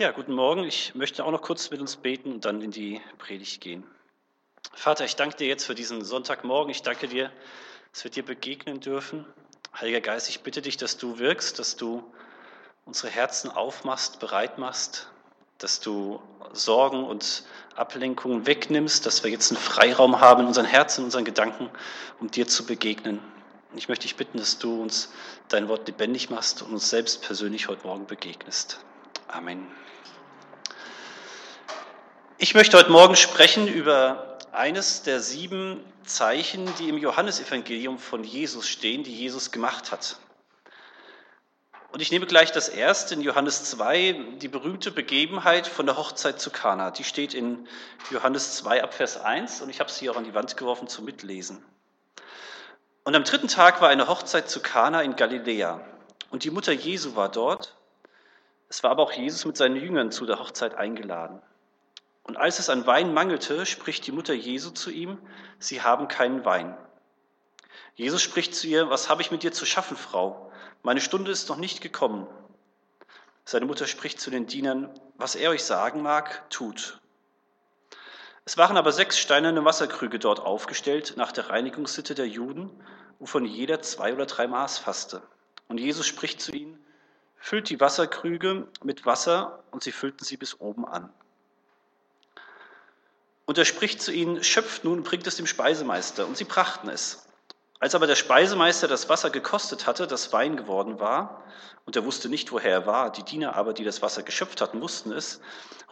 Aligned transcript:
Ja, 0.00 0.12
guten 0.12 0.32
Morgen. 0.32 0.64
Ich 0.64 0.94
möchte 0.94 1.26
auch 1.26 1.30
noch 1.30 1.42
kurz 1.42 1.70
mit 1.70 1.78
uns 1.78 1.96
beten 1.96 2.32
und 2.32 2.46
dann 2.46 2.62
in 2.62 2.70
die 2.70 3.02
Predigt 3.18 3.60
gehen. 3.60 3.84
Vater, 4.72 5.04
ich 5.04 5.14
danke 5.14 5.36
dir 5.36 5.46
jetzt 5.46 5.66
für 5.66 5.74
diesen 5.74 6.02
Sonntagmorgen. 6.02 6.70
Ich 6.70 6.80
danke 6.80 7.06
dir, 7.06 7.30
dass 7.92 8.04
wir 8.04 8.10
dir 8.10 8.24
begegnen 8.24 8.80
dürfen. 8.80 9.26
Heiliger 9.78 10.00
Geist, 10.00 10.30
ich 10.30 10.40
bitte 10.40 10.62
dich, 10.62 10.78
dass 10.78 10.96
du 10.96 11.18
wirkst, 11.18 11.58
dass 11.58 11.76
du 11.76 12.02
unsere 12.86 13.12
Herzen 13.12 13.50
aufmachst, 13.50 14.20
bereit 14.20 14.56
machst, 14.56 15.10
dass 15.58 15.80
du 15.80 16.18
Sorgen 16.54 17.04
und 17.04 17.44
Ablenkungen 17.76 18.46
wegnimmst, 18.46 19.04
dass 19.04 19.22
wir 19.22 19.30
jetzt 19.30 19.50
einen 19.50 19.60
Freiraum 19.60 20.18
haben 20.18 20.40
in 20.40 20.46
unseren 20.46 20.64
Herzen, 20.64 21.00
in 21.00 21.04
unseren 21.04 21.26
Gedanken, 21.26 21.68
um 22.20 22.30
dir 22.30 22.48
zu 22.48 22.64
begegnen. 22.64 23.20
Ich 23.76 23.90
möchte 23.90 24.04
dich 24.04 24.16
bitten, 24.16 24.38
dass 24.38 24.58
du 24.58 24.80
uns 24.80 25.12
dein 25.48 25.68
Wort 25.68 25.86
lebendig 25.86 26.30
machst 26.30 26.62
und 26.62 26.72
uns 26.72 26.88
selbst 26.88 27.20
persönlich 27.20 27.68
heute 27.68 27.86
Morgen 27.86 28.06
begegnest. 28.06 28.82
Amen. 29.28 29.66
Ich 32.42 32.54
möchte 32.54 32.78
heute 32.78 32.90
Morgen 32.90 33.16
sprechen 33.16 33.68
über 33.68 34.38
eines 34.50 35.02
der 35.02 35.20
sieben 35.20 35.84
Zeichen, 36.06 36.74
die 36.78 36.88
im 36.88 36.96
Johannesevangelium 36.96 37.98
von 37.98 38.24
Jesus 38.24 38.66
stehen, 38.66 39.04
die 39.04 39.14
Jesus 39.14 39.50
gemacht 39.50 39.92
hat. 39.92 40.16
Und 41.92 42.00
ich 42.00 42.10
nehme 42.10 42.24
gleich 42.24 42.50
das 42.50 42.70
erste 42.70 43.12
in 43.12 43.20
Johannes 43.20 43.64
2, 43.64 44.38
die 44.40 44.48
berühmte 44.48 44.90
Begebenheit 44.90 45.66
von 45.66 45.84
der 45.84 45.98
Hochzeit 45.98 46.40
zu 46.40 46.48
Kana. 46.48 46.90
Die 46.90 47.04
steht 47.04 47.34
in 47.34 47.68
Johannes 48.10 48.56
2 48.56 48.84
ab 48.84 48.94
Vers 48.94 49.18
1 49.18 49.60
und 49.60 49.68
ich 49.68 49.78
habe 49.78 49.90
sie 49.90 50.08
auch 50.08 50.16
an 50.16 50.24
die 50.24 50.32
Wand 50.32 50.56
geworfen 50.56 50.88
zum 50.88 51.04
Mitlesen. 51.04 51.62
Und 53.04 53.14
am 53.14 53.24
dritten 53.24 53.48
Tag 53.48 53.82
war 53.82 53.90
eine 53.90 54.08
Hochzeit 54.08 54.48
zu 54.48 54.60
Kana 54.60 55.02
in 55.02 55.14
Galiläa 55.14 55.82
und 56.30 56.44
die 56.44 56.50
Mutter 56.50 56.72
Jesu 56.72 57.16
war 57.16 57.28
dort. 57.28 57.76
Es 58.70 58.82
war 58.82 58.92
aber 58.92 59.02
auch 59.02 59.12
Jesus 59.12 59.44
mit 59.44 59.58
seinen 59.58 59.76
Jüngern 59.76 60.10
zu 60.10 60.24
der 60.24 60.38
Hochzeit 60.38 60.74
eingeladen. 60.74 61.42
Und 62.30 62.36
als 62.36 62.60
es 62.60 62.70
an 62.70 62.86
Wein 62.86 63.12
mangelte, 63.12 63.66
spricht 63.66 64.06
die 64.06 64.12
Mutter 64.12 64.34
Jesu 64.34 64.70
zu 64.70 64.92
ihm, 64.92 65.18
sie 65.58 65.82
haben 65.82 66.06
keinen 66.06 66.44
Wein. 66.44 66.78
Jesus 67.96 68.22
spricht 68.22 68.54
zu 68.54 68.68
ihr, 68.68 68.88
was 68.88 69.08
habe 69.08 69.20
ich 69.20 69.32
mit 69.32 69.42
dir 69.42 69.50
zu 69.50 69.66
schaffen, 69.66 69.96
Frau? 69.96 70.52
Meine 70.84 71.00
Stunde 71.00 71.32
ist 71.32 71.48
noch 71.48 71.56
nicht 71.56 71.80
gekommen. 71.80 72.28
Seine 73.44 73.66
Mutter 73.66 73.88
spricht 73.88 74.20
zu 74.20 74.30
den 74.30 74.46
Dienern, 74.46 74.90
was 75.16 75.34
er 75.34 75.50
euch 75.50 75.64
sagen 75.64 76.02
mag, 76.02 76.48
tut. 76.50 77.00
Es 78.44 78.56
waren 78.56 78.76
aber 78.76 78.92
sechs 78.92 79.18
steinerne 79.18 79.64
Wasserkrüge 79.64 80.20
dort 80.20 80.38
aufgestellt, 80.38 81.14
nach 81.16 81.32
der 81.32 81.50
Reinigungssitte 81.50 82.14
der 82.14 82.28
Juden, 82.28 82.70
wovon 83.18 83.44
jeder 83.44 83.82
zwei 83.82 84.14
oder 84.14 84.26
drei 84.26 84.46
Maß 84.46 84.78
fasste. 84.78 85.20
Und 85.66 85.78
Jesus 85.78 86.06
spricht 86.06 86.40
zu 86.40 86.52
ihnen, 86.52 86.78
füllt 87.38 87.70
die 87.70 87.80
Wasserkrüge 87.80 88.68
mit 88.84 89.04
Wasser, 89.04 89.64
und 89.72 89.82
sie 89.82 89.90
füllten 89.90 90.22
sie 90.22 90.36
bis 90.36 90.60
oben 90.60 90.86
an. 90.86 91.12
Und 93.50 93.58
er 93.58 93.64
spricht 93.64 94.00
zu 94.00 94.12
ihnen, 94.12 94.44
schöpft 94.44 94.84
nun 94.84 94.98
und 94.98 95.02
bringt 95.02 95.26
es 95.26 95.34
dem 95.34 95.48
Speisemeister. 95.48 96.24
Und 96.24 96.36
sie 96.36 96.44
brachten 96.44 96.88
es. 96.88 97.26
Als 97.80 97.96
aber 97.96 98.06
der 98.06 98.14
Speisemeister 98.14 98.86
das 98.86 99.08
Wasser 99.08 99.28
gekostet 99.28 99.88
hatte, 99.88 100.06
das 100.06 100.32
Wein 100.32 100.56
geworden 100.56 101.00
war, 101.00 101.42
und 101.84 101.96
er 101.96 102.04
wusste 102.04 102.28
nicht, 102.28 102.52
woher 102.52 102.70
er 102.70 102.86
war, 102.86 103.10
die 103.10 103.24
Diener 103.24 103.56
aber, 103.56 103.72
die 103.72 103.82
das 103.82 104.02
Wasser 104.02 104.22
geschöpft 104.22 104.60
hatten, 104.60 104.80
wussten 104.80 105.10
es, 105.10 105.40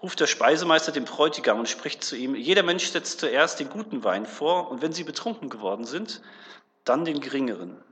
ruft 0.01 0.21
der 0.21 0.29
Speisemeister 0.29 0.93
den 0.93 1.05
Bräutigam 1.05 1.59
und 1.59 1.69
spricht 1.69 2.05
zu 2.05 2.15
ihm, 2.15 2.37
jeder 2.37 2.63
Mensch 2.63 2.87
setzt 2.87 3.19
zuerst 3.19 3.59
den 3.59 3.71
guten 3.71 4.05
Wein 4.05 4.25
vor, 4.25 4.71
und 4.71 4.81
wenn 4.81 4.93
sie 4.93 5.03
betrunken 5.03 5.51
geworden 5.51 5.85
sind, 5.85 6.23
dann 6.85 7.05
den 7.05 7.19
geringeren. 7.19 7.83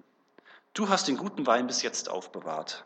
Du 0.75 0.91
hast 0.91 1.09
den 1.09 1.17
guten 1.17 1.45
Wein 1.45 1.67
bis 1.67 1.83
jetzt 1.83 2.09
aufbewahrt. 2.09 2.85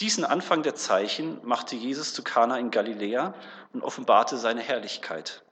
Diesen 0.00 0.26
Anfang 0.26 0.62
der 0.62 0.74
Zeichen 0.74 1.40
machte 1.44 1.76
Jesus 1.76 2.12
zu 2.12 2.22
Kana 2.22 2.58
in 2.58 2.70
Galiläa 2.70 3.32
und 3.72 3.82
offenbarte 3.82 4.36
seine 4.36 4.60
Herrlichkeit 4.60 5.42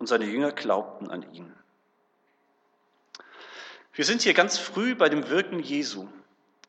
und 0.00 0.06
seine 0.06 0.24
Jünger 0.24 0.50
glaubten 0.50 1.10
an 1.10 1.22
ihn. 1.32 1.54
Wir 3.92 4.04
sind 4.04 4.22
hier 4.22 4.34
ganz 4.34 4.58
früh 4.58 4.94
bei 4.94 5.08
dem 5.08 5.28
Wirken 5.28 5.60
Jesu. 5.60 6.08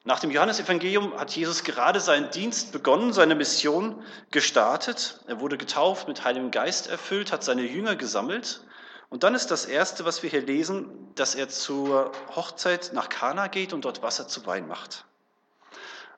Nach 0.04 0.20
dem 0.20 0.32
Johannesevangelium 0.32 1.18
hat 1.18 1.32
Jesus 1.32 1.64
gerade 1.64 2.00
seinen 2.00 2.30
Dienst 2.32 2.72
begonnen, 2.72 3.14
seine 3.14 3.36
Mission 3.36 4.04
gestartet. 4.32 5.22
Er 5.28 5.40
wurde 5.40 5.58
getauft, 5.58 6.08
mit 6.08 6.24
Heiligem 6.26 6.52
Geist 6.52 6.88
erfüllt, 6.88 7.32
hat 7.32 7.44
seine 7.44 7.62
Jünger 7.62 7.96
gesammelt. 7.96 8.66
Und 9.10 9.24
dann 9.24 9.34
ist 9.34 9.50
das 9.50 9.66
Erste, 9.66 10.04
was 10.04 10.24
wir 10.24 10.30
hier 10.30 10.42
lesen, 10.42 11.14
dass 11.16 11.36
er 11.36 11.48
zur 11.48 12.12
Hochzeit 12.36 12.92
nach 12.94 13.10
Kana 13.10 13.48
geht 13.48 13.72
und 13.72 13.86
dort 13.86 14.02
Wasser 14.02 14.28
zu 14.28 14.46
Wein 14.46 14.68
macht. 14.68 15.06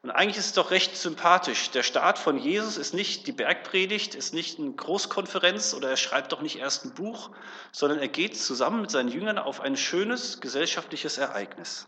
Und 0.03 0.11
eigentlich 0.11 0.35
ist 0.35 0.47
es 0.47 0.53
doch 0.53 0.71
recht 0.71 0.97
sympathisch. 0.97 1.71
Der 1.71 1.81
Start 1.81 2.19
von 2.19 2.37
Jesus 2.37 2.75
ist 2.75 2.93
nicht 2.93 3.25
die 3.25 3.31
Bergpredigt, 3.31 4.15
ist 4.15 4.33
nicht 4.33 4.59
eine 4.59 4.73
Großkonferenz 4.73 5.73
oder 5.73 5.89
er 5.89 5.95
schreibt 5.95 6.33
doch 6.33 6.41
nicht 6.41 6.59
erst 6.59 6.83
ein 6.83 6.93
Buch, 6.93 7.29
sondern 7.71 7.99
er 7.99 8.09
geht 8.09 8.37
zusammen 8.37 8.81
mit 8.81 8.91
seinen 8.91 9.07
Jüngern 9.07 9.37
auf 9.37 9.61
ein 9.61 9.77
schönes 9.77 10.41
gesellschaftliches 10.41 11.17
Ereignis. 11.17 11.87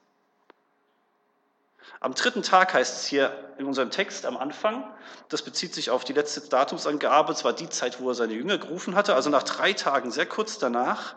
Am 1.99 2.13
dritten 2.13 2.41
Tag 2.41 2.73
heißt 2.73 3.01
es 3.01 3.05
hier 3.05 3.53
in 3.57 3.65
unserem 3.65 3.91
Text 3.91 4.25
am 4.25 4.37
Anfang, 4.37 4.89
das 5.27 5.41
bezieht 5.41 5.73
sich 5.73 5.89
auf 5.89 6.05
die 6.05 6.13
letzte 6.13 6.39
Datumsangabe, 6.39 7.35
zwar 7.35 7.51
die 7.51 7.67
Zeit, 7.67 7.99
wo 7.99 8.09
er 8.09 8.15
seine 8.15 8.33
Jünger 8.33 8.57
gerufen 8.57 8.95
hatte, 8.95 9.13
also 9.13 9.29
nach 9.29 9.43
drei 9.43 9.73
Tagen, 9.73 10.11
sehr 10.11 10.25
kurz 10.25 10.57
danach, 10.57 11.15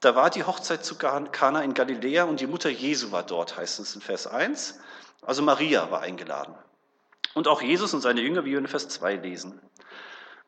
da 0.00 0.14
war 0.14 0.28
die 0.28 0.44
Hochzeit 0.44 0.84
zu 0.84 0.96
Kana 0.96 1.62
in 1.62 1.72
Galiläa 1.72 2.24
und 2.24 2.40
die 2.40 2.46
Mutter 2.46 2.68
Jesu 2.68 3.10
war 3.10 3.22
dort, 3.22 3.56
heißt 3.56 3.80
es 3.80 3.94
in 3.94 4.02
Vers 4.02 4.26
1. 4.26 4.80
Also 5.26 5.42
Maria 5.42 5.90
war 5.90 6.00
eingeladen. 6.00 6.54
Und 7.34 7.48
auch 7.48 7.60
Jesus 7.60 7.92
und 7.92 8.00
seine 8.00 8.22
Jünger, 8.22 8.44
wie 8.44 8.52
wir 8.52 8.58
in 8.58 8.66
Vers 8.66 8.88
2 8.88 9.16
lesen. 9.16 9.60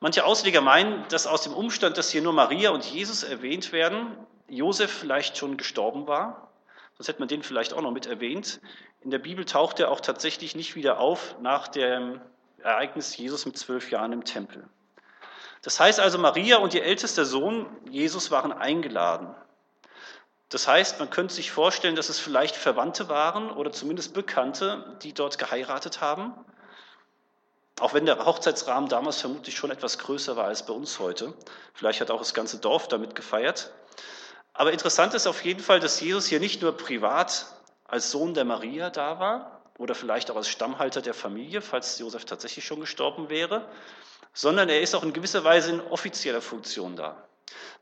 Manche 0.01 0.25
Ausleger 0.25 0.61
meinen, 0.61 1.05
dass 1.09 1.27
aus 1.27 1.43
dem 1.43 1.53
Umstand, 1.53 1.99
dass 1.99 2.11
hier 2.11 2.23
nur 2.23 2.33
Maria 2.33 2.71
und 2.71 2.85
Jesus 2.85 3.25
erwähnt 3.25 3.73
werden, 3.73 4.17
Josef 4.49 4.91
vielleicht 4.91 5.37
schon 5.37 5.57
gestorben 5.57 6.07
war. 6.07 6.53
Sonst 6.97 7.09
hätte 7.09 7.19
man 7.19 7.29
den 7.29 7.43
vielleicht 7.43 7.75
auch 7.75 7.83
noch 7.83 7.91
mit 7.91 8.07
erwähnt. 8.07 8.61
In 9.01 9.11
der 9.11 9.19
Bibel 9.19 9.45
taucht 9.45 9.81
er 9.81 9.91
auch 9.91 10.01
tatsächlich 10.01 10.55
nicht 10.55 10.77
wieder 10.77 10.99
auf 10.99 11.37
nach 11.41 11.69
dem 11.69 12.21
Ereignis 12.63 13.17
Jesus 13.17 13.45
mit 13.47 13.59
zwölf 13.59 13.91
Jahren 13.91 14.13
im 14.13 14.25
Tempel. 14.25 14.69
Das 15.63 15.81
heißt 15.81 15.99
also, 15.99 16.19
Maria 16.19 16.59
und 16.59 16.75
ihr 16.75 16.85
ältester 16.85 17.25
Sohn 17.25 17.67
Jesus 17.91 18.31
waren 18.31 18.53
eingeladen. 18.53 19.35
Das 20.49 20.67
heißt, 20.67 20.99
man 20.99 21.11
könnte 21.11 21.35
sich 21.35 21.51
vorstellen, 21.51 21.97
dass 21.97 22.09
es 22.09 22.19
vielleicht 22.19 22.57
Verwandte 22.57 23.09
waren 23.09 23.51
oder 23.51 23.71
zumindest 23.71 24.15
Bekannte, 24.15 24.97
die 25.03 25.13
dort 25.13 25.39
geheiratet 25.39 26.01
haben. 26.01 26.33
Auch 27.81 27.93
wenn 27.95 28.07
der 28.07 28.25
Hochzeitsrahmen 28.25 28.89
damals 28.89 29.21
vermutlich 29.21 29.57
schon 29.57 29.71
etwas 29.71 29.99
größer 29.99 30.37
war 30.37 30.47
als 30.47 30.65
bei 30.65 30.73
uns 30.73 30.99
heute. 30.99 31.35
Vielleicht 31.75 32.01
hat 32.01 32.11
auch 32.11 32.19
das 32.19 32.35
ganze 32.35 32.59
Dorf 32.59 32.89
damit 32.89 33.15
gefeiert. 33.15 33.73
Aber 34.55 34.73
interessant 34.73 35.15
ist 35.15 35.27
auf 35.27 35.45
jeden 35.45 35.61
Fall, 35.61 35.81
dass 35.81 36.01
Jesus 36.01 36.27
hier 36.27 36.41
nicht 36.41 36.63
nur 36.63 36.77
privat 36.77 37.47
als 37.87 38.11
Sohn 38.11 38.35
der 38.35 38.45
Maria 38.45 38.91
da 38.91 39.21
war 39.21 39.63
oder 39.79 39.95
vielleicht 39.95 40.31
auch 40.31 40.37
als 40.37 40.49
Stammhalter 40.49 41.01
der 41.01 41.15
Familie, 41.15 41.63
falls 41.63 41.99
Josef 41.99 42.25
tatsächlich 42.25 42.65
schon 42.65 42.81
gestorben 42.81 43.29
wäre, 43.29 43.69
sondern 44.33 44.69
er 44.69 44.81
ist 44.81 44.95
auch 44.95 45.05
in 45.05 45.13
gewisser 45.13 45.45
Weise 45.45 45.71
in 45.71 45.81
offizieller 45.81 46.43
Funktion 46.43 46.97
da. 46.97 47.23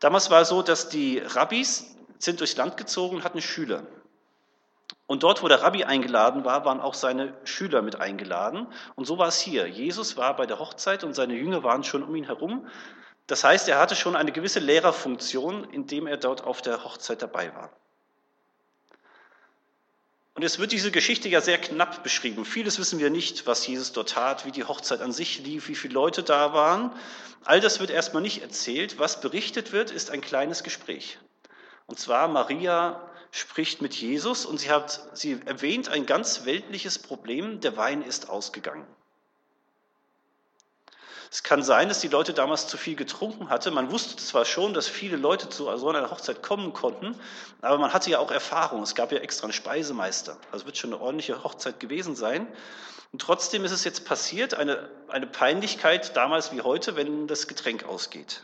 Damals 0.00 0.28
war 0.30 0.42
es 0.42 0.50
so, 0.50 0.60
dass 0.60 0.90
die 0.90 1.18
Rabbis, 1.18 1.95
sind 2.18 2.40
durchs 2.40 2.56
Land 2.56 2.76
gezogen 2.76 3.16
und 3.16 3.24
hatten 3.24 3.40
Schüler. 3.40 3.84
Und 5.06 5.22
dort, 5.22 5.42
wo 5.42 5.48
der 5.48 5.62
Rabbi 5.62 5.84
eingeladen 5.84 6.44
war, 6.44 6.64
waren 6.64 6.80
auch 6.80 6.94
seine 6.94 7.34
Schüler 7.44 7.80
mit 7.82 7.96
eingeladen. 7.96 8.66
Und 8.96 9.04
so 9.04 9.18
war 9.18 9.28
es 9.28 9.38
hier. 9.38 9.66
Jesus 9.68 10.16
war 10.16 10.34
bei 10.34 10.46
der 10.46 10.58
Hochzeit 10.58 11.04
und 11.04 11.14
seine 11.14 11.34
Jünger 11.34 11.62
waren 11.62 11.84
schon 11.84 12.02
um 12.02 12.14
ihn 12.16 12.24
herum. 12.24 12.66
Das 13.28 13.44
heißt, 13.44 13.68
er 13.68 13.78
hatte 13.78 13.94
schon 13.94 14.16
eine 14.16 14.32
gewisse 14.32 14.60
Lehrerfunktion, 14.60 15.64
indem 15.70 16.06
er 16.06 16.16
dort 16.16 16.44
auf 16.44 16.60
der 16.60 16.84
Hochzeit 16.84 17.22
dabei 17.22 17.54
war. 17.54 17.70
Und 20.34 20.42
es 20.42 20.58
wird 20.58 20.72
diese 20.72 20.90
Geschichte 20.90 21.28
ja 21.28 21.40
sehr 21.40 21.58
knapp 21.58 22.02
beschrieben. 22.02 22.44
Vieles 22.44 22.78
wissen 22.78 22.98
wir 22.98 23.08
nicht, 23.08 23.46
was 23.46 23.66
Jesus 23.66 23.92
dort 23.92 24.10
tat, 24.10 24.44
wie 24.44 24.50
die 24.50 24.64
Hochzeit 24.64 25.00
an 25.00 25.10
sich 25.10 25.38
lief, 25.38 25.68
wie 25.68 25.74
viele 25.74 25.94
Leute 25.94 26.22
da 26.22 26.52
waren. 26.52 26.92
All 27.44 27.60
das 27.60 27.80
wird 27.80 27.90
erstmal 27.90 28.22
nicht 28.22 28.42
erzählt. 28.42 28.98
Was 28.98 29.20
berichtet 29.20 29.72
wird, 29.72 29.90
ist 29.90 30.10
ein 30.10 30.20
kleines 30.20 30.62
Gespräch. 30.62 31.18
Und 31.86 31.98
zwar 31.98 32.28
Maria 32.28 33.00
spricht 33.30 33.82
mit 33.82 33.94
Jesus 33.94 34.46
und 34.46 34.58
sie, 34.58 34.70
hat, 34.70 35.00
sie 35.12 35.40
erwähnt 35.44 35.88
ein 35.88 36.06
ganz 36.06 36.44
weltliches 36.44 36.98
Problem, 36.98 37.60
der 37.60 37.76
Wein 37.76 38.02
ist 38.02 38.28
ausgegangen. 38.28 38.86
Es 41.30 41.42
kann 41.42 41.62
sein, 41.62 41.88
dass 41.88 42.00
die 42.00 42.08
Leute 42.08 42.32
damals 42.32 42.68
zu 42.68 42.76
viel 42.76 42.96
getrunken 42.96 43.50
hatten. 43.50 43.74
Man 43.74 43.90
wusste 43.90 44.16
zwar 44.16 44.44
schon, 44.44 44.74
dass 44.74 44.88
viele 44.88 45.16
Leute 45.16 45.48
zu 45.48 45.76
so 45.76 45.88
einer 45.88 46.10
Hochzeit 46.10 46.42
kommen 46.42 46.72
konnten, 46.72 47.18
aber 47.60 47.78
man 47.78 47.92
hatte 47.92 48.10
ja 48.10 48.20
auch 48.20 48.30
Erfahrung. 48.30 48.82
Es 48.82 48.94
gab 48.94 49.12
ja 49.12 49.18
extra 49.18 49.44
einen 49.44 49.52
Speisemeister. 49.52 50.38
Also 50.52 50.66
wird 50.66 50.78
schon 50.78 50.94
eine 50.94 51.02
ordentliche 51.02 51.42
Hochzeit 51.42 51.80
gewesen 51.80 52.14
sein. 52.16 52.46
Und 53.12 53.20
trotzdem 53.20 53.64
ist 53.64 53.72
es 53.72 53.84
jetzt 53.84 54.04
passiert, 54.04 54.54
eine, 54.54 54.88
eine 55.08 55.26
Peinlichkeit 55.26 56.16
damals 56.16 56.52
wie 56.52 56.62
heute, 56.62 56.96
wenn 56.96 57.26
das 57.26 57.48
Getränk 57.48 57.84
ausgeht. 57.84 58.42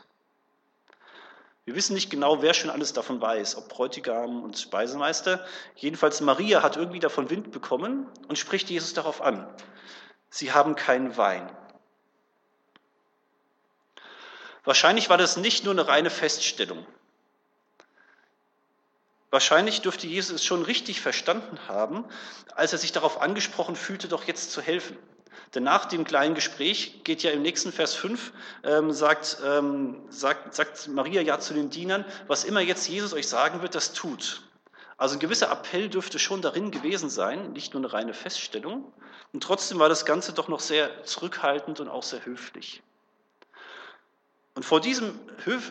Wir 1.65 1.77
wissen 1.77 1.95
nicht 1.95 2.11
genau, 2.11 2.43
wer 2.43 2.55
schon 2.55 2.71
alles 2.71 2.93
davon 2.93 3.21
weiß, 3.21 3.57
ob 3.57 3.69
Bräutigam 3.69 4.43
und 4.43 4.59
Speisemeister. 4.59 5.45
Jedenfalls 5.77 6.21
Maria 6.21 6.63
hat 6.63 6.77
irgendwie 6.77 6.99
davon 6.99 7.31
Wind 7.31 7.53
bekommen 7.53 8.09
und 8.27 8.37
spricht 8.37 8.69
Jesus 8.69 8.95
darauf 8.95 9.23
an. 9.23 9.47
Sie 10.29 10.53
haben 10.53 10.75
keinen 10.75 11.17
Wein. 11.17 11.49
Wahrscheinlich 14.65 15.09
war 15.09 15.19
das 15.19 15.37
nicht 15.37 15.65
nur 15.65 15.73
eine 15.73 15.87
reine 15.87 16.11
Feststellung. 16.11 16.85
Wahrscheinlich 19.31 19.81
dürfte 19.81 20.07
Jesus 20.07 20.37
es 20.37 20.45
schon 20.45 20.63
richtig 20.63 21.01
verstanden 21.01 21.59
haben, 21.69 22.05
als 22.55 22.73
er 22.73 22.79
sich 22.79 22.93
darauf 22.93 23.21
angesprochen 23.23 23.77
fühlte, 23.77 24.09
doch 24.09 24.25
jetzt 24.25 24.53
zu 24.53 24.61
helfen. 24.61 24.99
Denn 25.55 25.63
nach 25.63 25.87
dem 25.87 26.05
kleinen 26.05 26.35
Gespräch 26.35 27.05
geht 27.05 27.23
ja 27.23 27.31
im 27.31 27.43
nächsten 27.43 27.73
Vers 27.73 27.95
5, 27.95 28.33
ähm, 28.65 28.93
sagt, 28.93 29.39
ähm, 29.45 30.01
sagt, 30.09 30.55
sagt 30.55 30.89
Maria 30.89 31.21
ja 31.21 31.39
zu 31.39 31.55
den 31.55 31.71
Dienern, 31.71 32.05
was 32.27 32.45
immer 32.45 32.61
jetzt 32.61 32.89
Jesus 32.89 33.13
euch 33.13 33.29
sagen 33.29 33.63
wird, 33.63 33.75
das 33.75 33.93
tut. 33.93 34.43
Also 34.97 35.17
ein 35.17 35.21
gewisser 35.21 35.51
Appell 35.51 35.89
dürfte 35.89 36.19
schon 36.19 36.43
darin 36.43 36.71
gewesen 36.71 37.11
sein, 37.11 37.53
nicht 37.53 37.75
nur 37.75 37.83
eine 37.83 37.93
reine 37.93 38.15
Feststellung. 38.15 38.93
Und 39.33 39.43
trotzdem 39.43 39.79
war 39.79 39.89
das 39.89 40.05
Ganze 40.05 40.33
doch 40.33 40.49
noch 40.49 40.61
sehr 40.61 41.05
zurückhaltend 41.05 41.81
und 41.81 41.89
auch 41.89 42.03
sehr 42.03 42.25
höflich. 42.25 42.83
Und 44.55 44.65
vor 44.65 44.81
diesem 44.81 45.19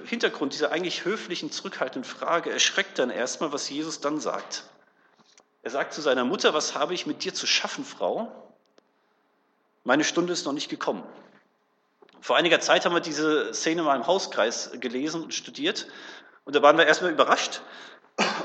Hintergrund, 0.06 0.54
dieser 0.54 0.72
eigentlich 0.72 1.06
höflichen, 1.06 1.52
zurückhaltenden 1.52 2.04
Frage, 2.04 2.52
erschreckt 2.52 2.98
dann 2.98 3.10
erstmal, 3.10 3.54
was 3.54 3.70
Jesus 3.70 4.00
dann 4.00 4.20
sagt. 4.20 4.64
Er 5.64 5.70
sagt 5.70 5.94
zu 5.94 6.02
seiner 6.02 6.26
Mutter, 6.26 6.54
was 6.54 6.74
habe 6.76 6.96
ich 6.96 7.06
mit 7.06 7.24
dir 7.24 7.34
zu 7.34 7.46
schaffen, 7.46 7.86
Frau? 7.86 8.51
Meine 9.84 10.04
Stunde 10.04 10.34
ist 10.34 10.46
noch 10.46 10.54
nicht 10.54 10.70
gekommen. 10.70 11.04
Vor 12.20 12.36
einiger 12.36 12.60
Zeit 12.60 12.86
haben 12.86 12.94
wir 12.94 13.00
diese 13.00 13.54
Szene 13.54 13.82
mal 13.82 13.96
im 13.96 14.06
Hauskreis 14.06 14.72
gelesen 14.80 15.24
und 15.24 15.34
studiert. 15.34 15.88
Und 16.46 16.56
da 16.56 16.62
waren 16.62 16.78
wir 16.78 16.86
erstmal 16.86 17.12
überrascht, 17.12 17.62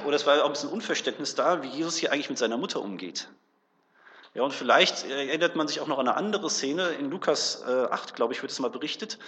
oder 0.06 0.16
es 0.16 0.26
war 0.26 0.40
auch 0.42 0.46
ein 0.46 0.52
bisschen 0.52 0.70
Unverständnis 0.70 1.34
da, 1.34 1.62
wie 1.62 1.68
Jesus 1.68 1.96
hier 1.96 2.12
eigentlich 2.12 2.30
mit 2.30 2.38
seiner 2.38 2.56
Mutter 2.56 2.80
umgeht. 2.80 3.28
Ja, 4.36 4.42
und 4.42 4.52
vielleicht 4.52 5.08
erinnert 5.08 5.56
man 5.56 5.66
sich 5.66 5.80
auch 5.80 5.86
noch 5.86 5.98
an 5.98 6.08
eine 6.08 6.16
andere 6.18 6.50
Szene. 6.50 6.88
In 6.88 7.10
Lukas 7.10 7.64
8, 7.64 8.10
äh, 8.10 8.12
glaube 8.12 8.34
ich, 8.34 8.42
wird 8.42 8.52
es 8.52 8.58
mal 8.58 8.68
berichtet. 8.68 9.18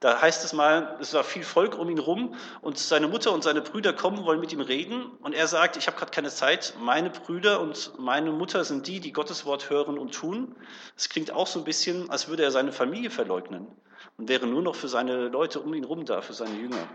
Da 0.00 0.20
heißt 0.20 0.44
es 0.44 0.52
mal, 0.52 0.96
es 1.00 1.14
war 1.14 1.22
viel 1.22 1.44
Volk 1.44 1.78
um 1.78 1.88
ihn 1.88 2.00
rum 2.00 2.34
und 2.62 2.76
seine 2.76 3.06
Mutter 3.06 3.32
und 3.32 3.44
seine 3.44 3.60
Brüder 3.60 3.92
kommen, 3.92 4.24
wollen 4.24 4.40
mit 4.40 4.52
ihm 4.52 4.60
reden. 4.60 5.04
Und 5.22 5.34
er 5.34 5.46
sagt, 5.46 5.76
ich 5.76 5.86
habe 5.86 5.96
gerade 5.96 6.10
keine 6.10 6.30
Zeit. 6.30 6.74
Meine 6.80 7.10
Brüder 7.10 7.60
und 7.60 7.92
meine 7.96 8.32
Mutter 8.32 8.64
sind 8.64 8.88
die, 8.88 8.98
die 8.98 9.12
Gottes 9.12 9.46
Wort 9.46 9.70
hören 9.70 9.98
und 9.98 10.12
tun. 10.12 10.56
Es 10.96 11.08
klingt 11.08 11.30
auch 11.30 11.46
so 11.46 11.60
ein 11.60 11.64
bisschen, 11.64 12.10
als 12.10 12.26
würde 12.26 12.42
er 12.42 12.50
seine 12.50 12.72
Familie 12.72 13.10
verleugnen 13.10 13.68
und 14.16 14.28
wäre 14.28 14.48
nur 14.48 14.62
noch 14.62 14.74
für 14.74 14.88
seine 14.88 15.28
Leute 15.28 15.60
um 15.60 15.74
ihn 15.74 15.84
rum 15.84 16.04
da, 16.06 16.22
für 16.22 16.32
seine 16.32 16.56
Jünger. 16.56 16.88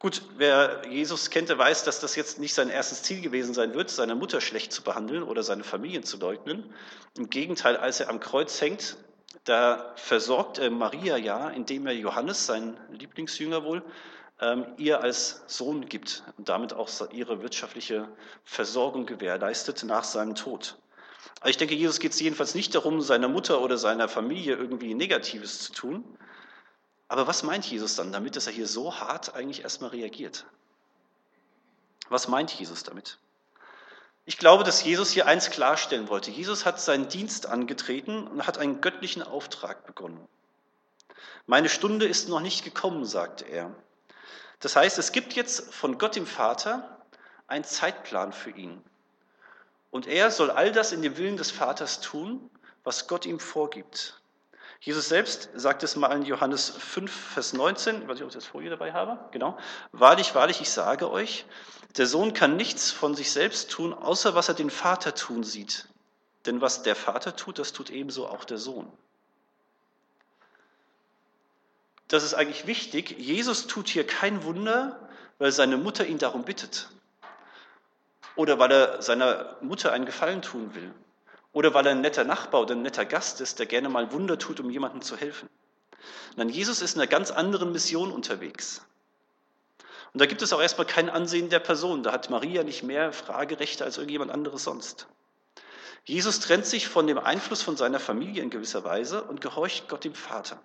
Gut, 0.00 0.22
wer 0.36 0.82
Jesus 0.88 1.28
kennt, 1.28 1.48
der 1.48 1.58
weiß, 1.58 1.82
dass 1.82 1.98
das 1.98 2.14
jetzt 2.14 2.38
nicht 2.38 2.54
sein 2.54 2.68
erstes 2.68 3.02
Ziel 3.02 3.20
gewesen 3.20 3.52
sein 3.52 3.74
wird, 3.74 3.90
seine 3.90 4.14
Mutter 4.14 4.40
schlecht 4.40 4.72
zu 4.72 4.82
behandeln 4.82 5.24
oder 5.24 5.42
seine 5.42 5.64
Familie 5.64 6.02
zu 6.02 6.18
leugnen. 6.18 6.72
Im 7.16 7.30
Gegenteil, 7.30 7.76
als 7.76 7.98
er 7.98 8.08
am 8.08 8.20
Kreuz 8.20 8.60
hängt, 8.60 8.96
da 9.42 9.92
versorgt 9.96 10.58
er 10.58 10.70
Maria 10.70 11.16
ja, 11.16 11.48
indem 11.50 11.86
er 11.88 11.94
Johannes, 11.94 12.46
sein 12.46 12.78
Lieblingsjünger 12.92 13.64
wohl, 13.64 13.82
ähm, 14.40 14.66
ihr 14.76 15.00
als 15.00 15.42
Sohn 15.48 15.88
gibt 15.88 16.22
und 16.36 16.48
damit 16.48 16.72
auch 16.74 16.88
ihre 17.10 17.42
wirtschaftliche 17.42 18.08
Versorgung 18.44 19.04
gewährleistet 19.04 19.82
nach 19.82 20.04
seinem 20.04 20.36
Tod. 20.36 20.76
Aber 21.40 21.50
ich 21.50 21.56
denke, 21.56 21.74
Jesus 21.74 21.98
geht 21.98 22.12
es 22.12 22.20
jedenfalls 22.20 22.54
nicht 22.54 22.72
darum, 22.74 23.00
seiner 23.00 23.28
Mutter 23.28 23.60
oder 23.60 23.78
seiner 23.78 24.08
Familie 24.08 24.54
irgendwie 24.54 24.94
Negatives 24.94 25.58
zu 25.58 25.72
tun, 25.72 26.04
aber 27.08 27.26
was 27.26 27.42
meint 27.42 27.64
Jesus 27.64 27.96
dann 27.96 28.12
damit, 28.12 28.36
dass 28.36 28.46
er 28.46 28.52
hier 28.52 28.66
so 28.66 29.00
hart 29.00 29.34
eigentlich 29.34 29.62
erstmal 29.62 29.90
reagiert? 29.90 30.44
Was 32.10 32.28
meint 32.28 32.52
Jesus 32.52 32.84
damit? 32.84 33.18
Ich 34.26 34.36
glaube, 34.36 34.62
dass 34.62 34.84
Jesus 34.84 35.10
hier 35.10 35.26
eins 35.26 35.48
klarstellen 35.48 36.08
wollte. 36.08 36.30
Jesus 36.30 36.66
hat 36.66 36.80
seinen 36.80 37.08
Dienst 37.08 37.46
angetreten 37.46 38.26
und 38.26 38.46
hat 38.46 38.58
einen 38.58 38.82
göttlichen 38.82 39.22
Auftrag 39.22 39.86
begonnen. 39.86 40.20
Meine 41.46 41.70
Stunde 41.70 42.06
ist 42.06 42.28
noch 42.28 42.40
nicht 42.40 42.62
gekommen, 42.62 43.06
sagte 43.06 43.46
er. 43.46 43.74
Das 44.60 44.76
heißt, 44.76 44.98
es 44.98 45.12
gibt 45.12 45.32
jetzt 45.32 45.72
von 45.72 45.96
Gott 45.96 46.14
dem 46.14 46.26
Vater 46.26 46.98
einen 47.46 47.64
Zeitplan 47.64 48.34
für 48.34 48.50
ihn. 48.50 48.84
Und 49.90 50.06
er 50.06 50.30
soll 50.30 50.50
all 50.50 50.72
das 50.72 50.92
in 50.92 51.00
dem 51.00 51.16
Willen 51.16 51.38
des 51.38 51.50
Vaters 51.50 52.02
tun, 52.02 52.50
was 52.84 53.08
Gott 53.08 53.24
ihm 53.24 53.40
vorgibt. 53.40 54.17
Jesus 54.80 55.08
selbst 55.08 55.50
sagt 55.54 55.82
es 55.82 55.96
mal 55.96 56.12
in 56.12 56.22
Johannes 56.22 56.70
5, 56.70 57.10
Vers 57.10 57.52
19, 57.52 58.02
ich 58.02 58.08
weiß 58.08 58.14
nicht, 58.14 58.22
ob 58.22 58.28
ich 58.28 58.34
das 58.34 58.46
Folie 58.46 58.70
dabei 58.70 58.92
habe, 58.92 59.18
genau. 59.32 59.58
Wahrlich, 59.92 60.34
wahrlich, 60.34 60.60
ich 60.60 60.70
sage 60.70 61.10
euch, 61.10 61.46
der 61.96 62.06
Sohn 62.06 62.32
kann 62.32 62.56
nichts 62.56 62.90
von 62.90 63.14
sich 63.14 63.32
selbst 63.32 63.70
tun, 63.70 63.92
außer 63.92 64.34
was 64.34 64.48
er 64.48 64.54
den 64.54 64.70
Vater 64.70 65.14
tun 65.14 65.42
sieht. 65.42 65.88
Denn 66.46 66.60
was 66.60 66.82
der 66.82 66.94
Vater 66.94 67.34
tut, 67.34 67.58
das 67.58 67.72
tut 67.72 67.90
ebenso 67.90 68.28
auch 68.28 68.44
der 68.44 68.58
Sohn. 68.58 68.90
Das 72.06 72.22
ist 72.22 72.34
eigentlich 72.34 72.66
wichtig. 72.66 73.10
Jesus 73.18 73.66
tut 73.66 73.88
hier 73.88 74.06
kein 74.06 74.44
Wunder, 74.44 75.08
weil 75.38 75.52
seine 75.52 75.76
Mutter 75.76 76.06
ihn 76.06 76.18
darum 76.18 76.44
bittet. 76.44 76.88
Oder 78.34 78.58
weil 78.58 78.72
er 78.72 79.02
seiner 79.02 79.56
Mutter 79.60 79.92
einen 79.92 80.06
Gefallen 80.06 80.40
tun 80.40 80.74
will. 80.74 80.94
Oder 81.52 81.74
weil 81.74 81.86
er 81.86 81.92
ein 81.92 82.00
netter 82.00 82.24
Nachbar 82.24 82.62
oder 82.62 82.74
ein 82.74 82.82
netter 82.82 83.04
Gast 83.04 83.40
ist, 83.40 83.58
der 83.58 83.66
gerne 83.66 83.88
mal 83.88 84.12
Wunder 84.12 84.38
tut, 84.38 84.60
um 84.60 84.70
jemandem 84.70 85.02
zu 85.02 85.16
helfen. 85.16 85.48
Nein, 86.36 86.48
Jesus 86.50 86.82
ist 86.82 86.94
in 86.94 87.00
einer 87.00 87.10
ganz 87.10 87.30
anderen 87.30 87.72
Mission 87.72 88.12
unterwegs. 88.12 88.82
Und 90.12 90.20
da 90.20 90.26
gibt 90.26 90.42
es 90.42 90.52
auch 90.52 90.60
erstmal 90.60 90.86
kein 90.86 91.10
Ansehen 91.10 91.48
der 91.48 91.58
Person. 91.58 92.02
Da 92.02 92.12
hat 92.12 92.30
Maria 92.30 92.62
nicht 92.62 92.82
mehr 92.82 93.12
Fragerechte 93.12 93.84
als 93.84 93.98
irgendjemand 93.98 94.30
anderes 94.30 94.64
sonst. 94.64 95.06
Jesus 96.04 96.40
trennt 96.40 96.64
sich 96.64 96.88
von 96.88 97.06
dem 97.06 97.18
Einfluss 97.18 97.60
von 97.60 97.76
seiner 97.76 98.00
Familie 98.00 98.42
in 98.42 98.50
gewisser 98.50 98.84
Weise 98.84 99.24
und 99.24 99.40
gehorcht 99.40 99.88
Gott 99.88 100.04
dem 100.04 100.14
Vater. 100.14 100.58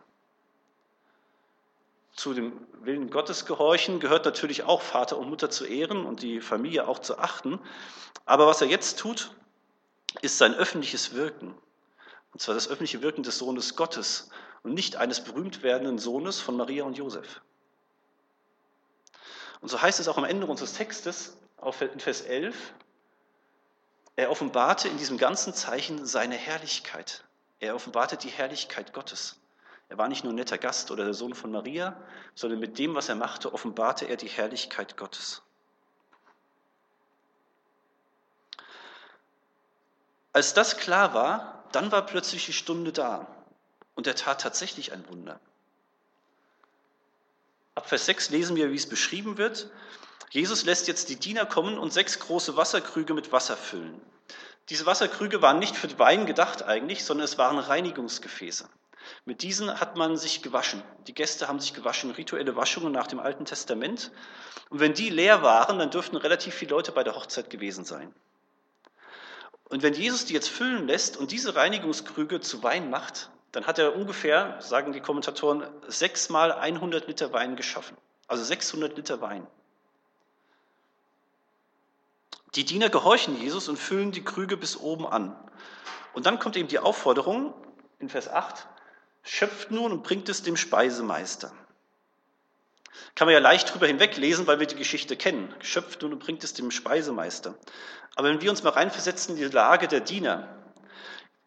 Zu 2.16 2.34
dem 2.34 2.54
Willen 2.84 3.10
Gottes 3.10 3.46
gehorchen 3.46 4.00
gehört 4.00 4.26
natürlich 4.26 4.64
auch 4.64 4.82
Vater 4.82 5.18
und 5.18 5.30
Mutter 5.30 5.50
zu 5.50 5.66
ehren 5.66 6.06
und 6.06 6.22
die 6.22 6.40
Familie 6.40 6.88
auch 6.88 7.00
zu 7.00 7.18
achten. 7.18 7.60
Aber 8.26 8.48
was 8.48 8.62
er 8.62 8.68
jetzt 8.68 9.00
tut, 9.00 9.32
ist 10.22 10.38
sein 10.38 10.54
öffentliches 10.54 11.14
Wirken. 11.14 11.56
Und 12.34 12.42
zwar 12.42 12.56
das 12.56 12.68
öffentliche 12.68 13.02
Wirken 13.02 13.24
des 13.24 13.38
Sohnes 13.38 13.76
Gottes 13.76 14.30
und 14.64 14.74
nicht 14.74 14.96
eines 14.96 15.24
berühmt 15.24 15.64
werdenden 15.64 16.00
Sohnes 16.00 16.40
von 16.40 16.58
Maria 16.58 16.84
und 16.84 16.98
Josef. 16.98 17.42
Und 19.62 19.70
so 19.70 19.82
heißt 19.82 20.00
es 20.00 20.08
auch 20.08 20.18
am 20.18 20.26
Ende 20.26 20.46
unseres 20.48 20.74
Textes, 20.74 21.38
in 21.80 22.00
Vers 22.00 22.22
11, 22.22 22.74
er 24.16 24.30
offenbarte 24.30 24.90
in 24.90 24.98
diesem 24.98 25.18
ganzen 25.18 25.54
Zeichen 25.54 26.06
seine 26.06 26.36
Herrlichkeit. 26.36 27.24
Er 27.60 27.76
offenbarte 27.76 28.18
die 28.18 28.30
Herrlichkeit 28.30 28.94
Gottes. 28.94 29.40
Er 29.90 29.98
war 29.98 30.08
nicht 30.08 30.24
nur 30.24 30.34
ein 30.34 30.36
netter 30.36 30.58
Gast 30.58 30.92
oder 30.92 31.06
der 31.06 31.14
Sohn 31.14 31.34
von 31.34 31.52
Maria, 31.52 31.96
sondern 32.36 32.60
mit 32.60 32.78
dem, 32.78 32.96
was 32.96 33.10
er 33.10 33.16
machte, 33.16 33.54
offenbarte 33.54 34.06
er 34.06 34.18
die 34.18 34.28
Herrlichkeit 34.28 34.98
Gottes. 34.98 35.42
Als 40.34 40.54
das 40.54 40.78
klar 40.78 41.14
war, 41.14 41.64
dann 41.72 41.92
war 41.92 42.06
plötzlich 42.06 42.46
die 42.46 42.54
Stunde 42.54 42.92
da 42.92 43.28
und 43.96 44.08
er 44.08 44.16
tat 44.16 44.42
tatsächlich 44.42 44.92
ein 44.92 45.08
Wunder. 45.08 45.40
Ab 47.76 47.88
Vers 47.88 48.06
6 48.08 48.30
lesen 48.30 48.56
wir, 48.56 48.72
wie 48.72 48.76
es 48.76 48.90
beschrieben 48.90 49.38
wird. 49.38 49.70
Jesus 50.32 50.66
lässt 50.66 50.88
jetzt 50.88 51.10
die 51.10 51.16
Diener 51.16 51.46
kommen 51.46 51.78
und 51.78 51.94
sechs 51.94 52.20
große 52.20 52.58
Wasserkrüge 52.58 53.14
mit 53.14 53.32
Wasser 53.32 53.56
füllen. 53.56 54.02
Diese 54.70 54.86
Wasserkrüge 54.86 55.42
waren 55.42 55.60
nicht 55.60 55.76
für 55.76 56.00
Wein 56.00 56.26
gedacht 56.26 56.64
eigentlich, 56.64 57.04
sondern 57.04 57.26
es 57.26 57.38
waren 57.38 57.60
Reinigungsgefäße. 57.60 58.68
Mit 59.26 59.44
diesen 59.44 59.80
hat 59.80 59.98
man 59.98 60.18
sich 60.18 60.42
gewaschen. 60.42 60.82
Die 61.08 61.14
Gäste 61.14 61.48
haben 61.48 61.60
sich 61.60 61.74
gewaschen, 61.74 62.12
rituelle 62.12 62.56
Waschungen 62.56 62.92
nach 62.92 63.08
dem 63.08 63.20
Alten 63.20 63.46
Testament. 63.46 64.12
Und 64.70 64.80
wenn 64.80 64.94
die 64.94 65.10
leer 65.10 65.44
waren, 65.44 65.78
dann 65.78 65.92
dürften 65.92 66.16
relativ 66.16 66.56
viele 66.56 66.72
Leute 66.72 66.92
bei 66.92 67.04
der 67.04 67.16
Hochzeit 67.16 67.50
gewesen 67.50 67.86
sein. 67.86 68.14
Und 69.70 69.82
wenn 69.84 69.94
Jesus 69.94 70.26
die 70.26 70.34
jetzt 70.34 70.50
füllen 70.50 70.88
lässt 70.88 71.18
und 71.18 71.32
diese 71.32 71.56
Reinigungskrüge 71.56 72.42
zu 72.42 72.64
Wein 72.64 72.90
macht, 72.90 73.30
dann 73.52 73.66
hat 73.66 73.80
er 73.80 73.96
ungefähr, 73.96 74.60
sagen 74.62 74.94
die 74.94 75.00
Kommentatoren, 75.00 75.64
sechsmal 75.88 76.52
100 76.52 77.08
Liter 77.08 77.34
Wein 77.34 77.56
geschaffen. 77.56 77.96
Also 78.28 78.44
600 78.44 78.96
Liter 78.98 79.22
Wein. 79.22 79.48
Die 82.56 82.66
Diener 82.66 82.90
gehorchen 82.90 83.40
Jesus 83.40 83.68
und 83.68 83.78
füllen 83.78 84.12
die 84.12 84.24
Krüge 84.24 84.58
bis 84.58 84.78
oben 84.78 85.08
an. 85.08 85.36
Und 86.14 86.26
dann 86.26 86.40
kommt 86.40 86.56
eben 86.56 86.68
die 86.68 86.80
Aufforderung 86.80 87.54
in 88.00 88.10
Vers 88.10 88.28
8, 88.28 88.68
schöpft 89.24 89.72
nun 89.72 89.92
und 89.92 90.04
bringt 90.04 90.30
es 90.30 90.44
dem 90.44 90.58
Speisemeister. 90.58 91.52
Kann 93.16 93.28
man 93.28 93.34
ja 93.34 93.40
leicht 93.40 93.74
drüber 93.74 93.88
hinweglesen, 93.88 94.48
weil 94.48 94.60
wir 94.60 94.68
die 94.68 94.76
Geschichte 94.76 95.16
kennen. 95.16 95.54
Geschöpft 95.60 96.02
nun 96.02 96.14
und 96.14 96.20
bringt 96.20 96.44
es 96.44 96.54
dem 96.54 96.72
Speisemeister. 96.72 97.56
Aber 98.16 98.30
wenn 98.30 98.42
wir 98.42 98.50
uns 98.50 98.64
mal 98.64 98.72
reinversetzen 98.72 99.36
in 99.36 99.42
die 99.42 99.54
Lage 99.54 99.88
der 99.88 100.00
Diener, 100.00 100.48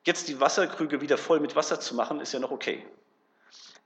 jetzt 0.05 0.29
die 0.29 0.41
Wasserkrüge 0.41 1.01
wieder 1.01 1.19
voll 1.19 1.41
mit 1.41 1.57
Wasser 1.57 1.81
zu 1.81 1.95
machen, 1.95 2.21
ist 2.21 2.33
ja 2.33 2.39
noch 2.39 2.51
okay. 2.51 2.87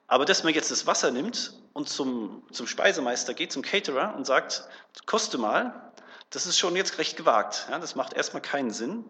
Aber 0.06 0.24
dass 0.24 0.42
man 0.42 0.52
jetzt 0.52 0.70
das 0.70 0.86
Wasser 0.86 1.10
nimmt 1.10 1.54
und 1.72 1.88
zum, 1.88 2.42
zum 2.50 2.66
Speisemeister 2.66 3.32
geht, 3.32 3.52
zum 3.52 3.62
Caterer 3.62 4.14
und 4.16 4.26
sagt, 4.26 4.64
koste 5.06 5.38
mal, 5.38 5.92
das 6.30 6.46
ist 6.46 6.58
schon 6.58 6.76
jetzt 6.76 6.98
recht 6.98 7.16
gewagt. 7.16 7.66
Ja, 7.70 7.78
das 7.78 7.94
macht 7.94 8.12
erstmal 8.12 8.42
keinen 8.42 8.70
Sinn. 8.70 9.04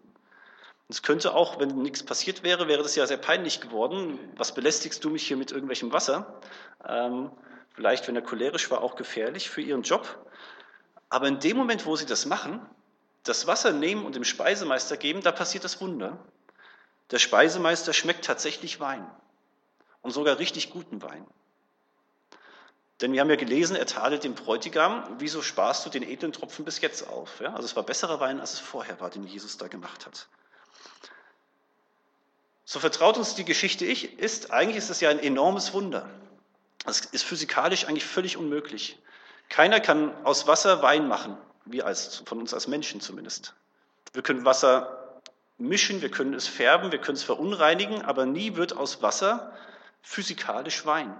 Es 0.89 1.01
könnte 1.01 1.33
auch, 1.33 1.59
wenn 1.59 1.69
nichts 1.81 2.03
passiert 2.03 2.43
wäre, 2.43 2.67
wäre 2.67 2.83
das 2.83 2.95
ja 2.95 3.07
sehr 3.07 3.17
peinlich 3.17 3.61
geworden. 3.61 4.19
Was 4.35 4.53
belästigst 4.53 5.03
du 5.03 5.09
mich 5.09 5.25
hier 5.25 5.37
mit 5.37 5.51
irgendwelchem 5.51 5.93
Wasser? 5.93 6.39
Ähm, 6.85 7.31
vielleicht, 7.73 8.07
wenn 8.07 8.15
er 8.15 8.21
cholerisch 8.21 8.69
war, 8.71 8.81
auch 8.81 8.95
gefährlich 8.95 9.49
für 9.49 9.61
ihren 9.61 9.83
Job. 9.83 10.25
Aber 11.09 11.27
in 11.27 11.39
dem 11.39 11.57
Moment, 11.57 11.85
wo 11.85 11.95
sie 11.95 12.05
das 12.05 12.25
machen, 12.25 12.65
das 13.23 13.47
Wasser 13.47 13.71
nehmen 13.71 14.05
und 14.05 14.15
dem 14.15 14.23
Speisemeister 14.23 14.97
geben, 14.97 15.21
da 15.21 15.31
passiert 15.31 15.63
das 15.63 15.81
Wunder. 15.81 16.17
Der 17.11 17.19
Speisemeister 17.19 17.93
schmeckt 17.93 18.25
tatsächlich 18.25 18.79
Wein 18.79 19.05
und 20.01 20.11
sogar 20.11 20.39
richtig 20.39 20.71
guten 20.71 21.01
Wein. 21.01 21.25
Denn 23.01 23.13
wir 23.13 23.21
haben 23.21 23.29
ja 23.29 23.35
gelesen, 23.35 23.75
er 23.75 23.87
tadelt 23.87 24.23
den 24.23 24.35
Bräutigam, 24.35 25.03
wieso 25.17 25.41
sparst 25.41 25.85
du 25.85 25.89
den 25.89 26.03
edlen 26.03 26.33
Tropfen 26.33 26.65
bis 26.65 26.81
jetzt 26.81 27.07
auf? 27.07 27.41
Ja, 27.41 27.53
also 27.53 27.65
es 27.65 27.75
war 27.75 27.83
besserer 27.83 28.19
Wein, 28.19 28.39
als 28.39 28.53
es 28.53 28.59
vorher 28.59 28.99
war, 28.99 29.09
den 29.09 29.25
Jesus 29.25 29.57
da 29.57 29.67
gemacht 29.67 30.05
hat. 30.05 30.27
So 32.63 32.79
vertraut 32.79 33.17
uns 33.17 33.35
die 33.35 33.43
Geschichte 33.43 33.85
ich, 33.85 34.19
ist, 34.19 34.51
eigentlich 34.51 34.77
ist 34.77 34.89
es 34.89 35.01
ja 35.01 35.09
ein 35.09 35.19
enormes 35.19 35.73
Wunder. 35.73 36.09
Das 36.85 37.01
ist 37.01 37.23
physikalisch 37.23 37.85
eigentlich 37.87 38.05
völlig 38.05 38.37
unmöglich. 38.37 38.99
Keiner 39.49 39.79
kann 39.79 40.13
aus 40.25 40.47
Wasser 40.47 40.81
Wein 40.81 41.07
machen, 41.07 41.37
wir 41.65 41.85
als, 41.85 42.23
von 42.25 42.39
uns 42.39 42.53
als 42.53 42.67
Menschen 42.67 43.01
zumindest. 43.01 43.53
Wir 44.13 44.23
können 44.23 44.45
Wasser 44.45 45.21
mischen, 45.57 46.01
wir 46.01 46.09
können 46.09 46.33
es 46.33 46.47
färben, 46.47 46.91
wir 46.91 46.99
können 46.99 47.17
es 47.17 47.23
verunreinigen, 47.23 48.01
aber 48.01 48.25
nie 48.25 48.55
wird 48.55 48.75
aus 48.75 49.01
Wasser 49.01 49.53
physikalisch 50.01 50.85
Wein. 50.85 51.15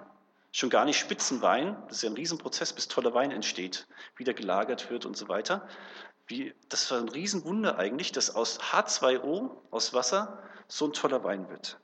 Schon 0.52 0.70
gar 0.70 0.84
nicht 0.84 1.00
Spitzenwein, 1.00 1.78
das 1.88 1.98
ist 1.98 2.04
ja 2.04 2.10
ein 2.10 2.16
Riesenprozess, 2.16 2.74
bis 2.74 2.88
toller 2.88 3.14
Wein 3.14 3.32
entsteht, 3.32 3.88
wieder 4.18 4.34
gelagert 4.34 4.90
wird 4.90 5.06
und 5.06 5.16
so 5.16 5.30
weiter. 5.30 5.68
Wie, 6.28 6.54
das 6.70 6.90
war 6.92 6.98
ein 6.98 7.10
Riesenwunder 7.10 7.78
eigentlich, 7.78 8.12
dass 8.12 8.36
aus 8.36 8.60
H2O, 8.60 9.52
aus 9.70 9.94
Wasser, 9.94 10.42
so 10.68 10.86
ein 10.86 10.94
toller 10.94 11.24
Wein 11.24 11.50
wird. 11.50 11.78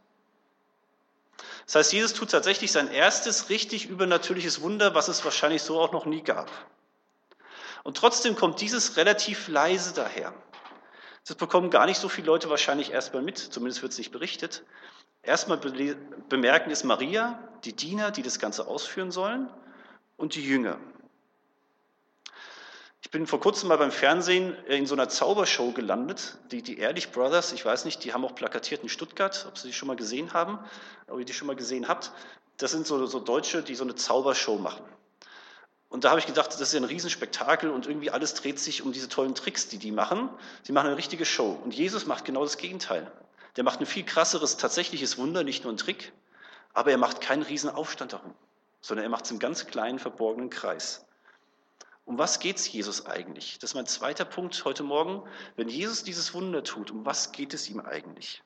Das 1.68 1.76
heißt, 1.76 1.94
Jesus 1.94 2.14
tut 2.14 2.32
tatsächlich 2.32 2.72
sein 2.72 2.90
erstes 2.90 3.50
richtig 3.50 3.88
übernatürliches 3.88 4.62
Wunder, 4.62 4.96
was 4.96 5.10
es 5.10 5.24
wahrscheinlich 5.26 5.62
so 5.62 5.80
auch 5.80 5.92
noch 5.92 6.06
nie 6.06 6.24
gab. 6.24 6.50
Und 7.84 7.98
trotzdem 7.98 8.36
kommt 8.36 8.62
dieses 8.62 8.96
relativ 8.98 9.50
leise 9.50 9.94
daher. 9.94 10.34
Das 11.28 11.36
bekommen 11.36 11.70
gar 11.70 11.86
nicht 11.86 12.00
so 12.00 12.08
viele 12.08 12.28
Leute 12.28 12.50
wahrscheinlich 12.50 12.92
erstmal 12.92 13.22
mit, 13.22 13.38
zumindest 13.38 13.82
wird 13.82 13.92
es 13.92 13.98
nicht 13.98 14.12
berichtet. 14.12 14.64
Erstmal 15.22 15.58
bemerken 15.58 16.72
ist 16.72 16.86
Maria, 16.86 17.38
die 17.66 17.74
Diener, 17.74 18.12
die 18.12 18.22
das 18.22 18.40
Ganze 18.40 18.66
ausführen 18.66 19.12
sollen, 19.12 19.50
und 20.16 20.36
die 20.36 20.44
Jünger. 20.44 20.80
Ich 23.08 23.12
bin 23.12 23.26
vor 23.26 23.40
kurzem 23.40 23.70
mal 23.70 23.78
beim 23.78 23.94
Fernsehen 23.94 24.54
in 24.66 24.86
so 24.86 24.94
einer 24.94 25.08
Zaubershow 25.08 25.72
gelandet, 25.72 26.36
die, 26.52 26.62
die 26.62 26.78
Ehrlich 26.78 27.14
Brothers, 27.14 27.54
ich 27.54 27.64
weiß 27.64 27.86
nicht, 27.86 28.04
die 28.04 28.12
haben 28.12 28.26
auch 28.26 28.36
plakatiert 28.36 28.84
in 28.84 28.90
Stuttgart, 28.90 29.46
ob 29.48 29.58
Sie 29.58 29.70
die 29.70 29.74
schon 29.74 29.88
mal 29.88 29.96
gesehen 29.96 30.34
haben, 30.34 30.60
ob 31.08 31.18
ihr 31.18 31.24
die 31.24 31.32
schon 31.32 31.48
mal 31.48 31.56
gesehen 31.56 31.88
habt. 31.88 32.12
Das 32.58 32.72
sind 32.72 32.86
so, 32.86 33.06
so 33.06 33.22
Deutsche, 33.22 33.64
die 33.64 33.76
so 33.76 33.86
eine 33.86 33.96
Zaubershow 33.96 34.58
machen. 34.58 34.84
Und 35.88 36.04
da 36.04 36.10
habe 36.10 36.20
ich 36.20 36.26
gedacht, 36.26 36.52
das 36.52 36.60
ist 36.60 36.74
ja 36.74 36.82
ein 36.82 36.84
Riesenspektakel 36.84 37.70
und 37.70 37.88
irgendwie 37.88 38.12
alles 38.12 38.34
dreht 38.34 38.60
sich 38.60 38.82
um 38.82 38.92
diese 38.92 39.08
tollen 39.08 39.36
Tricks, 39.36 39.70
die 39.70 39.78
die 39.78 39.94
machen. 39.94 40.30
Sie 40.64 40.74
machen 40.74 40.88
eine 40.88 40.98
richtige 40.98 41.24
Show. 41.24 41.58
Und 41.64 41.74
Jesus 41.74 42.08
macht 42.08 42.26
genau 42.26 42.44
das 42.44 42.58
Gegenteil. 42.58 43.10
Der 43.56 43.64
macht 43.64 43.80
ein 43.80 43.86
viel 43.86 44.04
krasseres 44.04 44.58
tatsächliches 44.58 45.18
Wunder, 45.18 45.46
nicht 45.46 45.64
nur 45.64 45.72
ein 45.72 45.78
Trick, 45.78 46.12
aber 46.74 46.92
er 46.92 46.98
macht 46.98 47.22
keinen 47.22 47.44
Riesenaufstand 47.44 48.12
darum, 48.12 48.34
sondern 48.82 49.06
er 49.06 49.10
macht 49.10 49.24
es 49.24 49.32
im 49.32 49.40
ganz 49.40 49.66
kleinen, 49.66 49.98
verborgenen 49.98 50.50
Kreis. 50.50 51.07
Um 52.08 52.18
was 52.18 52.40
geht 52.40 52.56
es 52.56 52.72
Jesus 52.72 53.06
eigentlich? 53.06 53.60
Das 53.60 53.72
ist 53.72 53.76
mein 53.76 53.86
zweiter 53.86 54.24
Punkt 54.24 54.64
heute 54.64 54.82
Morgen. 54.82 55.24
Wenn 55.58 55.68
Jesus 55.68 56.06
dieses 56.06 56.34
Wunder 56.34 56.64
tut, 56.64 56.90
um 56.90 57.06
was 57.06 57.34
geht 57.34 57.54
es 57.54 57.70
ihm 57.70 57.82
eigentlich? 57.82 58.42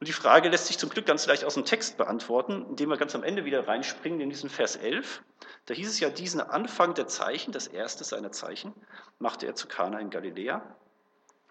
Und 0.00 0.08
die 0.08 0.12
Frage 0.12 0.48
lässt 0.48 0.66
sich 0.66 0.76
zum 0.76 0.90
Glück 0.90 1.06
ganz 1.06 1.24
leicht 1.26 1.44
aus 1.44 1.54
dem 1.54 1.64
Text 1.64 1.98
beantworten, 1.98 2.66
indem 2.68 2.88
wir 2.88 2.96
ganz 2.96 3.14
am 3.14 3.22
Ende 3.22 3.44
wieder 3.44 3.68
reinspringen 3.68 4.20
in 4.20 4.28
diesen 4.28 4.50
Vers 4.50 4.74
11. 4.74 5.22
Da 5.66 5.74
hieß 5.74 5.88
es 5.88 6.00
ja, 6.00 6.10
diesen 6.10 6.40
Anfang 6.40 6.94
der 6.94 7.06
Zeichen, 7.06 7.52
das 7.52 7.68
erste 7.68 8.02
seiner 8.02 8.32
Zeichen, 8.32 8.74
machte 9.20 9.46
er 9.46 9.54
zu 9.54 9.68
Kana 9.68 10.00
in 10.00 10.10
Galiläa. 10.10 10.62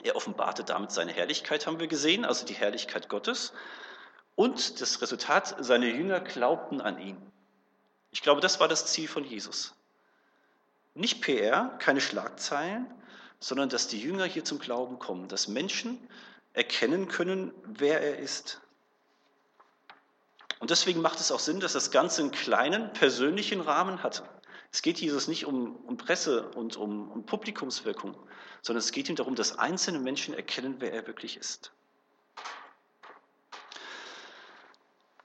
Er 0.04 0.18
offenbarte 0.18 0.66
damit 0.66 0.92
seine 0.92 1.14
Herrlichkeit, 1.14 1.68
haben 1.68 1.80
wir 1.80 1.88
gesehen, 1.88 2.26
also 2.26 2.46
die 2.46 2.54
Herrlichkeit 2.56 3.08
Gottes. 3.08 3.54
Und 4.36 4.82
das 4.82 5.02
Resultat, 5.02 5.56
seine 5.60 5.88
Jünger 5.88 6.20
glaubten 6.20 6.82
an 6.82 7.00
ihn. 7.00 7.16
Ich 8.12 8.22
glaube, 8.22 8.42
das 8.42 8.60
war 8.60 8.68
das 8.68 8.88
Ziel 8.88 9.08
von 9.08 9.24
Jesus. 9.24 9.74
Nicht 10.94 11.22
PR, 11.22 11.78
keine 11.80 12.02
Schlagzeilen, 12.02 12.88
sondern 13.40 13.70
dass 13.70 13.88
die 13.88 14.00
Jünger 14.00 14.26
hier 14.26 14.44
zum 14.44 14.60
Glauben 14.60 15.00
kommen, 15.00 15.28
dass 15.28 15.48
Menschen 15.48 15.98
erkennen 16.54 17.08
können, 17.08 17.54
wer 17.64 18.02
er 18.02 18.20
ist. 18.20 18.62
Und 20.60 20.70
deswegen 20.70 21.02
macht 21.02 21.20
es 21.20 21.32
auch 21.32 21.40
Sinn, 21.40 21.60
dass 21.60 21.74
das 21.74 21.92
Ganze 21.92 22.22
einen 22.22 22.32
kleinen 22.32 22.94
persönlichen 22.94 23.62
Rahmen 23.62 24.04
hatte. 24.04 24.24
Es 24.72 24.82
geht 24.82 25.00
Jesus 25.00 25.28
nicht 25.28 25.46
um, 25.46 25.76
um 25.76 25.98
Presse 25.98 26.50
und 26.50 26.78
um, 26.78 27.12
um 27.12 27.26
Publikumswirkung, 27.26 28.16
sondern 28.62 28.80
es 28.80 28.92
geht 28.92 29.10
ihm 29.10 29.16
darum, 29.16 29.36
dass 29.36 29.58
einzelne 29.58 30.00
Menschen 30.00 30.34
erkennen, 30.34 30.76
wer 30.80 30.94
er 30.94 31.08
wirklich 31.08 31.36
ist. 31.36 31.72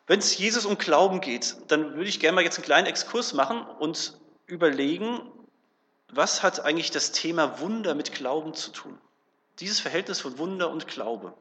Wenn 0.07 0.21
es 0.21 0.39
Jesus 0.39 0.65
um 0.65 0.79
Glauben 0.79 1.21
geht, 1.21 1.57
dann 1.69 1.95
würde 1.95 2.09
ich 2.09 2.21
gerne 2.21 2.37
mal 2.37 2.45
jetzt 2.45 2.59
einen 2.59 2.65
kleinen 2.65 2.87
Exkurs 2.87 3.35
machen 3.35 3.63
und 3.63 4.19
überlegen, 4.47 5.31
was 6.09 6.43
hat 6.43 6.61
eigentlich 6.61 6.91
das 6.91 7.13
Thema 7.13 7.61
Wunder 7.61 7.95
mit 7.95 8.13
Glauben 8.13 8.55
zu 8.55 8.71
tun? 8.71 8.99
Dieses 9.61 9.81
Verhältnis 9.81 10.21
von 10.21 10.39
Wunder 10.39 10.71
und 10.71 10.87
Glaube. 10.87 11.35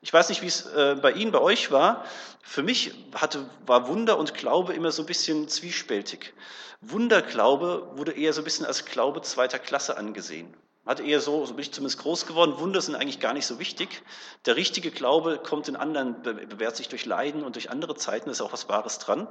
Ich 0.00 0.12
weiß 0.12 0.30
nicht, 0.30 0.42
wie 0.42 0.46
es 0.46 0.66
äh, 0.66 0.96
bei 1.00 1.12
Ihnen, 1.12 1.30
bei 1.30 1.40
euch 1.40 1.70
war. 1.70 2.04
Für 2.42 2.62
mich 2.62 2.92
hatte, 3.14 3.48
war 3.66 3.86
Wunder 3.86 4.18
und 4.18 4.34
Glaube 4.34 4.74
immer 4.74 4.90
so 4.90 5.02
ein 5.02 5.06
bisschen 5.06 5.48
zwiespältig. 5.48 6.34
Wunderglaube 6.80 7.92
wurde 7.94 8.12
eher 8.12 8.32
so 8.32 8.40
ein 8.40 8.44
bisschen 8.44 8.66
als 8.66 8.84
Glaube 8.84 9.22
zweiter 9.22 9.60
Klasse 9.60 9.96
angesehen. 9.96 10.52
Hat 10.84 10.98
eher 10.98 11.20
so, 11.20 11.46
so 11.46 11.54
bin 11.54 11.62
ich 11.62 11.72
zumindest 11.72 12.00
groß 12.00 12.26
geworden, 12.26 12.58
Wunder 12.58 12.80
sind 12.80 12.96
eigentlich 12.96 13.20
gar 13.20 13.32
nicht 13.34 13.46
so 13.46 13.60
wichtig. 13.60 14.02
Der 14.46 14.56
richtige 14.56 14.90
Glaube 14.90 15.38
kommt 15.38 15.68
in 15.68 15.76
anderen, 15.76 16.20
bewährt 16.22 16.74
sich 16.74 16.88
durch 16.88 17.06
Leiden 17.06 17.44
und 17.44 17.54
durch 17.54 17.70
andere 17.70 17.94
Zeiten, 17.94 18.28
ist 18.30 18.40
auch 18.40 18.52
was 18.52 18.68
Wahres 18.68 18.98
dran. 18.98 19.28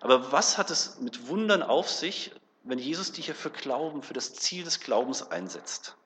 Aber 0.00 0.32
was 0.32 0.58
hat 0.58 0.70
es 0.70 0.98
mit 0.98 1.28
Wundern 1.28 1.62
auf 1.62 1.88
sich, 1.88 2.32
wenn 2.64 2.78
Jesus 2.78 3.12
dich 3.12 3.26
hier 3.26 3.34
für 3.34 3.50
Glauben, 3.50 4.02
für 4.02 4.14
das 4.14 4.34
Ziel 4.34 4.64
des 4.64 4.80
Glaubens 4.80 5.22
einsetzt? 5.22 5.96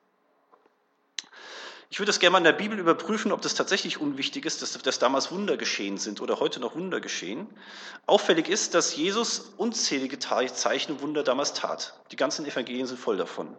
Ich 1.93 1.99
würde 1.99 2.09
das 2.09 2.19
gerne 2.19 2.31
mal 2.31 2.37
in 2.39 2.43
der 2.43 2.53
Bibel 2.53 2.79
überprüfen, 2.79 3.31
ob 3.31 3.43
das 3.43 3.53
tatsächlich 3.53 4.01
unwichtig 4.01 4.45
ist, 4.45 4.63
dass, 4.63 4.73
dass 4.81 4.97
damals 4.97 5.31
Wunder 5.31 5.57
geschehen 5.57 5.99
sind 5.99 6.21
oder 6.21 6.39
heute 6.39 6.59
noch 6.59 6.73
Wunder 6.73 6.99
geschehen. 6.99 7.47
Auffällig 8.07 8.49
ist, 8.49 8.73
dass 8.73 8.95
Jesus 8.95 9.53
unzählige 9.57 10.17
Zeichen 10.17 10.93
und 10.93 11.01
Wunder 11.01 11.21
damals 11.21 11.53
tat. 11.53 11.99
Die 12.11 12.15
ganzen 12.15 12.47
Evangelien 12.47 12.87
sind 12.87 12.99
voll 12.99 13.17
davon. 13.17 13.55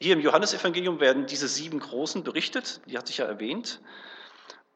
Hier 0.00 0.14
im 0.14 0.20
Johannesevangelium 0.20 0.98
werden 0.98 1.26
diese 1.26 1.46
sieben 1.46 1.78
großen 1.78 2.24
berichtet, 2.24 2.80
die 2.86 2.98
hatte 2.98 3.12
ich 3.12 3.18
ja 3.18 3.26
erwähnt. 3.26 3.80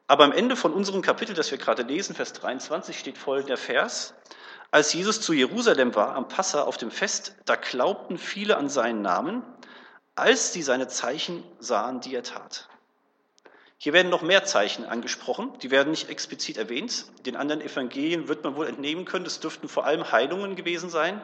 Aber 0.07 0.23
am 0.23 0.31
Ende 0.31 0.55
von 0.55 0.73
unserem 0.73 1.01
Kapitel, 1.01 1.35
das 1.35 1.51
wir 1.51 1.57
gerade 1.57 1.83
lesen, 1.83 2.15
Vers 2.15 2.31
23, 2.33 2.97
steht 2.97 3.17
folgender 3.17 3.57
Vers. 3.57 4.13
Als 4.71 4.93
Jesus 4.93 5.19
zu 5.19 5.33
Jerusalem 5.33 5.93
war, 5.95 6.15
am 6.15 6.29
Passa 6.29 6.63
auf 6.63 6.77
dem 6.77 6.91
Fest, 6.91 7.35
da 7.43 7.55
glaubten 7.57 8.17
viele 8.17 8.55
an 8.55 8.69
seinen 8.69 9.01
Namen, 9.01 9.43
als 10.15 10.53
sie 10.53 10.61
seine 10.61 10.87
Zeichen 10.87 11.43
sahen, 11.59 11.99
die 11.99 12.15
er 12.15 12.23
tat. 12.23 12.69
Hier 13.77 13.91
werden 13.91 14.09
noch 14.09 14.21
mehr 14.21 14.45
Zeichen 14.45 14.85
angesprochen, 14.85 15.57
die 15.61 15.71
werden 15.71 15.89
nicht 15.89 16.07
explizit 16.07 16.57
erwähnt. 16.57 17.05
Den 17.25 17.35
anderen 17.35 17.61
Evangelien 17.61 18.29
wird 18.29 18.43
man 18.45 18.55
wohl 18.55 18.67
entnehmen 18.67 19.03
können, 19.03 19.25
das 19.25 19.41
dürften 19.41 19.67
vor 19.67 19.85
allem 19.85 20.09
Heilungen 20.11 20.55
gewesen 20.55 20.89
sein 20.89 21.21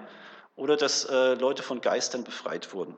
oder 0.57 0.75
dass 0.75 1.05
äh, 1.05 1.35
Leute 1.35 1.63
von 1.63 1.79
Geistern 1.79 2.25
befreit 2.25 2.73
wurden. 2.73 2.97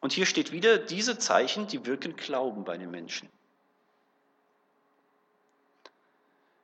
Und 0.00 0.12
hier 0.12 0.26
steht 0.26 0.52
wieder, 0.52 0.78
diese 0.78 1.18
Zeichen, 1.18 1.66
die 1.66 1.84
wirken 1.86 2.14
Glauben 2.14 2.64
bei 2.64 2.76
den 2.76 2.90
Menschen. 2.90 3.28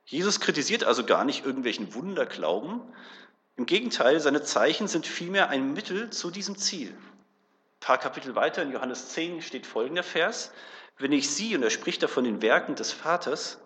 Jesus 0.05 0.39
kritisiert 0.39 0.83
also 0.83 1.05
gar 1.05 1.25
nicht 1.25 1.45
irgendwelchen 1.45 1.93
Wunderglauben. 1.93 2.81
Im 3.55 3.65
Gegenteil, 3.65 4.19
seine 4.19 4.43
Zeichen 4.43 4.87
sind 4.87 5.07
vielmehr 5.07 5.49
ein 5.49 5.73
Mittel 5.73 6.09
zu 6.09 6.31
diesem 6.31 6.57
Ziel 6.57 6.95
paar 7.83 7.97
Kapitel 7.97 8.33
weiter 8.33 8.63
in 8.63 8.71
Johannes 8.71 9.09
10 9.09 9.41
steht 9.41 9.67
folgender 9.67 10.03
Vers. 10.03 10.53
Wenn 10.97 11.11
ich 11.11 11.29
sie, 11.29 11.53
und 11.53 11.63
er 11.63 11.69
spricht 11.69 12.01
da 12.01 12.07
von 12.07 12.23
den 12.23 12.41
Werken 12.41 12.75
des 12.75 12.93
Vaters, 12.93 13.59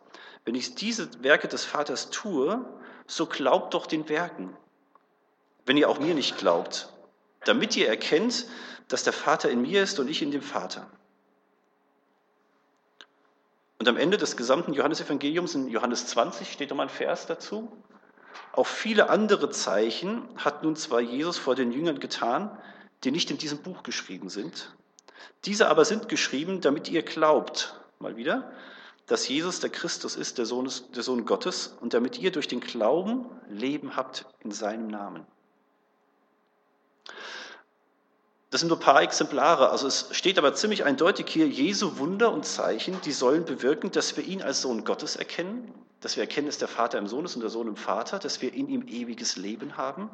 wenn 0.44 0.56
ich 0.56 0.74
diese 0.74 1.24
Werke 1.24 1.48
des 1.48 1.66
Vaters 1.66 2.10
tue, 2.10 2.66
so 3.06 3.28
glaubt 3.28 3.76
doch 3.76 3.86
den 3.86 4.10
Werken, 4.10 4.58
wenn 5.68 5.78
ihr 5.78 5.88
auch 5.88 6.00
mir 6.00 6.16
nicht 6.16 6.38
glaubt, 6.40 6.92
damit 7.46 7.78
ihr 7.78 7.88
erkennt, 7.88 8.48
dass 8.88 9.04
der 9.04 9.14
Vater 9.14 9.52
in 9.52 9.62
mir 9.62 9.84
ist 9.84 10.00
und 10.00 10.10
ich 10.10 10.24
in 10.24 10.32
dem 10.32 10.42
Vater. 10.42 10.90
Und 13.80 13.88
am 13.88 13.98
Ende 13.98 14.18
des 14.18 14.38
gesamten 14.38 14.74
Johannesevangeliums 14.74 15.56
in 15.56 15.68
Johannes 15.68 16.08
20 16.08 16.52
steht 16.52 16.70
nochmal 16.70 16.88
ein 16.88 16.94
Vers 16.94 17.28
dazu. 17.28 17.72
Auch 18.54 18.66
viele 18.66 19.10
andere 19.10 19.50
Zeichen 19.52 20.28
hat 20.36 20.64
nun 20.64 20.76
zwar 20.76 21.00
Jesus 21.00 21.38
vor 21.38 21.56
den 21.56 21.72
Jüngern 21.72 22.00
getan, 22.00 22.58
die 23.04 23.12
nicht 23.12 23.30
in 23.30 23.38
diesem 23.38 23.60
Buch 23.60 23.84
geschrieben 23.84 24.30
sind. 24.30 24.76
Diese 25.46 25.70
aber 25.70 25.86
sind 25.86 26.10
geschrieben, 26.10 26.62
damit 26.62 26.90
ihr 26.90 27.04
glaubt, 27.04 27.80
mal 28.00 28.16
wieder, 28.16 28.52
dass 29.06 29.28
Jesus 29.28 29.60
der 29.60 29.70
Christus 29.70 30.16
ist, 30.16 30.38
der 30.38 30.46
Sohn, 30.46 30.70
der 30.96 31.04
Sohn 31.04 31.26
Gottes, 31.26 31.76
und 31.80 31.94
damit 31.94 32.18
ihr 32.18 32.32
durch 32.32 32.48
den 32.48 32.60
Glauben 32.60 33.28
Leben 33.48 33.96
habt 33.96 34.26
in 34.40 34.52
seinem 34.52 34.88
Namen. 34.88 35.26
Das 38.50 38.62
sind 38.62 38.70
nur 38.70 38.78
ein 38.78 38.84
paar 38.84 39.02
Exemplare. 39.02 39.70
Also 39.70 39.88
es 39.88 40.08
steht 40.12 40.38
aber 40.38 40.54
ziemlich 40.54 40.86
eindeutig 40.86 41.28
hier, 41.28 41.48
Jesu 41.48 41.98
Wunder 41.98 42.32
und 42.32 42.46
Zeichen, 42.46 43.00
die 43.02 43.12
sollen 43.12 43.44
bewirken, 43.44 43.92
dass 43.92 44.16
wir 44.16 44.24
ihn 44.24 44.42
als 44.42 44.62
Sohn 44.62 44.86
Gottes 44.86 45.18
erkennen, 45.18 45.74
dass 46.00 46.16
wir 46.16 46.24
erkennen, 46.24 46.48
dass 46.48 46.58
der 46.58 46.70
Vater 46.70 46.98
im 46.98 47.08
Sohn 47.08 47.26
ist 47.26 47.36
und 47.36 47.42
der 47.42 47.50
Sohn 47.50 47.68
im 47.68 47.76
Vater, 47.76 48.20
dass 48.20 48.42
wir 48.42 48.54
in 48.54 48.70
ihm 48.70 48.88
ewiges 48.88 49.36
Leben 49.36 49.76
haben. 49.76 50.10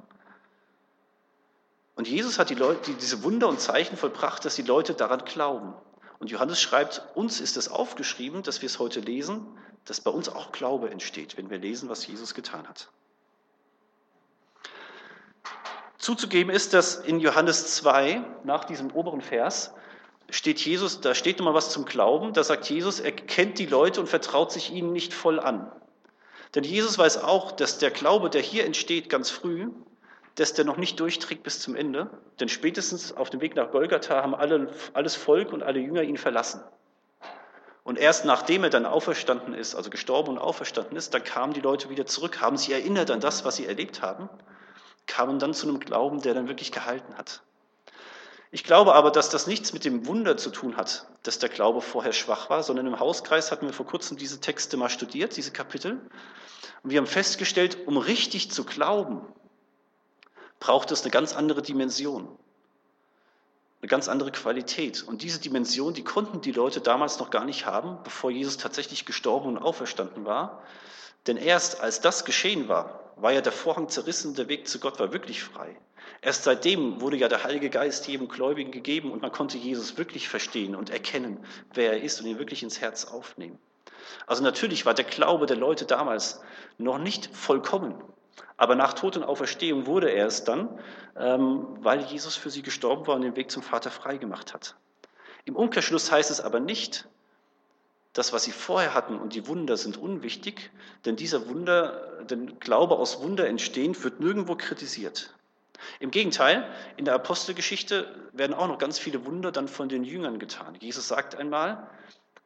Und 1.95 2.07
Jesus 2.07 2.39
hat 2.39 2.49
die 2.49 2.55
Leute, 2.55 2.93
diese 2.93 3.23
Wunder 3.23 3.47
und 3.47 3.59
Zeichen 3.59 3.97
vollbracht, 3.97 4.43
dass 4.45 4.55
die 4.55 4.63
Leute 4.63 4.95
daran 4.95 5.25
glauben. 5.25 5.75
Und 6.17 6.31
Johannes 6.31 6.59
schreibt, 6.59 7.03
uns 7.13 7.39
ist 7.39 7.55
es 7.55 7.69
aufgeschrieben, 7.69 8.41
dass 8.41 8.61
wir 8.61 8.67
es 8.67 8.79
heute 8.79 8.99
lesen, 8.99 9.45
dass 9.85 10.01
bei 10.01 10.09
uns 10.09 10.27
auch 10.27 10.51
Glaube 10.51 10.89
entsteht, 10.89 11.37
wenn 11.37 11.51
wir 11.51 11.59
lesen, 11.59 11.89
was 11.89 12.07
Jesus 12.07 12.33
getan 12.33 12.67
hat. 12.67 12.89
Zuzugeben 16.03 16.51
ist, 16.51 16.73
dass 16.73 16.97
in 16.97 17.21
Johannes 17.21 17.75
2, 17.75 18.25
nach 18.43 18.65
diesem 18.65 18.91
oberen 18.91 19.21
Vers, 19.21 19.73
steht 20.29 20.59
Jesus, 20.59 20.99
da 20.99 21.15
steht 21.15 21.37
nochmal 21.37 21.53
was 21.53 21.69
zum 21.69 21.85
Glauben. 21.85 22.33
Da 22.33 22.43
sagt 22.43 22.69
Jesus, 22.69 22.99
er 22.99 23.13
kennt 23.13 23.57
die 23.57 23.65
Leute 23.65 24.01
und 24.01 24.07
vertraut 24.07 24.51
sich 24.51 24.73
ihnen 24.73 24.91
nicht 24.91 25.13
voll 25.13 25.39
an. 25.39 25.71
Denn 26.55 26.65
Jesus 26.65 26.97
weiß 26.97 27.23
auch, 27.23 27.53
dass 27.53 27.77
der 27.77 27.89
Glaube, 27.89 28.29
der 28.29 28.41
hier 28.41 28.65
entsteht, 28.65 29.09
ganz 29.09 29.29
früh, 29.29 29.69
dass 30.35 30.51
der 30.51 30.65
noch 30.65 30.75
nicht 30.75 30.99
durchträgt 30.99 31.41
bis 31.41 31.61
zum 31.61 31.73
Ende. 31.73 32.09
Denn 32.41 32.49
spätestens 32.49 33.15
auf 33.15 33.29
dem 33.29 33.39
Weg 33.39 33.55
nach 33.55 33.71
Golgatha 33.71 34.21
haben 34.21 34.35
alle, 34.35 34.73
alles 34.91 35.15
Volk 35.15 35.53
und 35.53 35.63
alle 35.63 35.79
Jünger 35.79 36.01
ihn 36.01 36.17
verlassen. 36.17 36.61
Und 37.85 37.97
erst 37.97 38.25
nachdem 38.25 38.65
er 38.65 38.69
dann 38.69 38.85
auferstanden 38.85 39.53
ist, 39.53 39.73
also 39.73 39.89
gestorben 39.89 40.31
und 40.31 40.37
auferstanden 40.37 40.97
ist, 40.97 41.13
dann 41.13 41.23
kamen 41.23 41.53
die 41.53 41.61
Leute 41.61 41.89
wieder 41.89 42.05
zurück, 42.05 42.41
haben 42.41 42.57
sich 42.57 42.73
erinnert 42.73 43.09
an 43.09 43.21
das, 43.21 43.45
was 43.45 43.55
sie 43.55 43.65
erlebt 43.65 44.01
haben 44.01 44.27
kamen 45.07 45.39
dann 45.39 45.53
zu 45.53 45.67
einem 45.67 45.79
Glauben, 45.79 46.21
der 46.21 46.33
dann 46.33 46.47
wirklich 46.47 46.71
gehalten 46.71 47.15
hat. 47.15 47.41
Ich 48.51 48.63
glaube 48.63 48.93
aber, 48.93 49.09
dass 49.09 49.29
das 49.29 49.47
nichts 49.47 49.73
mit 49.73 49.83
dem 49.83 50.05
Wunder 50.05 50.37
zu 50.37 50.51
tun 50.51 50.77
hat, 50.77 51.07
dass 51.23 51.39
der 51.39 51.49
Glaube 51.49 51.81
vorher 51.81 52.13
schwach 52.13 52.51
war, 52.51 52.61
sondern 52.61 52.85
im 52.85 52.99
Hauskreis 52.99 53.51
hatten 53.51 53.65
wir 53.65 53.73
vor 53.73 53.87
kurzem 53.87 54.15
diese 54.15 54.39
Texte 54.39 54.77
mal 54.77 54.89
studiert, 54.89 55.35
diese 55.35 55.51
Kapitel. 55.51 55.99
Und 56.83 56.91
wir 56.91 56.99
haben 56.99 57.07
festgestellt, 57.07 57.79
um 57.87 57.97
richtig 57.97 58.51
zu 58.51 58.63
glauben, 58.63 59.21
braucht 60.59 60.91
es 60.91 61.01
eine 61.01 61.09
ganz 61.09 61.35
andere 61.35 61.63
Dimension, 61.63 62.27
eine 63.81 63.89
ganz 63.89 64.07
andere 64.07 64.31
Qualität. 64.31 65.01
Und 65.01 65.23
diese 65.23 65.39
Dimension, 65.39 65.95
die 65.95 66.03
konnten 66.03 66.41
die 66.41 66.51
Leute 66.51 66.79
damals 66.79 67.17
noch 67.17 67.31
gar 67.31 67.45
nicht 67.45 67.65
haben, 67.65 68.03
bevor 68.03 68.29
Jesus 68.29 68.57
tatsächlich 68.57 69.05
gestorben 69.05 69.47
und 69.47 69.57
auferstanden 69.57 70.25
war. 70.25 70.61
Denn 71.27 71.37
erst 71.37 71.81
als 71.81 72.01
das 72.01 72.25
geschehen 72.25 72.67
war, 72.67 73.13
war 73.15 73.31
ja 73.31 73.41
der 73.41 73.51
Vorhang 73.51 73.89
zerrissen, 73.89 74.35
der 74.35 74.49
Weg 74.49 74.67
zu 74.67 74.79
Gott 74.79 74.99
war 74.99 75.13
wirklich 75.13 75.43
frei. 75.43 75.77
Erst 76.21 76.43
seitdem 76.43 77.01
wurde 77.01 77.17
ja 77.17 77.27
der 77.27 77.43
Heilige 77.43 77.69
Geist 77.69 78.07
jedem 78.07 78.27
Gläubigen 78.27 78.71
gegeben 78.71 79.11
und 79.11 79.21
man 79.21 79.31
konnte 79.31 79.57
Jesus 79.57 79.97
wirklich 79.97 80.27
verstehen 80.27 80.75
und 80.75 80.89
erkennen, 80.89 81.45
wer 81.73 81.93
er 81.93 82.01
ist 82.01 82.19
und 82.19 82.27
ihn 82.27 82.39
wirklich 82.39 82.63
ins 82.63 82.81
Herz 82.81 83.05
aufnehmen. 83.05 83.59
Also 84.27 84.43
natürlich 84.43 84.85
war 84.85 84.93
der 84.93 85.05
Glaube 85.05 85.45
der 85.45 85.57
Leute 85.57 85.85
damals 85.85 86.41
noch 86.77 86.97
nicht 86.97 87.29
vollkommen, 87.35 88.01
aber 88.57 88.75
nach 88.75 88.93
Tod 88.93 89.17
und 89.17 89.23
Auferstehung 89.23 89.85
wurde 89.85 90.09
er 90.09 90.27
es 90.27 90.43
dann, 90.43 90.79
ähm, 91.17 91.67
weil 91.79 92.01
Jesus 92.01 92.35
für 92.35 92.49
sie 92.49 92.61
gestorben 92.61 93.07
war 93.07 93.15
und 93.15 93.21
den 93.21 93.35
Weg 93.35 93.51
zum 93.51 93.63
Vater 93.63 93.91
freigemacht 93.91 94.53
hat. 94.53 94.75
Im 95.45 95.55
Umkehrschluss 95.55 96.11
heißt 96.11 96.31
es 96.31 96.39
aber 96.39 96.59
nicht, 96.59 97.07
das, 98.13 98.31
was 98.31 98.43
sie 98.43 98.51
vorher 98.51 98.93
hatten 98.93 99.17
und 99.17 99.33
die 99.33 99.47
Wunder 99.47 99.75
sind 99.75 99.97
unwichtig, 99.97 100.71
denn 101.05 101.15
dieser 101.15 101.49
Wunder, 101.49 102.23
denn 102.29 102.59
Glaube 102.59 102.95
aus 102.97 103.21
Wunder 103.21 103.47
entstehen, 103.47 104.01
wird 104.03 104.19
nirgendwo 104.19 104.55
kritisiert. 104.55 105.33
Im 105.99 106.11
Gegenteil, 106.11 106.71
in 106.95 107.05
der 107.05 107.15
Apostelgeschichte 107.15 108.29
werden 108.31 108.53
auch 108.53 108.67
noch 108.67 108.77
ganz 108.77 108.99
viele 108.99 109.25
Wunder 109.25 109.51
dann 109.51 109.67
von 109.67 109.89
den 109.89 110.03
Jüngern 110.03 110.39
getan. 110.39 110.77
Jesus 110.79 111.07
sagt 111.07 111.35
einmal, 111.35 111.89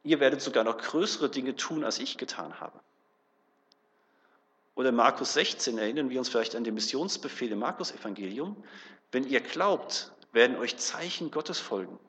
ihr 0.04 0.20
werdet 0.20 0.42
sogar 0.42 0.64
noch 0.64 0.78
größere 0.78 1.30
Dinge 1.30 1.56
tun, 1.56 1.84
als 1.84 2.00
ich 2.00 2.18
getan 2.18 2.60
habe. 2.60 2.80
Oder 4.76 4.92
Markus 4.92 5.34
16 5.34 5.78
erinnern 5.78 6.10
wir 6.10 6.20
uns 6.20 6.30
vielleicht 6.30 6.56
an 6.56 6.64
den 6.64 6.76
Missionsbefehl 6.76 7.52
im 7.52 7.60
Markus-Evangelium. 7.60 8.56
Wenn 9.12 9.28
ihr 9.28 9.42
glaubt, 9.42 10.12
werden 10.32 10.56
euch 10.58 10.78
Zeichen 10.78 11.30
Gottes 11.30 11.60
folgen 11.60 12.00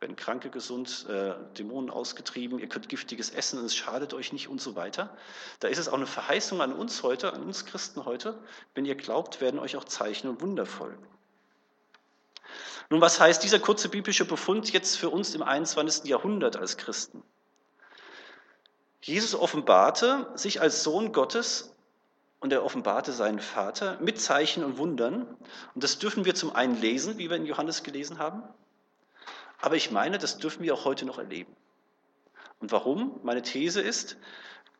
werden 0.00 0.16
Kranke 0.16 0.48
gesund, 0.48 1.06
äh, 1.10 1.34
Dämonen 1.58 1.90
ausgetrieben, 1.90 2.58
ihr 2.58 2.68
könnt 2.68 2.88
giftiges 2.88 3.30
essen 3.30 3.58
und 3.58 3.66
es 3.66 3.76
schadet 3.76 4.14
euch 4.14 4.32
nicht 4.32 4.48
und 4.48 4.60
so 4.60 4.74
weiter. 4.74 5.14
Da 5.60 5.68
ist 5.68 5.78
es 5.78 5.88
auch 5.88 5.94
eine 5.94 6.06
Verheißung 6.06 6.62
an 6.62 6.72
uns 6.72 7.02
heute, 7.02 7.34
an 7.34 7.42
uns 7.42 7.66
Christen 7.66 8.06
heute. 8.06 8.38
Wenn 8.74 8.86
ihr 8.86 8.94
glaubt, 8.94 9.42
werden 9.42 9.60
euch 9.60 9.76
auch 9.76 9.84
Zeichen 9.84 10.28
und 10.28 10.40
Wunder 10.40 10.64
folgen. 10.64 11.06
Nun, 12.88 13.02
was 13.02 13.20
heißt 13.20 13.42
dieser 13.44 13.60
kurze 13.60 13.90
biblische 13.90 14.24
Befund 14.24 14.72
jetzt 14.72 14.96
für 14.96 15.10
uns 15.10 15.34
im 15.34 15.42
21. 15.42 16.04
Jahrhundert 16.04 16.56
als 16.56 16.78
Christen? 16.78 17.22
Jesus 19.02 19.34
offenbarte 19.34 20.28
sich 20.34 20.62
als 20.62 20.82
Sohn 20.82 21.12
Gottes 21.12 21.76
und 22.40 22.52
er 22.54 22.64
offenbarte 22.64 23.12
seinen 23.12 23.38
Vater 23.38 23.98
mit 24.00 24.20
Zeichen 24.20 24.64
und 24.64 24.78
Wundern. 24.78 25.26
Und 25.74 25.84
das 25.84 25.98
dürfen 25.98 26.24
wir 26.24 26.34
zum 26.34 26.54
einen 26.56 26.80
lesen, 26.80 27.18
wie 27.18 27.28
wir 27.28 27.36
in 27.36 27.46
Johannes 27.46 27.82
gelesen 27.82 28.18
haben. 28.18 28.42
Aber 29.60 29.76
ich 29.76 29.90
meine, 29.90 30.18
das 30.18 30.38
dürfen 30.38 30.62
wir 30.62 30.74
auch 30.74 30.84
heute 30.84 31.04
noch 31.04 31.18
erleben. 31.18 31.54
Und 32.60 32.72
warum? 32.72 33.20
Meine 33.22 33.42
These 33.42 33.80
ist, 33.80 34.16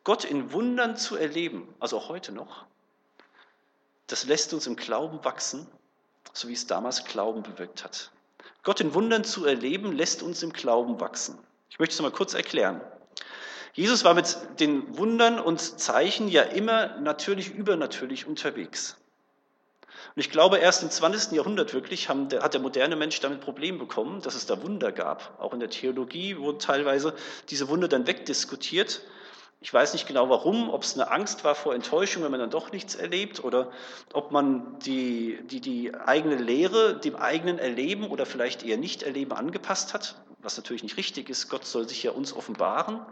Gott 0.03 0.23
in 0.23 0.51
Wundern 0.51 0.97
zu 0.97 1.15
erleben, 1.15 1.73
also 1.79 1.97
auch 1.97 2.09
heute 2.09 2.31
noch, 2.31 2.65
das 4.07 4.25
lässt 4.25 4.53
uns 4.53 4.67
im 4.67 4.75
Glauben 4.75 5.23
wachsen, 5.23 5.67
so 6.33 6.47
wie 6.47 6.53
es 6.53 6.67
damals 6.67 7.05
Glauben 7.05 7.43
bewirkt 7.43 7.83
hat. 7.83 8.11
Gott 8.63 8.81
in 8.81 8.93
Wundern 8.93 9.23
zu 9.23 9.45
erleben, 9.45 9.91
lässt 9.93 10.21
uns 10.21 10.43
im 10.43 10.53
Glauben 10.53 10.99
wachsen. 10.99 11.37
Ich 11.69 11.79
möchte 11.79 11.93
es 11.93 12.01
mal 12.01 12.11
kurz 12.11 12.33
erklären. 12.33 12.81
Jesus 13.73 14.03
war 14.03 14.13
mit 14.13 14.37
den 14.59 14.97
Wundern 14.97 15.39
und 15.39 15.59
Zeichen 15.79 16.27
ja 16.27 16.43
immer 16.43 16.99
natürlich 16.99 17.53
übernatürlich 17.53 18.27
unterwegs. 18.27 18.97
Und 20.15 20.19
ich 20.19 20.29
glaube, 20.29 20.57
erst 20.57 20.83
im 20.83 20.89
20. 20.89 21.31
Jahrhundert 21.31 21.73
wirklich 21.73 22.09
haben, 22.09 22.27
hat 22.41 22.53
der 22.53 22.61
moderne 22.61 22.97
Mensch 22.97 23.19
damit 23.21 23.39
Probleme 23.39 23.77
bekommen, 23.77 24.21
dass 24.21 24.35
es 24.35 24.45
da 24.45 24.61
Wunder 24.61 24.91
gab. 24.91 25.39
Auch 25.39 25.53
in 25.53 25.61
der 25.61 25.69
Theologie 25.69 26.37
wurden 26.37 26.59
teilweise 26.59 27.13
diese 27.49 27.69
Wunder 27.69 27.87
dann 27.87 28.07
wegdiskutiert. 28.07 29.01
Ich 29.63 29.73
weiß 29.73 29.93
nicht 29.93 30.07
genau 30.07 30.27
warum, 30.27 30.69
ob 30.69 30.83
es 30.83 30.95
eine 30.95 31.11
Angst 31.11 31.43
war 31.43 31.55
vor 31.55 31.75
Enttäuschung, 31.75 32.23
wenn 32.23 32.31
man 32.31 32.39
dann 32.39 32.49
doch 32.49 32.71
nichts 32.71 32.95
erlebt, 32.95 33.43
oder 33.43 33.71
ob 34.11 34.31
man 34.31 34.79
die, 34.79 35.39
die, 35.43 35.61
die 35.61 35.93
eigene 35.93 36.35
Lehre 36.35 36.99
dem 36.99 37.15
eigenen 37.15 37.59
Erleben 37.59 38.09
oder 38.09 38.25
vielleicht 38.25 38.65
eher 38.65 38.77
Nicht-Erleben 38.77 39.31
angepasst 39.31 39.93
hat, 39.93 40.15
was 40.41 40.57
natürlich 40.57 40.83
nicht 40.83 40.97
richtig 40.97 41.29
ist. 41.29 41.47
Gott 41.47 41.65
soll 41.65 41.87
sich 41.87 42.01
ja 42.03 42.11
uns 42.11 42.33
offenbaren 42.33 43.05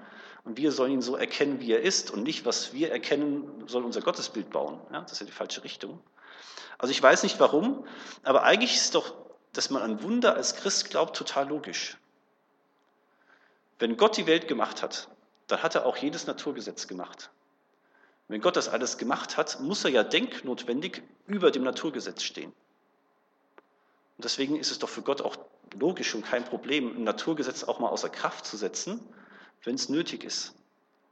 und 0.44 0.58
wir 0.58 0.72
sollen 0.72 0.94
ihn 0.94 1.02
so 1.04 1.16
erkennen, 1.16 1.62
wie 1.62 1.72
er 1.72 1.82
ist 1.82 2.12
und 2.12 2.24
nicht, 2.24 2.46
was 2.46 2.74
wir 2.74 2.92
erkennen, 2.92 3.64
soll 3.68 3.86
unser 3.86 4.02
Gottesbild 4.02 4.50
bauen. 4.50 4.82
Ja, 4.92 5.02
das 5.02 5.14
ist 5.14 5.20
ja 5.20 5.26
die 5.28 5.32
falsche 5.32 5.64
Richtung. 5.64 6.00
Also 6.80 6.92
ich 6.92 7.04
weiß 7.04 7.24
nicht 7.24 7.40
warum, 7.40 7.86
aber 8.24 8.44
eigentlich 8.44 8.76
ist 8.76 8.96
doch, 8.96 9.14
dass 9.54 9.70
man 9.70 9.84
an 9.84 10.02
Wunder 10.02 10.36
als 10.36 10.56
Christ 10.56 10.90
glaubt, 10.90 11.16
total 11.16 11.48
logisch. 11.50 11.98
Wenn 13.78 13.98
Gott 13.98 14.18
die 14.18 14.26
Welt 14.26 14.48
gemacht 14.48 14.82
hat, 14.82 15.10
dann 15.48 15.62
hat 15.62 15.76
er 15.76 15.86
auch 15.86 15.98
jedes 15.98 16.26
Naturgesetz 16.26 16.88
gemacht. 16.88 17.30
Wenn 18.30 18.42
Gott 18.42 18.56
das 18.56 18.70
alles 18.70 18.98
gemacht 18.98 19.38
hat, 19.38 19.60
muss 19.60 19.84
er 19.84 19.92
ja 19.92 20.04
denknotwendig 20.04 21.04
über 21.28 21.52
dem 21.52 21.64
Naturgesetz 21.64 22.24
stehen. 22.24 22.54
Und 24.18 24.26
deswegen 24.26 24.58
ist 24.58 24.72
es 24.72 24.80
doch 24.80 24.90
für 24.90 25.02
Gott 25.02 25.22
auch 25.22 25.38
logisch 25.78 26.16
und 26.16 26.26
kein 26.26 26.46
Problem, 26.46 26.96
ein 26.96 27.04
Naturgesetz 27.04 27.64
auch 27.64 27.80
mal 27.80 27.90
außer 27.90 28.10
Kraft 28.10 28.46
zu 28.46 28.56
setzen, 28.56 29.02
wenn 29.64 29.76
es 29.76 29.90
nötig 29.90 30.24
ist. 30.24 30.54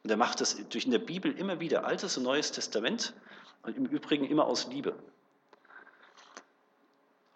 Und 0.04 0.12
er 0.12 0.18
macht 0.18 0.40
das 0.40 0.56
durch 0.70 0.86
in 0.86 0.92
der 0.92 1.00
Bibel 1.00 1.38
immer 1.38 1.60
wieder, 1.60 1.86
Altes 1.86 2.16
und 2.18 2.24
Neues 2.24 2.52
Testament 2.52 3.14
und 3.64 3.76
im 3.76 3.86
Übrigen 3.86 4.26
immer 4.26 4.46
aus 4.46 4.68
Liebe. 4.68 4.96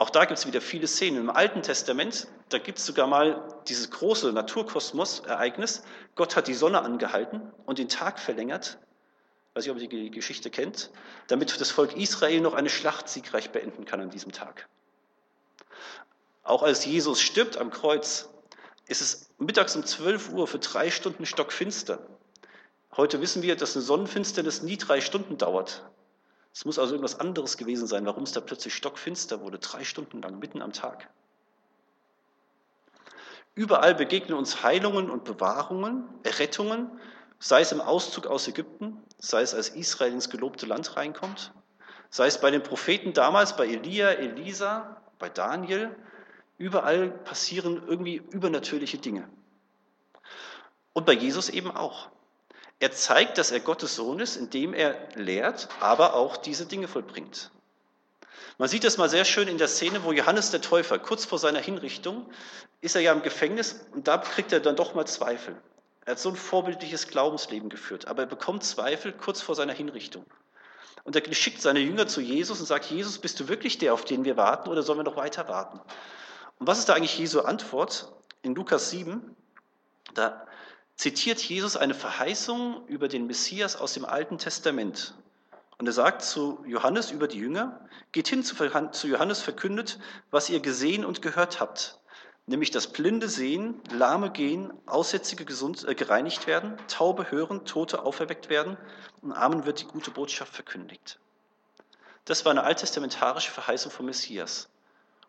Auch 0.01 0.09
da 0.09 0.25
gibt 0.25 0.39
es 0.39 0.47
wieder 0.47 0.61
viele 0.61 0.87
Szenen. 0.87 1.19
Im 1.19 1.29
Alten 1.29 1.61
Testament, 1.61 2.27
da 2.49 2.57
gibt 2.57 2.79
es 2.79 2.87
sogar 2.87 3.05
mal 3.05 3.47
dieses 3.67 3.91
große 3.91 4.33
Naturkosmos-Ereignis. 4.33 5.83
Gott 6.15 6.35
hat 6.35 6.47
die 6.47 6.55
Sonne 6.55 6.81
angehalten 6.81 7.51
und 7.67 7.77
den 7.77 7.87
Tag 7.87 8.17
verlängert, 8.17 8.79
weiß 9.53 9.65
ich, 9.65 9.71
ob 9.71 9.77
ihr 9.77 9.87
die 9.87 10.09
Geschichte 10.09 10.49
kennt, 10.49 10.89
damit 11.27 11.61
das 11.61 11.69
Volk 11.69 11.95
Israel 11.95 12.41
noch 12.41 12.55
eine 12.55 12.71
Schlacht 12.71 13.09
siegreich 13.09 13.51
beenden 13.51 13.85
kann 13.85 14.01
an 14.01 14.09
diesem 14.09 14.31
Tag. 14.31 14.67
Auch 16.41 16.63
als 16.63 16.83
Jesus 16.83 17.21
stirbt 17.21 17.57
am 17.57 17.69
Kreuz, 17.69 18.27
ist 18.87 19.01
es 19.01 19.29
mittags 19.37 19.75
um 19.75 19.85
12 19.85 20.31
Uhr 20.31 20.47
für 20.47 20.57
drei 20.57 20.89
Stunden 20.89 21.27
stockfinster. 21.27 21.99
Heute 22.97 23.21
wissen 23.21 23.43
wir, 23.43 23.55
dass 23.55 23.75
eine 23.75 23.83
Sonnenfinsternis 23.83 24.63
nie 24.63 24.77
drei 24.77 24.99
Stunden 24.99 25.37
dauert. 25.37 25.83
Es 26.53 26.65
muss 26.65 26.77
also 26.77 26.93
irgendwas 26.93 27.19
anderes 27.19 27.57
gewesen 27.57 27.87
sein, 27.87 28.05
warum 28.05 28.23
es 28.23 28.33
da 28.33 28.41
plötzlich 28.41 28.73
stockfinster 28.75 29.41
wurde, 29.41 29.59
drei 29.59 29.83
Stunden 29.83 30.21
lang, 30.21 30.39
mitten 30.39 30.61
am 30.61 30.73
Tag. 30.73 31.09
Überall 33.55 33.95
begegnen 33.95 34.37
uns 34.37 34.63
Heilungen 34.63 35.09
und 35.09 35.23
Bewahrungen, 35.23 36.07
Errettungen, 36.23 36.89
sei 37.39 37.61
es 37.61 37.71
im 37.71 37.81
Auszug 37.81 38.27
aus 38.27 38.47
Ägypten, 38.47 39.01
sei 39.17 39.41
es 39.41 39.53
als 39.53 39.69
Israel 39.69 40.13
ins 40.13 40.29
gelobte 40.29 40.65
Land 40.65 40.95
reinkommt, 40.95 41.53
sei 42.09 42.27
es 42.27 42.39
bei 42.39 42.51
den 42.51 42.63
Propheten 42.63 43.13
damals, 43.13 43.55
bei 43.55 43.67
Elia, 43.67 44.11
Elisa, 44.11 45.01
bei 45.19 45.29
Daniel. 45.29 45.95
Überall 46.57 47.09
passieren 47.09 47.81
irgendwie 47.87 48.17
übernatürliche 48.17 48.99
Dinge. 48.99 49.27
Und 50.93 51.05
bei 51.05 51.13
Jesus 51.13 51.49
eben 51.49 51.71
auch. 51.71 52.11
Er 52.81 52.91
zeigt, 52.91 53.37
dass 53.37 53.51
er 53.51 53.59
Gottes 53.59 53.95
Sohn 53.95 54.19
ist, 54.19 54.37
indem 54.37 54.73
er 54.73 54.97
lehrt, 55.13 55.69
aber 55.81 56.15
auch 56.15 56.35
diese 56.35 56.65
Dinge 56.65 56.87
vollbringt. 56.87 57.51
Man 58.57 58.69
sieht 58.69 58.83
das 58.83 58.97
mal 58.97 59.07
sehr 59.07 59.23
schön 59.23 59.47
in 59.47 59.59
der 59.59 59.67
Szene, 59.67 60.03
wo 60.03 60.11
Johannes 60.11 60.49
der 60.49 60.61
Täufer, 60.61 60.97
kurz 60.97 61.23
vor 61.23 61.37
seiner 61.37 61.59
Hinrichtung, 61.59 62.25
ist 62.81 62.95
er 62.95 63.01
ja 63.03 63.11
im 63.11 63.21
Gefängnis 63.21 63.85
und 63.91 64.07
da 64.07 64.17
kriegt 64.17 64.51
er 64.51 64.61
dann 64.61 64.75
doch 64.75 64.95
mal 64.95 65.05
Zweifel. 65.05 65.55
Er 66.05 66.13
hat 66.13 66.19
so 66.19 66.29
ein 66.29 66.35
vorbildliches 66.35 67.07
Glaubensleben 67.07 67.69
geführt, 67.69 68.07
aber 68.07 68.23
er 68.23 68.27
bekommt 68.27 68.63
Zweifel 68.63 69.13
kurz 69.13 69.41
vor 69.41 69.53
seiner 69.53 69.73
Hinrichtung. 69.73 70.25
Und 71.03 71.15
er 71.15 71.33
schickt 71.35 71.61
seine 71.61 71.81
Jünger 71.81 72.07
zu 72.07 72.19
Jesus 72.19 72.59
und 72.59 72.65
sagt, 72.65 72.85
Jesus, 72.85 73.19
bist 73.19 73.39
du 73.39 73.47
wirklich 73.47 73.77
der, 73.77 73.93
auf 73.93 74.05
den 74.05 74.25
wir 74.25 74.37
warten 74.37 74.69
oder 74.69 74.81
sollen 74.81 74.97
wir 74.97 75.03
noch 75.03 75.17
weiter 75.17 75.47
warten? 75.47 75.79
Und 76.57 76.65
was 76.65 76.79
ist 76.79 76.89
da 76.89 76.95
eigentlich 76.95 77.19
Jesu 77.19 77.41
Antwort? 77.41 78.11
In 78.41 78.55
Lukas 78.55 78.89
7, 78.89 79.35
da 80.15 80.47
zitiert 80.95 81.41
Jesus 81.41 81.77
eine 81.77 81.93
Verheißung 81.93 82.86
über 82.88 83.08
den 83.08 83.27
Messias 83.27 83.75
aus 83.75 83.93
dem 83.93 84.06
Alten 84.06 84.38
Testament. 84.38 85.15
Und 85.77 85.88
er 85.88 85.93
sagt 85.93 86.21
zu 86.21 86.63
Johannes 86.67 87.10
über 87.10 87.27
die 87.27 87.39
Jünger, 87.39 87.88
geht 88.12 88.27
hin 88.27 88.43
zu 88.43 88.56
Johannes, 89.08 89.41
verkündet, 89.41 89.99
was 90.30 90.49
ihr 90.49 90.60
gesehen 90.60 91.04
und 91.04 91.23
gehört 91.23 91.60
habt, 91.60 91.99
nämlich 92.45 92.69
dass 92.69 92.91
Blinde 92.91 93.27
sehen, 93.30 93.82
Lahme 93.91 94.32
gehen, 94.32 94.71
Aussätzige 94.86 95.43
gesund, 95.43 95.88
äh, 95.88 95.95
gereinigt 95.95 96.45
werden, 96.45 96.77
Taube 96.88 97.32
hören, 97.32 97.65
Tote 97.65 98.04
auferweckt 98.04 98.49
werden 98.49 98.77
und 99.21 99.32
Armen 99.32 99.65
wird 99.65 99.82
die 99.82 99.88
gute 99.88 100.12
Botschaft 100.12 100.54
verkündigt. 100.54 101.19
Das 102.25 102.45
war 102.45 102.51
eine 102.51 102.63
alttestamentarische 102.63 103.51
Verheißung 103.51 103.91
vom 103.91 104.06
Messias. 104.06 104.69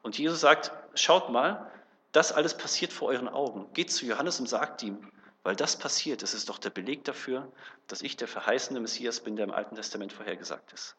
Und 0.02 0.18
Jesus 0.18 0.40
sagt, 0.40 0.72
schaut 0.94 1.30
mal, 1.30 1.70
das 2.12 2.32
alles 2.32 2.56
passiert 2.56 2.92
vor 2.92 3.08
euren 3.08 3.28
Augen. 3.28 3.72
Geht 3.72 3.90
zu 3.90 4.04
Johannes 4.04 4.38
und 4.38 4.48
sagt 4.48 4.82
ihm, 4.82 5.10
weil 5.42 5.56
das 5.56 5.76
passiert, 5.76 6.22
das 6.22 6.34
ist 6.34 6.48
doch 6.48 6.58
der 6.58 6.70
Beleg 6.70 7.04
dafür, 7.04 7.50
dass 7.88 8.02
ich 8.02 8.16
der 8.16 8.28
verheißene 8.28 8.80
Messias 8.80 9.20
bin, 9.20 9.36
der 9.36 9.44
im 9.44 9.52
Alten 9.52 9.74
Testament 9.74 10.12
vorhergesagt 10.12 10.72
ist. 10.72 10.96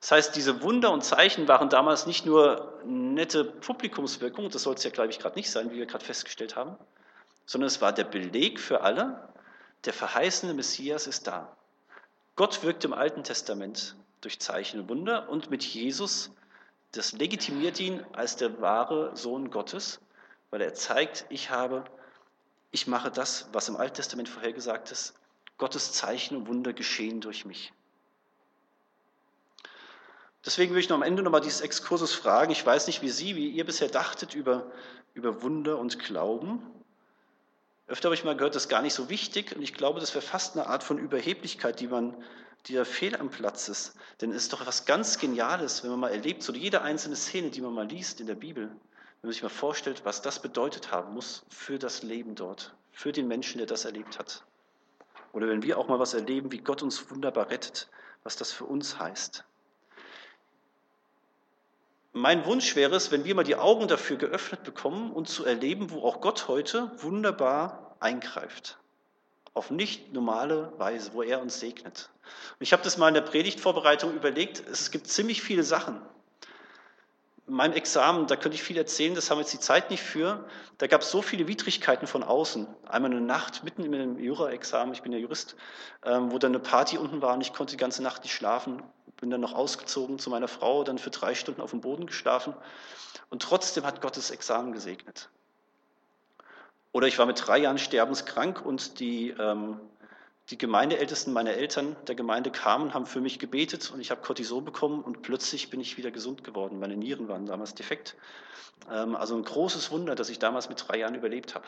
Das 0.00 0.12
heißt, 0.12 0.36
diese 0.36 0.62
Wunder 0.62 0.92
und 0.92 1.04
Zeichen 1.04 1.48
waren 1.48 1.68
damals 1.68 2.06
nicht 2.06 2.26
nur 2.26 2.80
nette 2.84 3.44
Publikumswirkung, 3.44 4.50
das 4.50 4.62
soll 4.62 4.74
es 4.74 4.84
ja, 4.84 4.90
glaube 4.90 5.10
ich, 5.10 5.18
gerade 5.18 5.36
nicht 5.36 5.50
sein, 5.50 5.70
wie 5.70 5.76
wir 5.76 5.86
gerade 5.86 6.04
festgestellt 6.04 6.56
haben, 6.56 6.76
sondern 7.46 7.66
es 7.66 7.80
war 7.80 7.92
der 7.92 8.04
Beleg 8.04 8.60
für 8.60 8.82
alle, 8.82 9.28
der 9.84 9.92
verheißene 9.92 10.54
Messias 10.54 11.06
ist 11.06 11.26
da. 11.26 11.56
Gott 12.34 12.62
wirkt 12.62 12.84
im 12.84 12.92
Alten 12.92 13.24
Testament 13.24 13.96
durch 14.20 14.40
Zeichen 14.40 14.80
und 14.80 14.88
Wunder 14.88 15.28
und 15.28 15.50
mit 15.50 15.64
Jesus, 15.64 16.30
das 16.92 17.12
legitimiert 17.12 17.80
ihn 17.80 18.04
als 18.12 18.36
der 18.36 18.60
wahre 18.60 19.16
Sohn 19.16 19.50
Gottes, 19.50 20.00
weil 20.50 20.60
er 20.60 20.74
zeigt, 20.74 21.26
ich 21.30 21.50
habe 21.50 21.84
ich 22.76 22.86
mache 22.86 23.10
das, 23.10 23.48
was 23.52 23.70
im 23.70 23.76
Alten 23.76 23.94
Testament 23.94 24.28
vorhergesagt 24.28 24.90
ist. 24.92 25.14
Gottes 25.56 25.92
Zeichen 25.92 26.36
und 26.36 26.46
Wunder 26.46 26.74
geschehen 26.74 27.22
durch 27.22 27.46
mich. 27.46 27.72
Deswegen 30.44 30.74
will 30.74 30.80
ich 30.80 30.90
noch 30.90 30.96
am 30.96 31.02
Ende 31.02 31.22
nochmal 31.22 31.40
dieses 31.40 31.62
Exkursus 31.62 32.12
fragen. 32.12 32.52
Ich 32.52 32.64
weiß 32.64 32.86
nicht, 32.86 33.00
wie 33.00 33.08
Sie, 33.08 33.34
wie 33.34 33.48
ihr 33.48 33.64
bisher 33.64 33.88
dachtet 33.88 34.34
über, 34.34 34.70
über 35.14 35.40
Wunder 35.40 35.78
und 35.78 35.98
Glauben. 35.98 36.62
Öfter 37.86 38.08
habe 38.08 38.14
ich 38.14 38.24
mal 38.24 38.36
gehört, 38.36 38.54
das 38.54 38.64
ist 38.64 38.68
gar 38.68 38.82
nicht 38.82 38.92
so 38.94 39.08
wichtig. 39.08 39.56
Und 39.56 39.62
ich 39.62 39.72
glaube, 39.72 39.98
das 39.98 40.14
wäre 40.14 40.24
fast 40.24 40.54
eine 40.54 40.66
Art 40.66 40.84
von 40.84 40.98
Überheblichkeit, 40.98 41.80
die 41.80 41.88
man, 41.88 42.14
die 42.66 42.74
da 42.74 42.84
fehl 42.84 43.16
am 43.16 43.30
Platz 43.30 43.68
ist. 43.68 43.94
Denn 44.20 44.32
es 44.32 44.42
ist 44.42 44.52
doch 44.52 44.60
etwas 44.60 44.84
ganz 44.84 45.16
Geniales, 45.18 45.82
wenn 45.82 45.90
man 45.92 46.00
mal 46.00 46.12
erlebt, 46.12 46.42
so 46.42 46.52
jede 46.52 46.82
einzelne 46.82 47.16
Szene, 47.16 47.48
die 47.48 47.62
man 47.62 47.72
mal 47.72 47.88
liest 47.88 48.20
in 48.20 48.26
der 48.26 48.34
Bibel, 48.34 48.70
wenn 49.26 49.30
man 49.30 49.34
sich 49.34 49.42
mal 49.42 49.48
vorstellt, 49.48 50.04
was 50.04 50.22
das 50.22 50.40
bedeutet 50.40 50.92
haben 50.92 51.12
muss 51.12 51.44
für 51.48 51.80
das 51.80 52.04
Leben 52.04 52.36
dort, 52.36 52.72
für 52.92 53.10
den 53.10 53.26
Menschen, 53.26 53.58
der 53.58 53.66
das 53.66 53.84
erlebt 53.84 54.20
hat. 54.20 54.44
Oder 55.32 55.48
wenn 55.48 55.64
wir 55.64 55.78
auch 55.78 55.88
mal 55.88 55.98
was 55.98 56.14
erleben, 56.14 56.52
wie 56.52 56.58
Gott 56.58 56.80
uns 56.80 57.10
wunderbar 57.10 57.50
rettet, 57.50 57.88
was 58.22 58.36
das 58.36 58.52
für 58.52 58.66
uns 58.66 59.00
heißt. 59.00 59.42
Mein 62.12 62.46
Wunsch 62.46 62.76
wäre 62.76 62.94
es, 62.94 63.10
wenn 63.10 63.24
wir 63.24 63.34
mal 63.34 63.42
die 63.42 63.56
Augen 63.56 63.88
dafür 63.88 64.16
geöffnet 64.16 64.62
bekommen 64.62 65.10
und 65.10 65.28
zu 65.28 65.44
erleben, 65.44 65.90
wo 65.90 66.04
auch 66.04 66.20
Gott 66.20 66.46
heute 66.46 66.92
wunderbar 66.98 67.96
eingreift. 67.98 68.78
Auf 69.54 69.72
nicht 69.72 70.12
normale 70.12 70.72
Weise, 70.78 71.14
wo 71.14 71.22
er 71.24 71.42
uns 71.42 71.58
segnet. 71.58 72.10
Und 72.52 72.62
ich 72.62 72.72
habe 72.72 72.84
das 72.84 72.96
mal 72.96 73.08
in 73.08 73.14
der 73.14 73.22
Predigtvorbereitung 73.22 74.14
überlegt. 74.14 74.62
Es 74.70 74.92
gibt 74.92 75.08
ziemlich 75.08 75.42
viele 75.42 75.64
Sachen, 75.64 76.00
meinem 77.46 77.74
Examen, 77.74 78.26
da 78.26 78.36
könnte 78.36 78.56
ich 78.56 78.62
viel 78.62 78.76
erzählen, 78.76 79.14
das 79.14 79.30
haben 79.30 79.38
wir 79.38 79.42
jetzt 79.42 79.52
die 79.52 79.60
Zeit 79.60 79.90
nicht 79.90 80.02
für. 80.02 80.44
Da 80.78 80.86
gab 80.86 81.02
es 81.02 81.10
so 81.10 81.22
viele 81.22 81.46
Widrigkeiten 81.46 82.06
von 82.06 82.22
außen. 82.22 82.66
Einmal 82.86 83.12
eine 83.12 83.20
Nacht 83.20 83.62
mitten 83.62 83.84
im 83.84 84.18
Jura-Examen, 84.18 84.92
ich 84.92 85.02
bin 85.02 85.12
ja 85.12 85.18
Jurist, 85.18 85.56
ähm, 86.04 86.32
wo 86.32 86.38
dann 86.38 86.52
eine 86.52 86.58
Party 86.58 86.98
unten 86.98 87.22
war 87.22 87.34
und 87.34 87.40
ich 87.40 87.52
konnte 87.52 87.72
die 87.72 87.76
ganze 87.76 88.02
Nacht 88.02 88.24
nicht 88.24 88.34
schlafen. 88.34 88.82
Bin 89.20 89.30
dann 89.30 89.40
noch 89.40 89.54
ausgezogen 89.54 90.18
zu 90.18 90.28
meiner 90.28 90.48
Frau, 90.48 90.84
dann 90.84 90.98
für 90.98 91.10
drei 91.10 91.34
Stunden 91.34 91.60
auf 91.60 91.70
dem 91.70 91.80
Boden 91.80 92.06
geschlafen. 92.06 92.54
Und 93.30 93.42
trotzdem 93.42 93.84
hat 93.84 94.00
Gott 94.00 94.16
das 94.16 94.30
Examen 94.30 94.72
gesegnet. 94.72 95.30
Oder 96.92 97.06
ich 97.06 97.18
war 97.18 97.26
mit 97.26 97.46
drei 97.46 97.58
Jahren 97.58 97.78
sterbenskrank 97.78 98.64
und 98.64 99.00
die 99.00 99.30
ähm, 99.30 99.80
die 100.50 100.58
Gemeindeältesten 100.58 101.32
meiner 101.32 101.54
Eltern 101.54 101.96
der 102.06 102.14
Gemeinde 102.14 102.50
kamen, 102.50 102.94
haben 102.94 103.06
für 103.06 103.20
mich 103.20 103.38
gebetet 103.38 103.90
und 103.92 104.00
ich 104.00 104.10
habe 104.10 104.20
Cortison 104.20 104.64
bekommen 104.64 105.02
und 105.02 105.22
plötzlich 105.22 105.70
bin 105.70 105.80
ich 105.80 105.96
wieder 105.96 106.12
gesund 106.12 106.44
geworden. 106.44 106.78
Meine 106.78 106.96
Nieren 106.96 107.28
waren 107.28 107.46
damals 107.46 107.74
defekt. 107.74 108.16
Ähm, 108.90 109.16
also 109.16 109.36
ein 109.36 109.42
großes 109.42 109.90
Wunder, 109.90 110.14
dass 110.14 110.28
ich 110.28 110.38
damals 110.38 110.68
mit 110.68 110.84
drei 110.86 110.98
Jahren 110.98 111.16
überlebt 111.16 111.54
habe. 111.54 111.66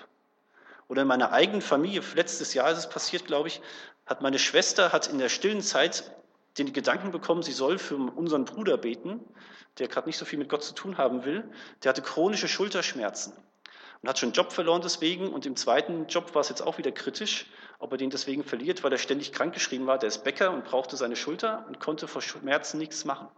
Oder 0.87 1.03
in 1.03 1.09
meiner 1.09 1.33
eigenen 1.33 1.61
Familie, 1.61 2.03
letztes 2.15 2.55
Jahr 2.55 2.71
ist 2.71 2.79
es 2.79 2.89
passiert, 2.89 3.27
glaube 3.27 3.49
ich, 3.49 3.61
hat 4.07 4.23
meine 4.23 4.39
Schwester 4.39 4.93
hat 4.93 5.09
in 5.09 5.19
der 5.19 5.29
stillen 5.29 5.61
Zeit 5.61 6.13
den 6.57 6.73
Gedanken 6.73 7.11
bekommen, 7.11 7.43
sie 7.43 7.53
soll 7.53 7.79
für 7.79 7.97
unseren 7.97 8.45
Bruder 8.45 8.79
beten, 8.79 9.21
der 9.79 9.89
gerade 9.89 10.09
nicht 10.09 10.19
so 10.19 10.25
viel 10.25 10.39
mit 10.39 10.49
Gott 10.49 10.63
zu 10.63 10.75
tun 10.75 10.99
haben 10.99 11.25
will. 11.25 11.45
Der 11.83 11.91
hatte 11.91 12.03
chronische 12.03 12.49
Schulterschmerzen 12.49 13.33
und 14.03 14.09
hat 14.09 14.19
schon 14.19 14.29
einen 14.29 14.35
Job 14.35 14.53
verloren 14.53 14.83
deswegen. 14.83 15.29
Und 15.29 15.47
im 15.47 15.57
zweiten 15.57 16.07
Job 16.07 16.35
war 16.35 16.41
es 16.41 16.49
jetzt 16.49 16.63
auch 16.63 16.79
wieder 16.79 16.93
kritisch 16.93 17.47
ob 17.79 17.93
er 17.93 17.99
den 17.99 18.11
deswegen 18.11 18.45
verliert, 18.45 18.83
weil 18.83 18.93
er 18.93 18.99
ständig 18.99 19.33
krankgeschrieben 19.33 19.87
war. 19.87 19.99
Der 19.99 20.09
ist 20.09 20.25
Bäcker 20.25 20.51
und 20.53 20.65
brauchte 20.65 20.97
seine 20.97 21.17
Schulter 21.17 21.65
und 21.69 21.79
konnte 21.81 22.09
vor 22.09 22.23
Schmerzen 22.23 22.79
nichts 22.79 23.05
machen. 23.05 23.29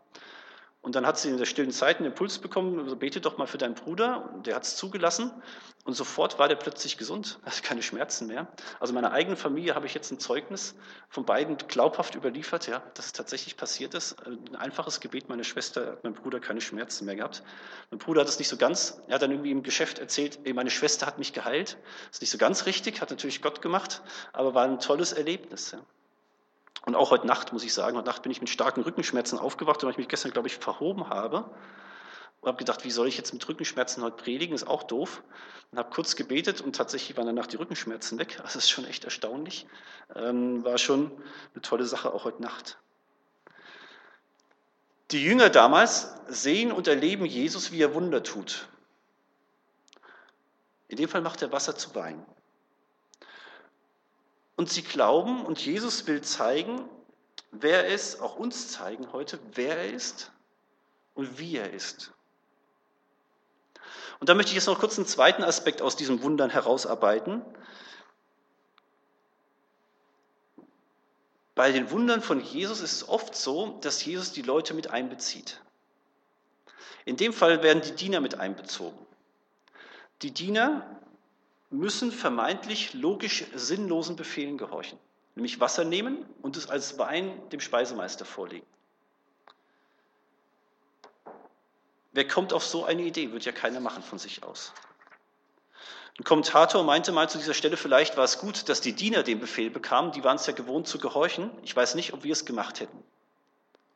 Und 0.83 0.95
dann 0.95 1.07
hat 1.07 1.19
sie 1.19 1.29
in 1.29 1.37
der 1.37 1.45
stillen 1.45 1.73
Zeit 1.73 1.99
einen 1.99 2.07
Impuls 2.07 2.39
bekommen, 2.39 2.79
also 2.81 2.97
bete 2.97 3.21
doch 3.21 3.37
mal 3.37 3.47
für 3.47 3.59
deinen 3.59 3.75
Bruder. 3.75 4.31
Und 4.33 4.47
der 4.47 4.55
hat 4.55 4.65
es 4.65 4.77
zugelassen. 4.77 5.31
Und 5.85 5.93
sofort 5.93 6.39
war 6.39 6.49
der 6.49 6.57
plötzlich 6.57 6.97
gesund, 6.97 7.39
also 7.45 7.63
keine 7.63 7.83
Schmerzen 7.83 8.27
mehr. 8.27 8.49
Also 8.79 8.95
meiner 8.95 9.13
eigenen 9.13 9.37
Familie 9.37 9.75
habe 9.75 9.87
ich 9.87 9.93
jetzt 9.93 10.11
ein 10.11 10.19
Zeugnis 10.19 10.75
von 11.11 11.27
beiden 11.27 11.59
glaubhaft 11.59 12.15
überliefert, 12.15 12.67
ja, 12.67 12.83
dass 12.95 13.07
es 13.07 13.13
tatsächlich 13.13 13.59
passiert 13.59 13.93
ist. 13.95 14.17
Ein 14.27 14.57
einfaches 14.57 15.01
Gebet, 15.01 15.29
meine 15.29 15.45
Schwester 15.45 15.87
hat 15.87 16.05
mein 16.05 16.15
Bruder 16.15 16.41
keine 16.41 16.63
Schmerzen 16.63 17.05
mehr 17.05 17.17
gehabt. 17.17 17.43
Mein 17.91 17.99
Bruder 17.99 18.23
hat 18.23 18.29
es 18.29 18.39
nicht 18.39 18.49
so 18.49 18.57
ganz, 18.57 19.03
er 19.07 19.17
hat 19.17 19.23
dann 19.23 19.33
irgendwie 19.33 19.51
im 19.51 19.63
Geschäft 19.63 19.99
erzählt, 19.99 20.39
ey, 20.45 20.55
meine 20.55 20.71
Schwester 20.71 21.07
hat 21.07 21.19
mich 21.19 21.35
geheilt. 21.35 21.77
Das 22.09 22.17
ist 22.17 22.21
nicht 22.23 22.31
so 22.31 22.39
ganz 22.39 22.65
richtig, 22.65 23.03
hat 23.03 23.11
natürlich 23.11 23.43
Gott 23.43 23.61
gemacht, 23.61 24.03
aber 24.33 24.55
war 24.55 24.65
ein 24.65 24.79
tolles 24.79 25.13
Erlebnis. 25.13 25.73
Ja. 25.73 25.81
Und 26.87 26.95
auch 26.95 27.11
heute 27.11 27.27
Nacht, 27.27 27.53
muss 27.53 27.65
ich 27.65 27.75
sagen, 27.75 27.97
heute 27.97 28.07
Nacht 28.07 28.23
bin 28.23 28.33
ich 28.33 28.41
mit 28.41 28.49
starken 28.49 28.83
Rückenschmerzen 28.83 29.39
aufgewacht, 29.39 29.83
weil 29.83 29.91
ich 29.91 29.99
mich 29.99 30.09
gestern, 30.09 30.33
glaube 30.33 30.49
ich, 30.49 30.57
verhoben 30.57 31.09
habe. 31.09 31.51
Und 32.41 32.49
habe 32.49 32.57
gedacht, 32.57 32.85
wie 32.85 32.91
soll 32.91 33.07
ich 33.07 33.19
jetzt 33.19 33.35
mit 33.35 33.47
Rückenschmerzen 33.47 34.03
heute 34.03 34.17
predigen? 34.17 34.55
Ist 34.55 34.67
auch 34.67 34.83
doof. 34.85 35.23
Und 35.71 35.79
habe 35.79 35.91
kurz 35.91 36.17
gebetet 36.17 36.61
und 36.63 36.75
tatsächlich 36.75 37.17
waren 37.17 37.27
danach 37.27 37.47
die 37.47 37.57
Rückenschmerzen 37.57 38.19
weg. 38.19 38.41
Also 38.41 38.55
das 38.55 38.57
ist 38.57 38.71
schon 38.71 38.87
echt 38.87 39.05
erstaunlich. 39.05 39.67
Ähm, 40.15 40.65
war 40.65 40.79
schon 40.79 41.13
eine 41.53 41.63
tolle 41.63 41.85
Sache, 41.85 42.13
auch 42.13 42.25
heute 42.25 42.43
Nacht. 42.43 42.79
Die 45.11 45.23
Jünger 45.23 45.51
damals 45.51 46.15
sehen 46.29 46.73
und 46.73 46.89
erleben 46.89 47.27
Jesus, 47.27 47.73
wie 47.73 47.83
er 47.83 47.95
Wunder 47.95 48.23
tut. 48.23 48.69
In 50.89 50.97
dem 50.97 51.09
Fall 51.09 51.21
macht 51.21 51.43
er 51.43 51.53
Wasser 51.53 51.77
zu 51.77 51.95
Wein. 51.95 52.25
Und 54.61 54.69
sie 54.69 54.83
glauben 54.83 55.47
und 55.47 55.65
Jesus 55.65 56.07
will 56.07 56.21
zeigen, 56.21 56.87
wer 57.51 57.87
er 57.87 57.95
ist, 57.95 58.21
auch 58.21 58.37
uns 58.37 58.71
zeigen 58.71 59.11
heute, 59.11 59.39
wer 59.55 59.79
er 59.79 59.91
ist 59.91 60.33
und 61.15 61.39
wie 61.39 61.57
er 61.57 61.73
ist. 61.73 62.13
Und 64.19 64.29
da 64.29 64.35
möchte 64.35 64.51
ich 64.51 64.57
jetzt 64.57 64.67
noch 64.67 64.79
kurz 64.79 64.99
einen 64.99 65.07
zweiten 65.07 65.45
Aspekt 65.45 65.81
aus 65.81 65.97
diesen 65.97 66.23
Wundern 66.23 66.51
herausarbeiten. 66.51 67.41
Bei 71.55 71.73
den 71.73 71.91
Wundern 71.91 72.21
von 72.21 72.43
Jesus 72.43 72.83
ist 72.83 72.93
es 72.93 73.09
oft 73.09 73.35
so, 73.35 73.79
dass 73.81 74.05
Jesus 74.05 74.33
die 74.33 74.43
Leute 74.43 74.75
mit 74.75 74.91
einbezieht. 74.91 75.63
In 77.07 77.17
dem 77.17 77.33
Fall 77.33 77.63
werden 77.63 77.81
die 77.81 77.93
Diener 77.95 78.21
mit 78.21 78.35
einbezogen. 78.35 79.07
Die 80.21 80.33
Diener 80.33 81.01
müssen 81.71 82.11
vermeintlich 82.13 82.95
logisch 82.95 83.45
sinnlosen 83.55 84.17
Befehlen 84.17 84.59
gehorchen, 84.59 84.99
nämlich 85.37 85.61
Wasser 85.61 85.85
nehmen 85.85 86.27
und 86.43 86.57
es 86.57 86.69
als 86.69 86.99
Wein 86.99 87.33
dem 87.51 87.61
Speisemeister 87.61 88.25
vorlegen. 88.25 88.67
Wer 92.13 92.27
kommt 92.27 92.53
auf 92.53 92.65
so 92.65 92.85
eine 92.85 93.03
Idee? 93.03 93.31
Wird 93.33 93.45
ja 93.45 93.53
keiner 93.53 93.79
machen 93.79 94.03
von 94.03 94.19
sich 94.19 94.43
aus. 94.43 94.73
Ein 96.19 96.25
Kommentator 96.25 96.83
meinte 96.83 97.13
mal 97.13 97.31
zu 97.31 97.39
dieser 97.39 97.55
Stelle, 97.55 97.77
vielleicht 97.77 98.17
war 98.17 98.25
es 98.25 98.39
gut, 98.39 98.69
dass 98.69 98.81
die 98.81 98.93
Diener 98.93 99.23
den 99.23 99.39
Befehl 99.39 99.71
bekamen, 99.71 100.11
die 100.13 100.25
waren 100.25 100.37
es 100.37 100.47
ja 100.47 100.53
gewohnt 100.53 100.89
zu 100.89 100.99
gehorchen. 100.99 101.51
Ich 101.63 101.75
weiß 101.75 101.95
nicht, 101.95 102.13
ob 102.13 102.25
wir 102.25 102.33
es 102.33 102.45
gemacht 102.45 102.81
hätten. 102.81 103.03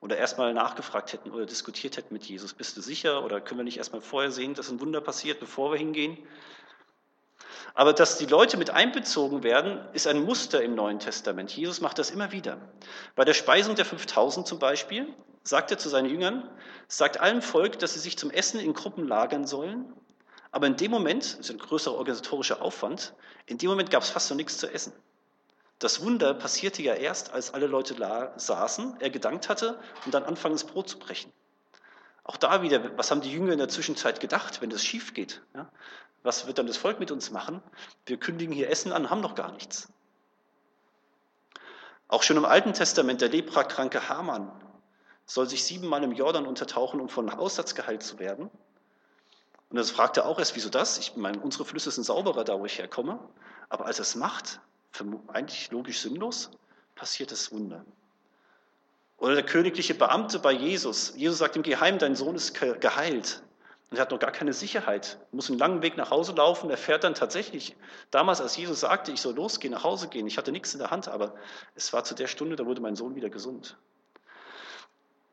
Oder 0.01 0.17
erstmal 0.17 0.55
nachgefragt 0.55 1.13
hätten 1.13 1.31
oder 1.33 1.45
diskutiert 1.45 1.97
hätten 1.97 2.15
mit 2.15 2.25
Jesus. 2.25 2.55
Bist 2.55 2.77
du 2.77 2.81
sicher 2.81 3.25
oder 3.25 3.41
können 3.41 3.61
wir 3.61 3.65
nicht 3.65 3.79
erstmal 3.79 4.01
vorher 4.01 4.31
sehen, 4.31 4.55
dass 4.55 4.71
ein 4.71 4.81
Wunder 4.81 5.01
passiert, 5.01 5.41
bevor 5.41 5.73
wir 5.73 5.79
hingehen? 5.79 6.17
Aber 7.73 7.93
dass 7.93 8.19
die 8.19 8.27
Leute 8.27 8.57
mit 8.57 8.71
einbezogen 8.71 9.43
werden, 9.43 9.81
ist 9.93 10.07
ein 10.07 10.23
Muster 10.23 10.63
im 10.63 10.75
Neuen 10.75 10.99
Testament. 10.99 11.51
Jesus 11.57 11.81
macht 11.81 11.99
das 11.99 12.11
immer 12.11 12.33
wieder. 12.33 12.59
Bei 13.15 13.25
der 13.25 13.35
Speisung 13.35 13.75
der 13.75 13.85
5000 13.85 14.47
zum 14.47 14.59
Beispiel 14.59 15.15
sagt 15.43 15.71
er 15.71 15.79
zu 15.79 15.89
seinen 15.89 16.09
Jüngern, 16.09 16.49
sagt 16.89 17.21
allem 17.21 17.43
Volk, 17.43 17.79
dass 17.79 17.95
sie 17.95 18.01
sich 18.01 18.19
zum 18.19 18.31
Essen 18.31 18.61
in 18.61 18.75
Gruppen 18.75 19.07
lagern 19.09 19.47
sollen. 19.47 19.93
Aber 20.51 20.67
in 20.67 20.77
dem 20.77 20.91
Moment, 20.91 21.25
das 21.25 21.41
ist 21.41 21.51
ein 21.51 21.59
größerer 21.59 21.95
organisatorischer 21.95 22.63
Aufwand, 22.63 23.15
in 23.47 23.59
dem 23.59 23.71
Moment 23.71 23.91
gab 23.91 24.03
es 24.03 24.11
fast 24.11 24.31
noch 24.31 24.37
nichts 24.37 24.59
zu 24.59 24.73
essen. 24.73 24.93
Das 25.81 26.03
Wunder 26.03 26.33
passierte 26.35 26.83
ja 26.83 26.95
erst, 26.95 27.33
als 27.33 27.53
alle 27.53 27.67
Leute 27.67 27.97
saßen, 28.37 28.97
er 29.01 29.11
gedankt 29.11 29.49
hatte 29.49 29.79
und 30.05 30.15
dann 30.15 30.23
anfangen, 30.25 30.55
das 30.55 30.65
Brot 30.65 30.89
zu 30.89 30.99
brechen. 30.99 31.33
Auch 32.23 32.39
da 32.39 32.63
wieder, 32.63 32.97
was 32.97 33.11
haben 33.11 33.21
die 33.21 33.33
Jünger 33.33 33.53
in 33.53 33.59
der 33.59 33.69
Zwischenzeit 33.69 34.19
gedacht, 34.19 34.63
wenn 34.63 34.71
das 34.71 34.83
schief 34.83 35.13
geht? 35.13 35.43
Ja? 35.55 35.69
Was 36.25 36.47
wird 36.47 36.59
dann 36.59 36.67
das 36.67 36.79
Volk 36.79 36.99
mit 36.99 37.13
uns 37.13 37.31
machen? 37.31 37.63
Wir 38.07 38.17
kündigen 38.17 38.53
hier 38.53 38.71
Essen 38.71 38.93
an, 38.93 39.11
haben 39.11 39.21
noch 39.21 39.37
gar 39.37 39.53
nichts. 39.53 39.93
Auch 42.09 42.23
schon 42.23 42.39
im 42.39 42.47
Alten 42.47 42.73
Testament, 42.73 43.21
der 43.21 43.29
leprakranke 43.29 44.09
Haman 44.09 44.51
soll 45.27 45.49
sich 45.49 45.65
siebenmal 45.65 46.03
im 46.03 46.13
Jordan 46.13 46.47
untertauchen, 46.47 47.01
um 47.01 47.09
von 47.09 47.29
Aussatz 47.31 47.75
geheilt 47.75 48.03
zu 48.03 48.19
werden. 48.19 48.51
Und 49.69 49.77
das 49.77 49.91
fragt 49.91 50.17
er 50.17 50.27
auch 50.27 50.39
erst, 50.39 50.57
wieso 50.57 50.71
das? 50.71 50.99
Ich 50.99 51.15
meine, 51.17 51.39
unsere 51.41 51.65
Flüsse 51.65 51.91
sind 51.91 52.05
sauberer, 52.05 52.45
da 52.45 52.59
wo 52.59 52.65
ich 52.65 52.79
herkomme. 52.79 53.19
Aber 53.69 53.87
als 53.87 53.99
er 53.99 54.03
es 54.03 54.15
macht, 54.15 54.61
eigentlich 55.29 55.71
logisch 55.71 56.01
sinnlos, 56.01 56.51
passiert 56.95 57.33
das 57.33 57.53
Wunder. 57.53 57.85
Oder 59.19 59.35
der 59.35 59.45
königliche 59.45 59.95
Beamte 59.95 60.39
bei 60.39 60.53
Jesus. 60.53 61.15
Jesus 61.17 61.39
sagt 61.39 61.57
im 61.57 61.63
Geheimen, 61.63 61.99
dein 61.99 62.17
Sohn 62.17 62.35
ist 62.35 62.55
geheilt. 62.55 63.43
Und 63.95 63.99
er 63.99 64.03
hat 64.03 64.11
noch 64.11 64.19
gar 64.19 64.33
keine 64.33 64.53
Sicherheit, 64.53 65.19
muss 65.31 65.49
einen 65.49 65.61
langen 65.61 65.81
Weg 65.81 65.97
nach 65.97 66.11
Hause 66.11 66.33
laufen. 66.33 66.69
Er 66.69 66.77
fährt 66.77 67.05
dann 67.05 67.15
tatsächlich, 67.15 67.77
damals 68.11 68.41
als 68.41 68.57
Jesus 68.57 68.81
sagte, 68.81 69.13
ich 69.13 69.21
soll 69.21 69.37
losgehen, 69.37 69.73
nach 69.73 69.85
Hause 69.85 70.09
gehen, 70.09 70.27
ich 70.27 70.37
hatte 70.37 70.51
nichts 70.51 70.75
in 70.75 70.81
der 70.81 70.91
Hand, 70.91 71.07
aber 71.07 71.37
es 71.77 71.93
war 71.93 72.03
zu 72.03 72.17
der 72.17 72.27
Stunde, 72.27 72.57
da 72.57 72.67
wurde 72.67 72.81
mein 72.81 72.97
Sohn 72.97 73.15
wieder 73.15 73.31
gesund. 73.31 73.77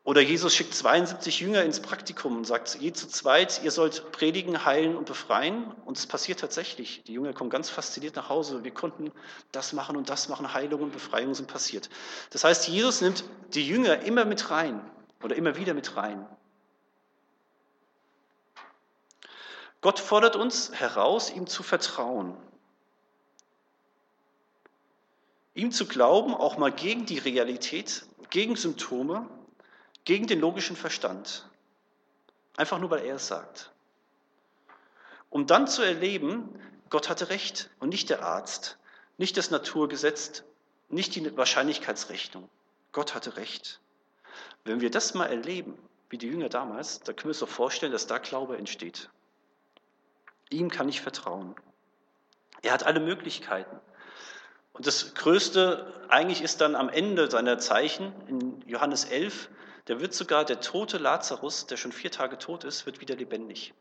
Oder 0.04 0.20
Jesus 0.20 0.54
schickt 0.54 0.74
72 0.74 1.40
Jünger 1.40 1.64
ins 1.64 1.80
Praktikum 1.80 2.36
und 2.36 2.46
sagt, 2.46 2.76
je 2.76 2.92
zu 2.92 3.08
zweit, 3.08 3.64
ihr 3.64 3.72
sollt 3.72 4.12
predigen, 4.12 4.64
heilen 4.64 4.94
und 4.96 5.06
befreien. 5.06 5.64
Und 5.84 5.98
es 5.98 6.06
passiert 6.06 6.38
tatsächlich. 6.38 7.02
Die 7.08 7.14
Jünger 7.14 7.32
kommen 7.32 7.50
ganz 7.50 7.68
fasziniert 7.68 8.14
nach 8.14 8.28
Hause. 8.28 8.62
Wir 8.62 8.72
konnten 8.72 9.10
das 9.50 9.72
machen 9.72 9.96
und 9.96 10.08
das 10.08 10.28
machen. 10.28 10.54
Heilung 10.54 10.82
und 10.82 10.92
Befreiung 10.92 11.34
sind 11.34 11.48
passiert. 11.48 11.90
Das 12.30 12.44
heißt, 12.44 12.68
Jesus 12.68 13.00
nimmt 13.00 13.24
die 13.54 13.66
Jünger 13.66 14.02
immer 14.02 14.24
mit 14.24 14.50
rein 14.50 14.88
oder 15.20 15.34
immer 15.34 15.56
wieder 15.56 15.74
mit 15.74 15.96
rein. 15.96 16.28
Gott 19.82 19.98
fordert 19.98 20.36
uns 20.36 20.72
heraus, 20.72 21.30
ihm 21.30 21.46
zu 21.46 21.62
vertrauen. 21.64 22.36
Ihm 25.54 25.72
zu 25.72 25.86
glauben, 25.86 26.34
auch 26.34 26.56
mal 26.56 26.72
gegen 26.72 27.04
die 27.04 27.18
Realität, 27.18 28.06
gegen 28.30 28.56
Symptome, 28.56 29.28
gegen 30.04 30.28
den 30.28 30.40
logischen 30.40 30.76
Verstand. 30.76 31.46
Einfach 32.56 32.78
nur, 32.78 32.90
weil 32.90 33.04
er 33.04 33.16
es 33.16 33.26
sagt. 33.26 33.72
Um 35.30 35.46
dann 35.46 35.66
zu 35.66 35.82
erleben, 35.82 36.48
Gott 36.88 37.08
hatte 37.08 37.28
recht 37.30 37.68
und 37.80 37.88
nicht 37.88 38.08
der 38.08 38.22
Arzt, 38.22 38.78
nicht 39.18 39.36
das 39.36 39.50
Naturgesetz, 39.50 40.44
nicht 40.90 41.14
die 41.16 41.36
Wahrscheinlichkeitsrechnung. 41.36 42.48
Gott 42.92 43.14
hatte 43.14 43.36
recht. 43.36 43.80
Wenn 44.64 44.80
wir 44.80 44.90
das 44.90 45.14
mal 45.14 45.26
erleben, 45.26 45.76
wie 46.08 46.18
die 46.18 46.28
Jünger 46.28 46.50
damals, 46.50 47.00
da 47.00 47.12
können 47.12 47.24
wir 47.24 47.30
uns 47.30 47.40
doch 47.40 47.48
vorstellen, 47.48 47.92
dass 47.92 48.06
da 48.06 48.18
Glaube 48.18 48.56
entsteht. 48.58 49.10
Ihm 50.52 50.70
kann 50.70 50.88
ich 50.88 51.00
vertrauen. 51.00 51.54
Er 52.62 52.72
hat 52.72 52.84
alle 52.84 53.00
Möglichkeiten. 53.00 53.80
Und 54.72 54.86
das 54.86 55.14
Größte 55.14 55.92
eigentlich 56.08 56.42
ist 56.42 56.60
dann 56.60 56.74
am 56.74 56.88
Ende 56.88 57.30
seiner 57.30 57.58
Zeichen 57.58 58.12
in 58.28 58.62
Johannes 58.66 59.04
11, 59.04 59.48
da 59.86 60.00
wird 60.00 60.14
sogar 60.14 60.44
der 60.44 60.60
tote 60.60 60.98
Lazarus, 60.98 61.66
der 61.66 61.76
schon 61.76 61.92
vier 61.92 62.10
Tage 62.10 62.38
tot 62.38 62.64
ist, 62.64 62.86
wird 62.86 63.00
wieder 63.00 63.16
lebendig. 63.16 63.74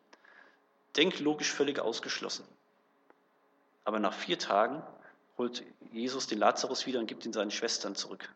Denklogisch 0.97 1.51
völlig 1.51 1.79
ausgeschlossen. 1.79 2.45
Aber 3.85 3.99
nach 3.99 4.13
vier 4.13 4.39
Tagen 4.39 4.83
holt 5.37 5.63
Jesus 5.91 6.27
den 6.27 6.39
Lazarus 6.39 6.85
wieder 6.85 6.99
und 6.99 7.05
gibt 7.05 7.25
ihn 7.25 7.33
seinen 7.33 7.51
Schwestern 7.51 7.95
zurück. 7.95 8.33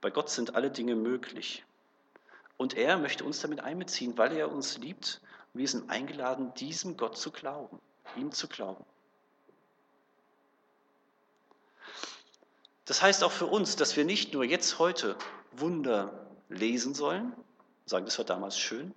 Bei 0.00 0.10
Gott 0.10 0.30
sind 0.30 0.54
alle 0.56 0.70
Dinge 0.70 0.96
möglich. 0.96 1.64
Und 2.56 2.76
er 2.76 2.98
möchte 2.98 3.24
uns 3.24 3.40
damit 3.40 3.60
einbeziehen, 3.60 4.18
weil 4.18 4.36
er 4.36 4.50
uns 4.50 4.78
liebt. 4.78 5.20
Wir 5.54 5.68
sind 5.68 5.88
eingeladen, 5.88 6.52
diesem 6.54 6.96
Gott 6.96 7.16
zu 7.16 7.30
glauben, 7.30 7.80
ihm 8.16 8.32
zu 8.32 8.48
glauben. 8.48 8.84
Das 12.84 13.00
heißt 13.00 13.24
auch 13.24 13.32
für 13.32 13.46
uns, 13.46 13.76
dass 13.76 13.96
wir 13.96 14.04
nicht 14.04 14.34
nur 14.34 14.44
jetzt 14.44 14.78
heute 14.78 15.16
Wunder 15.52 16.26
lesen 16.48 16.94
sollen, 16.94 17.32
sagen, 17.86 18.04
das 18.04 18.18
war 18.18 18.26
damals 18.26 18.58
schön, 18.58 18.92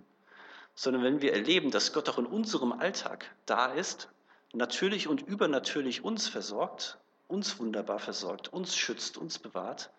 sondern 0.74 1.02
wenn 1.02 1.22
wir 1.22 1.32
erleben, 1.32 1.70
dass 1.70 1.92
Gott 1.92 2.08
auch 2.08 2.18
in 2.18 2.26
unserem 2.26 2.72
Alltag 2.72 3.34
da 3.46 3.72
ist, 3.72 4.08
natürlich 4.52 5.08
und 5.08 5.22
übernatürlich 5.22 6.04
uns 6.04 6.28
versorgt, 6.28 6.98
uns 7.28 7.58
wunderbar 7.58 7.98
versorgt, 7.98 8.52
uns 8.52 8.76
schützt, 8.76 9.16
uns 9.16 9.38
bewahrt, 9.38 9.90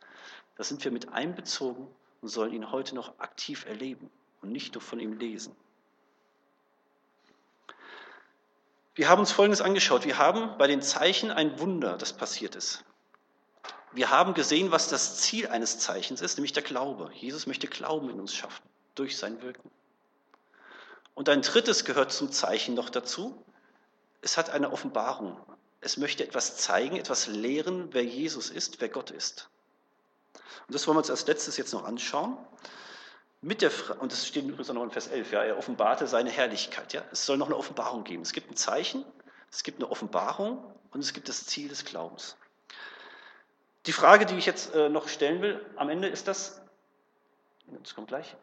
da 0.55 0.63
sind 0.63 0.83
wir 0.83 0.91
mit 0.91 1.09
einbezogen 1.09 1.87
und 2.21 2.27
sollen 2.27 2.53
ihn 2.53 2.71
heute 2.71 2.95
noch 2.95 3.17
aktiv 3.19 3.65
erleben 3.65 4.09
und 4.41 4.51
nicht 4.51 4.73
nur 4.75 4.81
von 4.81 4.99
ihm 4.99 5.13
lesen. 5.13 5.55
Wir 8.99 9.07
haben 9.07 9.21
uns 9.21 9.31
Folgendes 9.31 9.61
angeschaut. 9.61 10.03
Wir 10.03 10.17
haben 10.17 10.57
bei 10.57 10.67
den 10.67 10.81
Zeichen 10.81 11.31
ein 11.31 11.57
Wunder, 11.57 11.95
das 11.97 12.11
passiert 12.11 12.57
ist. 12.57 12.83
Wir 13.93 14.09
haben 14.09 14.33
gesehen, 14.33 14.71
was 14.71 14.89
das 14.89 15.15
Ziel 15.21 15.47
eines 15.47 15.79
Zeichens 15.79 16.19
ist, 16.19 16.35
nämlich 16.35 16.51
der 16.51 16.63
Glaube. 16.63 17.09
Jesus 17.13 17.47
möchte 17.47 17.67
Glauben 17.67 18.09
in 18.09 18.19
uns 18.19 18.35
schaffen 18.35 18.61
durch 18.95 19.17
sein 19.17 19.41
Wirken. 19.41 19.71
Und 21.13 21.29
ein 21.29 21.43
drittes 21.43 21.85
gehört 21.85 22.11
zum 22.11 22.29
Zeichen 22.33 22.75
noch 22.75 22.89
dazu. 22.89 23.41
Es 24.19 24.35
hat 24.35 24.49
eine 24.49 24.69
Offenbarung. 24.69 25.39
Es 25.79 25.95
möchte 25.95 26.25
etwas 26.25 26.57
zeigen, 26.57 26.97
etwas 26.97 27.27
lehren, 27.27 27.93
wer 27.93 28.03
Jesus 28.03 28.49
ist, 28.49 28.81
wer 28.81 28.89
Gott 28.89 29.11
ist. 29.11 29.47
Und 30.67 30.75
das 30.75 30.85
wollen 30.85 30.95
wir 30.97 30.99
uns 30.99 31.09
als 31.09 31.25
letztes 31.25 31.55
jetzt 31.55 31.71
noch 31.71 31.85
anschauen. 31.85 32.37
Mit 33.41 33.61
der 33.61 33.71
und 33.99 34.11
das 34.11 34.27
steht 34.27 34.43
übrigens 34.43 34.69
auch 34.69 34.73
noch 34.73 34.83
in 34.83 34.91
Vers 34.91 35.07
11, 35.07 35.31
ja, 35.31 35.43
er 35.43 35.57
offenbarte 35.57 36.07
seine 36.07 36.29
Herrlichkeit. 36.29 36.91
Ja. 36.93 37.03
Es 37.11 37.25
soll 37.25 37.37
noch 37.37 37.45
eine 37.45 37.55
Offenbarung 37.55 38.03
geben. 38.03 38.21
Es 38.21 38.33
gibt 38.33 38.51
ein 38.51 38.57
Zeichen, 38.57 39.05
es 39.49 39.63
gibt 39.63 39.79
eine 39.79 39.89
Offenbarung 39.89 40.63
und 40.91 40.99
es 40.99 41.13
gibt 41.13 41.29
das 41.29 41.45
Ziel 41.45 41.69
des 41.69 41.85
Glaubens. 41.85 42.35
Die 43.85 43.93
Frage, 43.93 44.25
die 44.25 44.35
ich 44.35 44.45
jetzt 44.45 44.75
äh, 44.75 44.89
noch 44.89 45.07
stellen 45.07 45.41
will, 45.41 45.65
am 45.77 45.89
Ende 45.89 46.09
ist 46.09 46.27
das, 46.27 46.61
das 47.67 47.95
kommt 47.95 48.09
gleich, 48.09 48.35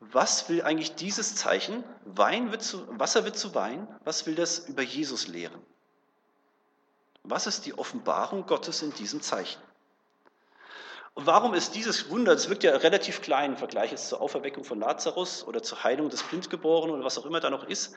was 0.00 0.48
will 0.48 0.62
eigentlich 0.62 0.94
dieses 0.94 1.34
Zeichen, 1.34 1.82
Wein 2.04 2.52
wird 2.52 2.62
zu, 2.62 2.86
Wasser 2.98 3.24
wird 3.24 3.36
zu 3.36 3.54
Wein, 3.54 3.88
was 4.04 4.26
will 4.26 4.36
das 4.36 4.60
über 4.68 4.82
Jesus 4.82 5.26
lehren? 5.26 5.60
Was 7.24 7.48
ist 7.48 7.66
die 7.66 7.76
Offenbarung 7.76 8.46
Gottes 8.46 8.82
in 8.82 8.92
diesem 8.92 9.20
Zeichen? 9.20 9.60
Und 11.16 11.24
warum 11.24 11.54
ist 11.54 11.74
dieses 11.74 12.10
Wunder, 12.10 12.34
das 12.34 12.50
wirkt 12.50 12.62
ja 12.62 12.76
relativ 12.76 13.22
klein 13.22 13.52
im 13.52 13.56
Vergleich 13.56 13.90
jetzt 13.90 14.10
zur 14.10 14.20
Auferweckung 14.20 14.64
von 14.64 14.78
Lazarus 14.78 15.44
oder 15.44 15.62
zur 15.62 15.82
Heilung 15.82 16.10
des 16.10 16.22
Blindgeborenen 16.22 16.94
oder 16.94 17.04
was 17.06 17.16
auch 17.16 17.24
immer 17.24 17.40
da 17.40 17.48
noch 17.48 17.64
ist, 17.64 17.94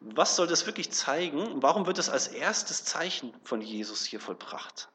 was 0.00 0.34
soll 0.34 0.46
das 0.46 0.64
wirklich 0.64 0.90
zeigen? 0.90 1.62
Warum 1.62 1.86
wird 1.86 1.98
es 1.98 2.08
als 2.08 2.26
erstes 2.26 2.82
Zeichen 2.86 3.34
von 3.44 3.60
Jesus 3.60 4.06
hier 4.06 4.18
vollbracht? 4.18 4.88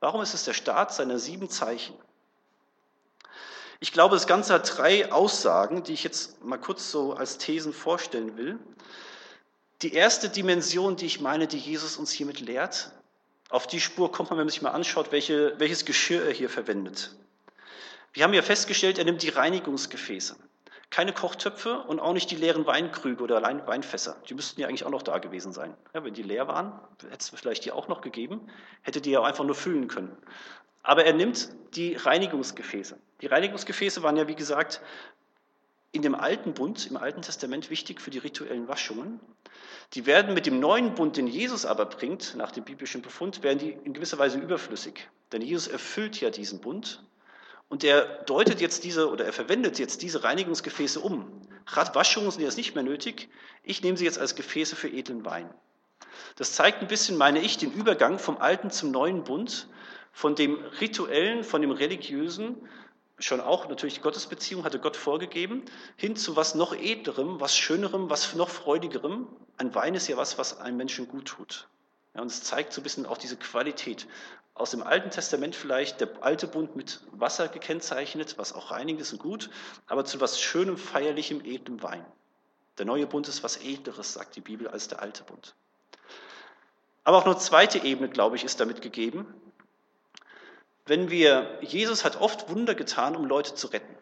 Warum 0.00 0.22
ist 0.22 0.32
es 0.32 0.44
der 0.44 0.54
Start 0.54 0.94
seiner 0.94 1.18
sieben 1.18 1.50
Zeichen? 1.50 1.94
Ich 3.78 3.92
glaube, 3.92 4.16
das 4.16 4.26
Ganze 4.26 4.54
hat 4.54 4.78
drei 4.78 5.12
Aussagen, 5.12 5.82
die 5.82 5.92
ich 5.92 6.04
jetzt 6.04 6.42
mal 6.42 6.58
kurz 6.58 6.90
so 6.90 7.12
als 7.12 7.36
Thesen 7.36 7.74
vorstellen 7.74 8.38
will. 8.38 8.58
Die 9.82 9.92
erste 9.92 10.30
Dimension, 10.30 10.96
die 10.96 11.04
ich 11.04 11.20
meine, 11.20 11.48
die 11.48 11.58
Jesus 11.58 11.98
uns 11.98 12.12
hiermit 12.12 12.40
lehrt, 12.40 12.92
auf 13.48 13.66
die 13.66 13.80
Spur 13.80 14.10
kommt 14.10 14.30
man, 14.30 14.38
wenn 14.38 14.46
man 14.46 14.50
sich 14.50 14.62
mal 14.62 14.70
anschaut, 14.70 15.12
welche, 15.12 15.58
welches 15.58 15.84
Geschirr 15.84 16.24
er 16.24 16.32
hier 16.32 16.50
verwendet. 16.50 17.14
Wir 18.12 18.24
haben 18.24 18.34
ja 18.34 18.42
festgestellt, 18.42 18.98
er 18.98 19.04
nimmt 19.04 19.22
die 19.22 19.28
Reinigungsgefäße. 19.28 20.36
Keine 20.88 21.12
Kochtöpfe 21.12 21.80
und 21.80 22.00
auch 22.00 22.12
nicht 22.12 22.30
die 22.30 22.36
leeren 22.36 22.64
Weinkrüge 22.64 23.22
oder 23.22 23.42
Weinfässer. 23.42 24.16
Die 24.28 24.34
müssten 24.34 24.60
ja 24.60 24.68
eigentlich 24.68 24.84
auch 24.84 24.90
noch 24.90 25.02
da 25.02 25.18
gewesen 25.18 25.52
sein. 25.52 25.74
Ja, 25.92 26.04
wenn 26.04 26.14
die 26.14 26.22
leer 26.22 26.48
waren, 26.48 26.72
hätte 27.02 27.18
es 27.18 27.28
vielleicht 27.30 27.64
die 27.64 27.72
auch 27.72 27.88
noch 27.88 28.00
gegeben, 28.00 28.48
hätte 28.82 29.00
die 29.00 29.10
ja 29.10 29.22
einfach 29.22 29.44
nur 29.44 29.54
füllen 29.54 29.88
können. 29.88 30.16
Aber 30.82 31.04
er 31.04 31.12
nimmt 31.12 31.48
die 31.74 31.96
Reinigungsgefäße. 31.96 32.98
Die 33.20 33.26
Reinigungsgefäße 33.26 34.02
waren 34.02 34.16
ja, 34.16 34.28
wie 34.28 34.36
gesagt, 34.36 34.80
in 35.96 36.02
dem 36.02 36.14
alten 36.14 36.54
Bund, 36.54 36.86
im 36.86 36.96
Alten 36.96 37.22
Testament 37.22 37.70
wichtig 37.70 38.00
für 38.00 38.10
die 38.10 38.18
rituellen 38.18 38.68
Waschungen. 38.68 39.20
Die 39.94 40.06
werden 40.06 40.34
mit 40.34 40.46
dem 40.46 40.60
neuen 40.60 40.94
Bund, 40.94 41.16
den 41.16 41.26
Jesus 41.26 41.64
aber 41.64 41.86
bringt, 41.86 42.34
nach 42.36 42.52
dem 42.52 42.64
biblischen 42.64 43.02
Befund, 43.02 43.42
werden 43.42 43.58
die 43.58 43.70
in 43.84 43.92
gewisser 43.92 44.18
Weise 44.18 44.38
überflüssig. 44.38 45.08
Denn 45.32 45.42
Jesus 45.42 45.68
erfüllt 45.68 46.20
ja 46.20 46.30
diesen 46.30 46.60
Bund 46.60 47.02
und 47.68 47.82
er 47.82 48.04
deutet 48.24 48.60
jetzt 48.60 48.84
diese 48.84 49.10
oder 49.10 49.24
er 49.24 49.32
verwendet 49.32 49.78
jetzt 49.78 50.02
diese 50.02 50.22
Reinigungsgefäße 50.22 51.00
um. 51.00 51.42
Radwaschungen 51.66 52.30
sind 52.30 52.42
jetzt 52.42 52.56
nicht 52.56 52.74
mehr 52.74 52.84
nötig. 52.84 53.28
Ich 53.64 53.82
nehme 53.82 53.96
sie 53.96 54.04
jetzt 54.04 54.18
als 54.18 54.36
Gefäße 54.36 54.76
für 54.76 54.88
edlen 54.88 55.24
Wein. 55.24 55.48
Das 56.36 56.52
zeigt 56.52 56.82
ein 56.82 56.88
bisschen, 56.88 57.16
meine 57.16 57.40
ich, 57.40 57.56
den 57.56 57.72
Übergang 57.72 58.18
vom 58.18 58.38
alten 58.38 58.70
zum 58.70 58.90
neuen 58.90 59.24
Bund, 59.24 59.68
von 60.12 60.34
dem 60.34 60.56
rituellen, 60.80 61.44
von 61.44 61.60
dem 61.60 61.70
religiösen, 61.70 62.56
schon 63.18 63.40
auch 63.40 63.68
natürlich 63.68 63.94
die 63.94 64.00
Gottesbeziehung 64.00 64.64
hatte 64.64 64.78
Gott 64.78 64.96
vorgegeben, 64.96 65.64
hin 65.96 66.16
zu 66.16 66.36
was 66.36 66.54
noch 66.54 66.74
edlerem, 66.74 67.40
was 67.40 67.56
schönerem, 67.56 68.10
was 68.10 68.34
noch 68.34 68.48
freudigerem. 68.48 69.26
Ein 69.56 69.74
Wein 69.74 69.94
ist 69.94 70.08
ja 70.08 70.16
was, 70.16 70.38
was 70.38 70.60
einem 70.60 70.76
Menschen 70.76 71.08
gut 71.08 71.26
tut. 71.26 71.68
Ja, 72.14 72.22
und 72.22 72.28
es 72.28 72.42
zeigt 72.42 72.72
so 72.72 72.80
ein 72.80 72.84
bisschen 72.84 73.06
auch 73.06 73.18
diese 73.18 73.36
Qualität 73.36 74.06
aus 74.56 74.70
dem 74.70 74.82
Alten 74.82 75.10
Testament 75.10 75.54
vielleicht 75.54 76.00
der 76.00 76.08
alte 76.22 76.46
Bund 76.46 76.76
mit 76.76 77.00
Wasser 77.12 77.48
gekennzeichnet, 77.48 78.38
was 78.38 78.54
auch 78.54 78.70
reinigend 78.70 79.02
ist 79.02 79.12
und 79.12 79.18
gut, 79.18 79.50
aber 79.86 80.06
zu 80.06 80.18
was 80.20 80.40
Schönem, 80.40 80.78
Feierlichem, 80.78 81.44
edlem 81.44 81.82
Wein. 81.82 82.04
Der 82.78 82.86
neue 82.86 83.06
Bund 83.06 83.28
ist 83.28 83.42
was 83.42 83.58
Edleres, 83.58 84.14
sagt 84.14 84.34
die 84.34 84.40
Bibel, 84.40 84.66
als 84.66 84.88
der 84.88 85.02
alte 85.02 85.24
Bund. 85.24 85.54
Aber 87.04 87.18
auch 87.18 87.26
eine 87.26 87.36
zweite 87.36 87.78
Ebene, 87.84 88.08
glaube 88.08 88.36
ich, 88.36 88.44
ist 88.44 88.58
damit 88.58 88.80
gegeben. 88.80 89.26
Wenn 90.86 91.10
wir, 91.10 91.58
Jesus 91.62 92.04
hat 92.04 92.20
oft 92.20 92.48
Wunder 92.48 92.74
getan, 92.74 93.16
um 93.16 93.26
Leute 93.26 93.54
zu 93.54 93.66
retten, 93.66 93.94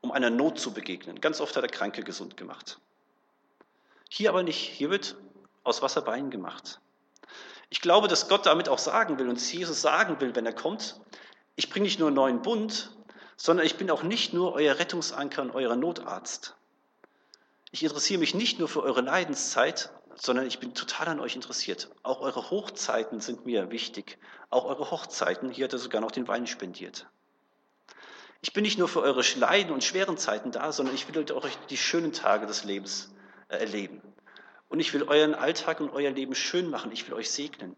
um 0.00 0.12
einer 0.12 0.30
Not 0.30 0.60
zu 0.60 0.72
begegnen. 0.72 1.20
Ganz 1.20 1.40
oft 1.40 1.56
hat 1.56 1.64
er 1.64 1.68
Kranke 1.68 2.02
gesund 2.02 2.36
gemacht. 2.36 2.78
Hier 4.08 4.30
aber 4.30 4.44
nicht. 4.44 4.58
Hier 4.58 4.90
wird 4.90 5.16
aus 5.64 5.82
Wasser 5.82 6.06
Wein 6.06 6.30
gemacht. 6.30 6.80
Ich 7.68 7.80
glaube, 7.80 8.08
dass 8.08 8.28
Gott 8.28 8.46
damit 8.46 8.68
auch 8.68 8.78
sagen 8.78 9.18
will 9.18 9.28
und 9.28 9.40
Jesus 9.52 9.82
sagen 9.82 10.20
will, 10.20 10.34
wenn 10.34 10.46
er 10.46 10.54
kommt, 10.54 11.00
ich 11.56 11.68
bringe 11.68 11.84
nicht 11.84 11.98
nur 11.98 12.08
einen 12.08 12.16
neuen 12.16 12.42
Bund, 12.42 12.96
sondern 13.36 13.66
ich 13.66 13.76
bin 13.76 13.90
auch 13.90 14.02
nicht 14.02 14.32
nur 14.32 14.54
euer 14.54 14.78
Rettungsanker 14.78 15.42
und 15.42 15.50
euer 15.50 15.76
Notarzt. 15.76 16.54
Ich 17.70 17.82
interessiere 17.82 18.20
mich 18.20 18.34
nicht 18.34 18.58
nur 18.58 18.68
für 18.68 18.82
eure 18.82 19.02
Leidenszeit, 19.02 19.90
sondern 20.20 20.46
ich 20.46 20.58
bin 20.58 20.74
total 20.74 21.08
an 21.08 21.20
euch 21.20 21.36
interessiert. 21.36 21.88
Auch 22.02 22.20
eure 22.20 22.50
Hochzeiten 22.50 23.20
sind 23.20 23.46
mir 23.46 23.70
wichtig. 23.70 24.18
Auch 24.50 24.64
eure 24.64 24.90
Hochzeiten, 24.90 25.50
hier 25.50 25.64
hat 25.64 25.72
er 25.72 25.78
sogar 25.78 26.00
noch 26.00 26.10
den 26.10 26.28
Wein 26.28 26.46
spendiert. 26.46 27.06
Ich 28.40 28.52
bin 28.52 28.62
nicht 28.62 28.78
nur 28.78 28.88
für 28.88 29.00
eure 29.00 29.22
Leiden 29.36 29.72
und 29.72 29.82
schweren 29.82 30.16
Zeiten 30.16 30.52
da, 30.52 30.70
sondern 30.72 30.94
ich 30.94 31.12
will 31.12 31.32
euch 31.32 31.58
die 31.70 31.76
schönen 31.76 32.12
Tage 32.12 32.46
des 32.46 32.64
Lebens 32.64 33.12
äh, 33.48 33.56
erleben. 33.56 34.00
Und 34.68 34.80
ich 34.80 34.92
will 34.92 35.04
euren 35.04 35.34
Alltag 35.34 35.80
und 35.80 35.90
euer 35.90 36.10
Leben 36.10 36.34
schön 36.34 36.68
machen. 36.68 36.92
Ich 36.92 37.06
will 37.08 37.14
euch 37.14 37.30
segnen. 37.30 37.74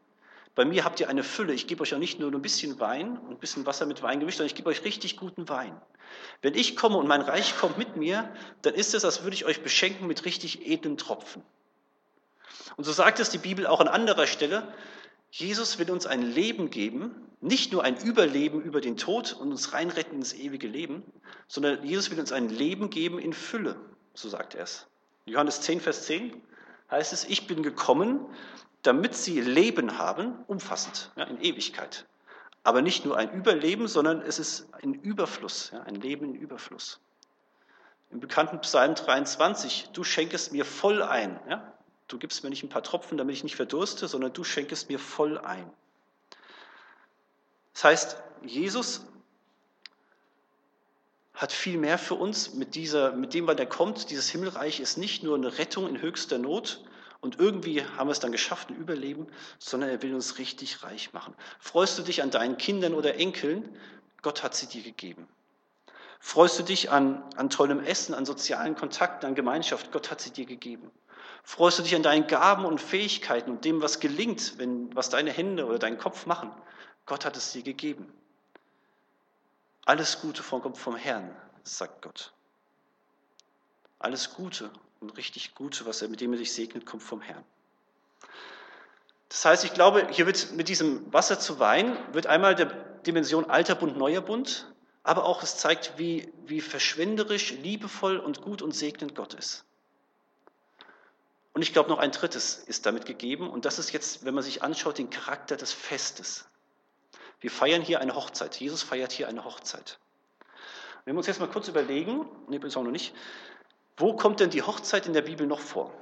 Bei 0.54 0.64
mir 0.64 0.84
habt 0.84 1.00
ihr 1.00 1.08
eine 1.08 1.22
Fülle. 1.22 1.54
Ich 1.54 1.66
gebe 1.66 1.82
euch 1.82 1.94
auch 1.94 1.98
nicht 1.98 2.18
nur 2.18 2.30
ein 2.30 2.42
bisschen 2.42 2.80
Wein 2.80 3.16
und 3.18 3.30
ein 3.30 3.38
bisschen 3.38 3.64
Wasser 3.64 3.86
mit 3.86 4.02
Wein 4.02 4.20
gemischt, 4.20 4.38
sondern 4.38 4.48
ich 4.48 4.56
gebe 4.56 4.68
euch 4.68 4.84
richtig 4.84 5.16
guten 5.16 5.48
Wein. 5.48 5.80
Wenn 6.42 6.54
ich 6.54 6.76
komme 6.76 6.96
und 6.96 7.06
mein 7.06 7.20
Reich 7.20 7.56
kommt 7.56 7.78
mit 7.78 7.96
mir, 7.96 8.30
dann 8.62 8.74
ist 8.74 8.94
es, 8.94 9.04
als 9.04 9.22
würde 9.22 9.34
ich 9.34 9.44
euch 9.44 9.62
beschenken 9.62 10.06
mit 10.06 10.24
richtig 10.24 10.66
edlen 10.66 10.98
Tropfen. 10.98 11.42
Und 12.76 12.84
so 12.84 12.92
sagt 12.92 13.20
es 13.20 13.30
die 13.30 13.38
Bibel 13.38 13.66
auch 13.66 13.80
an 13.80 13.88
anderer 13.88 14.26
Stelle. 14.26 14.72
Jesus 15.30 15.78
will 15.78 15.90
uns 15.90 16.06
ein 16.06 16.22
Leben 16.22 16.70
geben, 16.70 17.14
nicht 17.40 17.72
nur 17.72 17.84
ein 17.84 17.96
Überleben 17.96 18.60
über 18.60 18.80
den 18.80 18.96
Tod 18.96 19.32
und 19.32 19.50
uns 19.50 19.72
reinretten 19.72 20.18
ins 20.18 20.34
ewige 20.34 20.66
Leben, 20.66 21.04
sondern 21.46 21.84
Jesus 21.84 22.10
will 22.10 22.18
uns 22.20 22.32
ein 22.32 22.48
Leben 22.48 22.90
geben 22.90 23.18
in 23.18 23.32
Fülle, 23.32 23.76
so 24.14 24.28
sagt 24.28 24.54
er 24.54 24.64
es. 24.64 24.86
Johannes 25.26 25.60
10, 25.60 25.80
Vers 25.80 26.06
10 26.06 26.40
heißt 26.90 27.12
es, 27.12 27.24
ich 27.24 27.46
bin 27.46 27.62
gekommen, 27.62 28.26
damit 28.82 29.14
sie 29.14 29.40
Leben 29.40 29.98
haben, 29.98 30.34
umfassend, 30.46 31.12
ja, 31.16 31.24
in 31.24 31.40
Ewigkeit. 31.40 32.06
Aber 32.62 32.82
nicht 32.82 33.04
nur 33.04 33.16
ein 33.16 33.32
Überleben, 33.32 33.88
sondern 33.88 34.20
es 34.20 34.38
ist 34.38 34.68
ein 34.82 34.94
Überfluss, 34.94 35.70
ja, 35.72 35.82
ein 35.82 35.94
Leben 35.94 36.26
in 36.26 36.34
Überfluss. 36.34 37.00
Im 38.10 38.20
bekannten 38.20 38.60
Psalm 38.60 38.94
23, 38.96 39.90
du 39.92 40.02
schenkest 40.02 40.52
mir 40.52 40.64
voll 40.64 41.02
ein. 41.02 41.38
Ja? 41.48 41.72
Du 42.10 42.18
gibst 42.18 42.42
mir 42.42 42.50
nicht 42.50 42.64
ein 42.64 42.68
paar 42.68 42.82
Tropfen, 42.82 43.16
damit 43.16 43.36
ich 43.36 43.44
nicht 43.44 43.56
verdurste, 43.56 44.08
sondern 44.08 44.32
du 44.32 44.42
schenkest 44.42 44.88
mir 44.88 44.98
voll 44.98 45.38
ein. 45.38 45.70
Das 47.72 47.84
heißt, 47.84 48.16
Jesus 48.42 49.06
hat 51.34 51.52
viel 51.52 51.78
mehr 51.78 51.98
für 51.98 52.16
uns 52.16 52.52
mit, 52.54 52.74
dieser, 52.74 53.12
mit 53.12 53.32
dem, 53.32 53.46
wann 53.46 53.56
er 53.58 53.66
kommt. 53.66 54.10
Dieses 54.10 54.28
Himmelreich 54.28 54.80
ist 54.80 54.98
nicht 54.98 55.22
nur 55.22 55.36
eine 55.36 55.56
Rettung 55.56 55.88
in 55.88 56.02
höchster 56.02 56.38
Not 56.38 56.84
und 57.20 57.38
irgendwie 57.38 57.84
haben 57.84 58.08
wir 58.08 58.12
es 58.12 58.20
dann 58.20 58.32
geschafft, 58.32 58.70
ein 58.70 58.76
Überleben, 58.76 59.28
sondern 59.58 59.88
er 59.88 60.02
will 60.02 60.14
uns 60.14 60.38
richtig 60.38 60.82
reich 60.82 61.12
machen. 61.12 61.34
Freust 61.60 61.96
du 61.96 62.02
dich 62.02 62.22
an 62.22 62.30
deinen 62.30 62.56
Kindern 62.56 62.92
oder 62.92 63.14
Enkeln? 63.14 63.76
Gott 64.20 64.42
hat 64.42 64.54
sie 64.54 64.66
dir 64.66 64.82
gegeben. 64.82 65.28
Freust 66.18 66.58
du 66.58 66.64
dich 66.64 66.90
an, 66.90 67.22
an 67.36 67.48
tollem 67.48 67.80
Essen, 67.80 68.14
an 68.14 68.26
sozialen 68.26 68.74
Kontakten, 68.74 69.26
an 69.26 69.34
Gemeinschaft? 69.34 69.92
Gott 69.92 70.10
hat 70.10 70.20
sie 70.20 70.30
dir 70.30 70.44
gegeben. 70.44 70.90
Freust 71.42 71.78
du 71.78 71.82
dich 71.82 71.94
an 71.96 72.02
deinen 72.02 72.26
Gaben 72.26 72.64
und 72.64 72.80
Fähigkeiten 72.80 73.50
und 73.50 73.64
dem, 73.64 73.82
was 73.82 74.00
gelingt, 74.00 74.58
wenn, 74.58 74.94
was 74.94 75.10
deine 75.10 75.32
Hände 75.32 75.66
oder 75.66 75.78
dein 75.78 75.98
Kopf 75.98 76.26
machen? 76.26 76.50
Gott 77.06 77.24
hat 77.24 77.36
es 77.36 77.52
dir 77.52 77.62
gegeben. 77.62 78.12
Alles 79.84 80.20
Gute 80.20 80.42
kommt 80.42 80.78
vom 80.78 80.96
Herrn, 80.96 81.34
sagt 81.64 82.02
Gott. 82.02 82.32
Alles 83.98 84.34
Gute 84.34 84.70
und 85.00 85.16
richtig 85.16 85.54
Gute, 85.54 85.86
was 85.86 86.02
er, 86.02 86.08
mit 86.08 86.20
dem 86.20 86.32
er 86.32 86.38
dich 86.38 86.52
segnet, 86.52 86.86
kommt 86.86 87.02
vom 87.02 87.20
Herrn. 87.20 87.44
Das 89.28 89.44
heißt, 89.44 89.64
ich 89.64 89.74
glaube, 89.74 90.08
hier 90.10 90.26
wird 90.26 90.52
mit 90.52 90.68
diesem 90.68 91.12
Wasser 91.12 91.38
zu 91.38 91.58
Wein, 91.58 91.96
wird 92.12 92.26
einmal 92.26 92.54
der 92.54 92.66
Dimension 93.06 93.48
alter 93.48 93.74
Bund, 93.74 93.96
neuer 93.96 94.20
Bund, 94.20 94.66
aber 95.02 95.24
auch 95.24 95.42
es 95.42 95.56
zeigt, 95.56 95.94
wie, 95.96 96.32
wie 96.46 96.60
verschwenderisch, 96.60 97.52
liebevoll 97.52 98.18
und 98.18 98.42
gut 98.42 98.60
und 98.60 98.72
segnend 98.72 99.14
Gott 99.14 99.34
ist. 99.34 99.64
Und 101.52 101.62
ich 101.62 101.72
glaube, 101.72 101.88
noch 101.88 101.98
ein 101.98 102.12
drittes 102.12 102.56
ist 102.56 102.86
damit 102.86 103.06
gegeben, 103.06 103.50
und 103.50 103.64
das 103.64 103.78
ist 103.78 103.92
jetzt, 103.92 104.24
wenn 104.24 104.34
man 104.34 104.44
sich 104.44 104.62
anschaut, 104.62 104.98
den 104.98 105.10
Charakter 105.10 105.56
des 105.56 105.72
Festes. 105.72 106.48
Wir 107.40 107.50
feiern 107.50 107.82
hier 107.82 108.00
eine 108.00 108.14
Hochzeit. 108.14 108.56
Jesus 108.56 108.82
feiert 108.82 109.12
hier 109.12 109.26
eine 109.28 109.44
Hochzeit. 109.44 109.98
Wenn 111.04 111.14
wir 111.14 111.18
uns 111.18 111.26
jetzt 111.26 111.40
mal 111.40 111.48
kurz 111.48 111.68
überlegen, 111.68 112.26
nee, 112.48 112.58
ist 112.58 112.76
auch 112.76 112.82
noch 112.82 112.90
nicht, 112.90 113.14
wo 113.96 114.14
kommt 114.14 114.40
denn 114.40 114.50
die 114.50 114.62
Hochzeit 114.62 115.06
in 115.06 115.12
der 115.12 115.22
Bibel 115.22 115.46
noch 115.46 115.60
vor? 115.60 115.92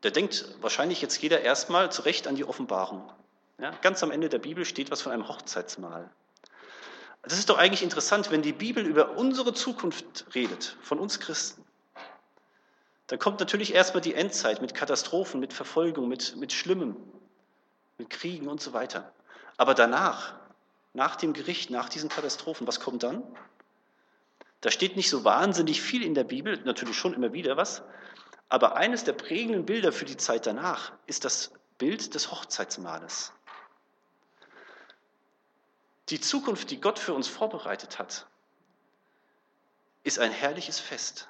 Da 0.00 0.10
denkt 0.10 0.46
wahrscheinlich 0.60 1.02
jetzt 1.02 1.20
jeder 1.20 1.40
erstmal 1.40 1.92
zurecht 1.92 2.26
an 2.26 2.34
die 2.34 2.44
Offenbarung. 2.44 3.10
Ja, 3.58 3.70
ganz 3.82 4.02
am 4.02 4.10
Ende 4.10 4.28
der 4.28 4.38
Bibel 4.38 4.64
steht 4.64 4.90
was 4.90 5.02
von 5.02 5.12
einem 5.12 5.28
Hochzeitsmahl. 5.28 6.10
Das 7.22 7.38
ist 7.38 7.48
doch 7.48 7.58
eigentlich 7.58 7.82
interessant, 7.82 8.30
wenn 8.30 8.42
die 8.42 8.52
Bibel 8.52 8.86
über 8.86 9.16
unsere 9.16 9.52
Zukunft 9.52 10.26
redet, 10.34 10.76
von 10.80 10.98
uns 10.98 11.18
Christen. 11.18 11.65
Dann 13.06 13.18
kommt 13.18 13.40
natürlich 13.40 13.74
erstmal 13.74 14.00
die 14.00 14.14
Endzeit 14.14 14.60
mit 14.60 14.74
Katastrophen, 14.74 15.40
mit 15.40 15.52
Verfolgung, 15.52 16.08
mit, 16.08 16.36
mit 16.36 16.52
Schlimmem, 16.52 16.96
mit 17.98 18.10
Kriegen 18.10 18.48
und 18.48 18.60
so 18.60 18.72
weiter. 18.72 19.12
Aber 19.56 19.74
danach, 19.74 20.34
nach 20.92 21.16
dem 21.16 21.32
Gericht, 21.32 21.70
nach 21.70 21.88
diesen 21.88 22.08
Katastrophen, 22.08 22.66
was 22.66 22.80
kommt 22.80 23.02
dann? 23.02 23.22
Da 24.60 24.70
steht 24.70 24.96
nicht 24.96 25.08
so 25.08 25.24
wahnsinnig 25.24 25.80
viel 25.80 26.02
in 26.02 26.14
der 26.14 26.24
Bibel, 26.24 26.58
natürlich 26.64 26.96
schon 26.96 27.14
immer 27.14 27.32
wieder 27.32 27.56
was, 27.56 27.82
aber 28.48 28.76
eines 28.76 29.04
der 29.04 29.12
prägenden 29.12 29.66
Bilder 29.66 29.92
für 29.92 30.04
die 30.04 30.16
Zeit 30.16 30.46
danach 30.46 30.92
ist 31.06 31.24
das 31.24 31.52
Bild 31.78 32.14
des 32.14 32.30
Hochzeitsmahles. 32.30 33.32
Die 36.08 36.20
Zukunft, 36.20 36.70
die 36.70 36.80
Gott 36.80 36.98
für 36.98 37.14
uns 37.14 37.28
vorbereitet 37.28 37.98
hat, 37.98 38.26
ist 40.04 40.18
ein 40.18 40.30
herrliches 40.30 40.78
Fest. 40.78 41.28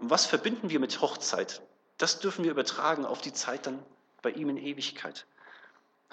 Und 0.00 0.10
was 0.10 0.26
verbinden 0.26 0.70
wir 0.70 0.80
mit 0.80 1.00
Hochzeit? 1.00 1.60
Das 1.98 2.20
dürfen 2.20 2.44
wir 2.44 2.50
übertragen 2.50 3.04
auf 3.04 3.20
die 3.20 3.34
Zeit 3.34 3.66
dann 3.66 3.82
bei 4.22 4.30
ihm 4.30 4.48
in 4.48 4.56
Ewigkeit. 4.56 5.26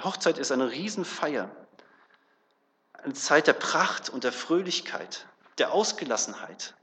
Hochzeit 0.03 0.37
ist 0.37 0.51
eine 0.51 0.69
Riesenfeier, 0.69 1.49
eine 2.93 3.13
Zeit 3.13 3.47
der 3.47 3.53
Pracht 3.53 4.09
und 4.09 4.25
der 4.25 4.33
Fröhlichkeit, 4.33 5.25
der 5.57 5.71
Ausgelassenheit. 5.71 6.75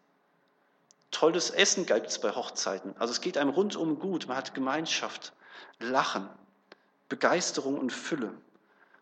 Tolles 1.11 1.51
Essen 1.51 1.87
galt 1.87 2.07
es 2.07 2.19
bei 2.19 2.35
Hochzeiten. 2.35 2.97
Also 2.99 3.13
es 3.13 3.21
geht 3.21 3.37
einem 3.37 3.51
rundum 3.51 3.99
gut. 3.99 4.27
Man 4.27 4.37
hat 4.37 4.55
Gemeinschaft, 4.55 5.33
Lachen, 5.79 6.29
Begeisterung 7.09 7.79
und 7.79 7.93
Fülle. 7.93 8.33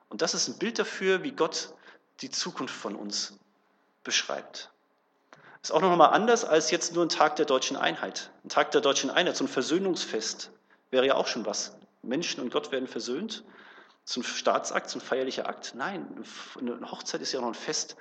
Und 0.09 0.20
das 0.20 0.34
ist 0.34 0.48
ein 0.48 0.59
Bild 0.59 0.78
dafür, 0.78 1.22
wie 1.22 1.32
Gott 1.32 1.72
die 2.20 2.30
Zukunft 2.30 2.74
von 2.74 2.96
uns 2.96 3.38
beschreibt. 4.03 4.72
Ist 5.62 5.70
auch 5.70 5.80
noch 5.80 5.96
mal 5.96 6.08
anders 6.08 6.44
als 6.44 6.72
jetzt 6.72 6.94
nur 6.94 7.04
ein 7.04 7.08
Tag 7.08 7.36
der 7.36 7.46
deutschen 7.46 7.76
Einheit. 7.76 8.30
Ein 8.44 8.48
Tag 8.48 8.72
der 8.72 8.80
deutschen 8.80 9.10
Einheit, 9.10 9.36
so 9.36 9.44
ein 9.44 9.48
Versöhnungsfest, 9.48 10.50
wäre 10.90 11.06
ja 11.06 11.14
auch 11.14 11.28
schon 11.28 11.46
was. 11.46 11.76
Menschen 12.02 12.42
und 12.42 12.52
Gott 12.52 12.72
werden 12.72 12.88
versöhnt. 12.88 13.44
So 14.04 14.20
ein 14.20 14.24
Staatsakt, 14.24 14.90
so 14.90 14.98
ein 14.98 15.00
feierlicher 15.00 15.48
Akt. 15.48 15.74
Nein, 15.76 16.24
eine 16.58 16.90
Hochzeit 16.90 17.20
ist 17.20 17.30
ja 17.30 17.40
noch 17.40 17.46
ein 17.46 17.54
Fest 17.54 17.96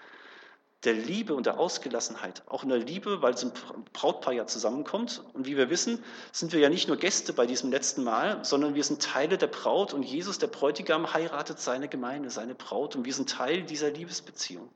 der 0.84 0.94
Liebe 0.94 1.36
und 1.36 1.46
der 1.46 1.60
Ausgelassenheit. 1.60 2.42
Auch 2.48 2.64
in 2.64 2.70
der 2.70 2.80
Liebe, 2.80 3.22
weil 3.22 3.38
so 3.38 3.48
ein 3.48 3.54
Brautpaar 3.94 4.34
ja 4.34 4.48
zusammenkommt. 4.48 5.24
Und 5.34 5.46
wie 5.46 5.56
wir 5.56 5.70
wissen, 5.70 6.04
sind 6.32 6.54
wir 6.54 6.60
ja 6.60 6.70
nicht 6.70 6.88
nur 6.88 6.98
Gäste 6.98 7.34
bei 7.34 7.46
diesem 7.46 7.70
letzten 7.70 8.04
Mal, 8.04 8.44
sondern 8.44 8.74
wir 8.74 8.84
sind 8.84 9.04
Teile 9.04 9.38
der 9.38 9.46
Braut 9.46 9.94
und 9.94 10.02
Jesus, 10.02 10.40
der 10.40 10.48
Bräutigam, 10.48 11.14
heiratet 11.14 11.60
seine 11.60 11.88
Gemeinde, 11.88 12.32
seine 12.32 12.56
Braut 12.56 12.96
und 12.96 13.06
wir 13.06 13.14
sind 13.14 13.30
Teil 13.30 13.62
dieser 13.62 13.92
Liebesbeziehung. 13.92 14.68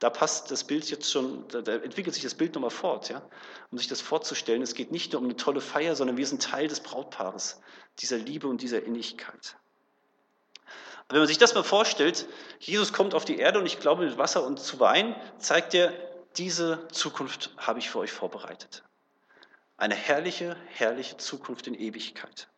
Da 0.00 0.10
passt 0.10 0.50
das 0.50 0.64
Bild 0.64 0.90
jetzt 0.90 1.10
schon, 1.10 1.46
da, 1.48 1.58
entwickelt 1.76 2.14
sich 2.14 2.24
das 2.24 2.34
Bild 2.34 2.54
nochmal 2.54 2.70
fort, 2.70 3.08
ja, 3.08 3.22
um 3.70 3.78
sich 3.78 3.88
das 3.88 4.00
vorzustellen. 4.00 4.60
Es 4.62 4.74
geht 4.74 4.90
nicht 4.90 5.12
nur 5.12 5.20
um 5.20 5.26
eine 5.26 5.36
tolle 5.36 5.60
Feier, 5.60 5.96
sondern 5.96 6.16
wir 6.16 6.26
sind 6.26 6.42
Teil 6.42 6.68
des 6.68 6.80
Brautpaares, 6.80 7.60
dieser 8.00 8.18
Liebe 8.18 8.48
und 8.48 8.60
dieser 8.60 8.82
Innigkeit. 8.82 9.56
Wenn 11.08 11.18
man 11.18 11.28
sich 11.28 11.38
das 11.38 11.54
mal 11.54 11.62
vorstellt, 11.62 12.26
Jesus 12.58 12.92
kommt 12.92 13.14
auf 13.14 13.24
die 13.24 13.38
Erde 13.38 13.58
und 13.58 13.66
ich 13.66 13.78
glaube 13.78 14.04
mit 14.04 14.18
Wasser 14.18 14.44
und 14.44 14.58
zu 14.58 14.80
Wein, 14.80 15.14
zeigt 15.38 15.74
er, 15.74 15.92
diese 16.36 16.88
Zukunft 16.88 17.50
habe 17.56 17.78
ich 17.78 17.90
für 17.90 17.98
euch 17.98 18.10
vorbereitet. 18.10 18.82
Eine 19.76 19.94
herrliche, 19.94 20.56
herrliche 20.68 21.16
Zukunft 21.16 21.66
in 21.66 21.74
Ewigkeit. 21.74 22.48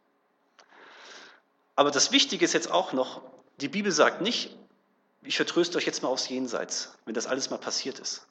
Aber 1.75 1.91
das 1.91 2.13
Wichtige 2.13 2.45
ist 2.45 2.55
jetzt 2.55 2.71
auch 2.71 2.93
noch, 2.93 3.23
die 3.59 3.69
Bibel 3.69 3.93
sagt 3.93 4.21
nicht, 4.21 4.57
ich 5.23 5.37
vertröste 5.37 5.79
euch 5.79 5.87
jetzt 5.87 6.03
mal 6.03 6.09
aufs 6.09 6.29
Jenseits, 6.29 6.95
wenn 7.05 7.15
das 7.15 7.27
alles 7.27 7.51
mal 7.51 7.59
passiert 7.59 7.99
ist. 7.99 8.27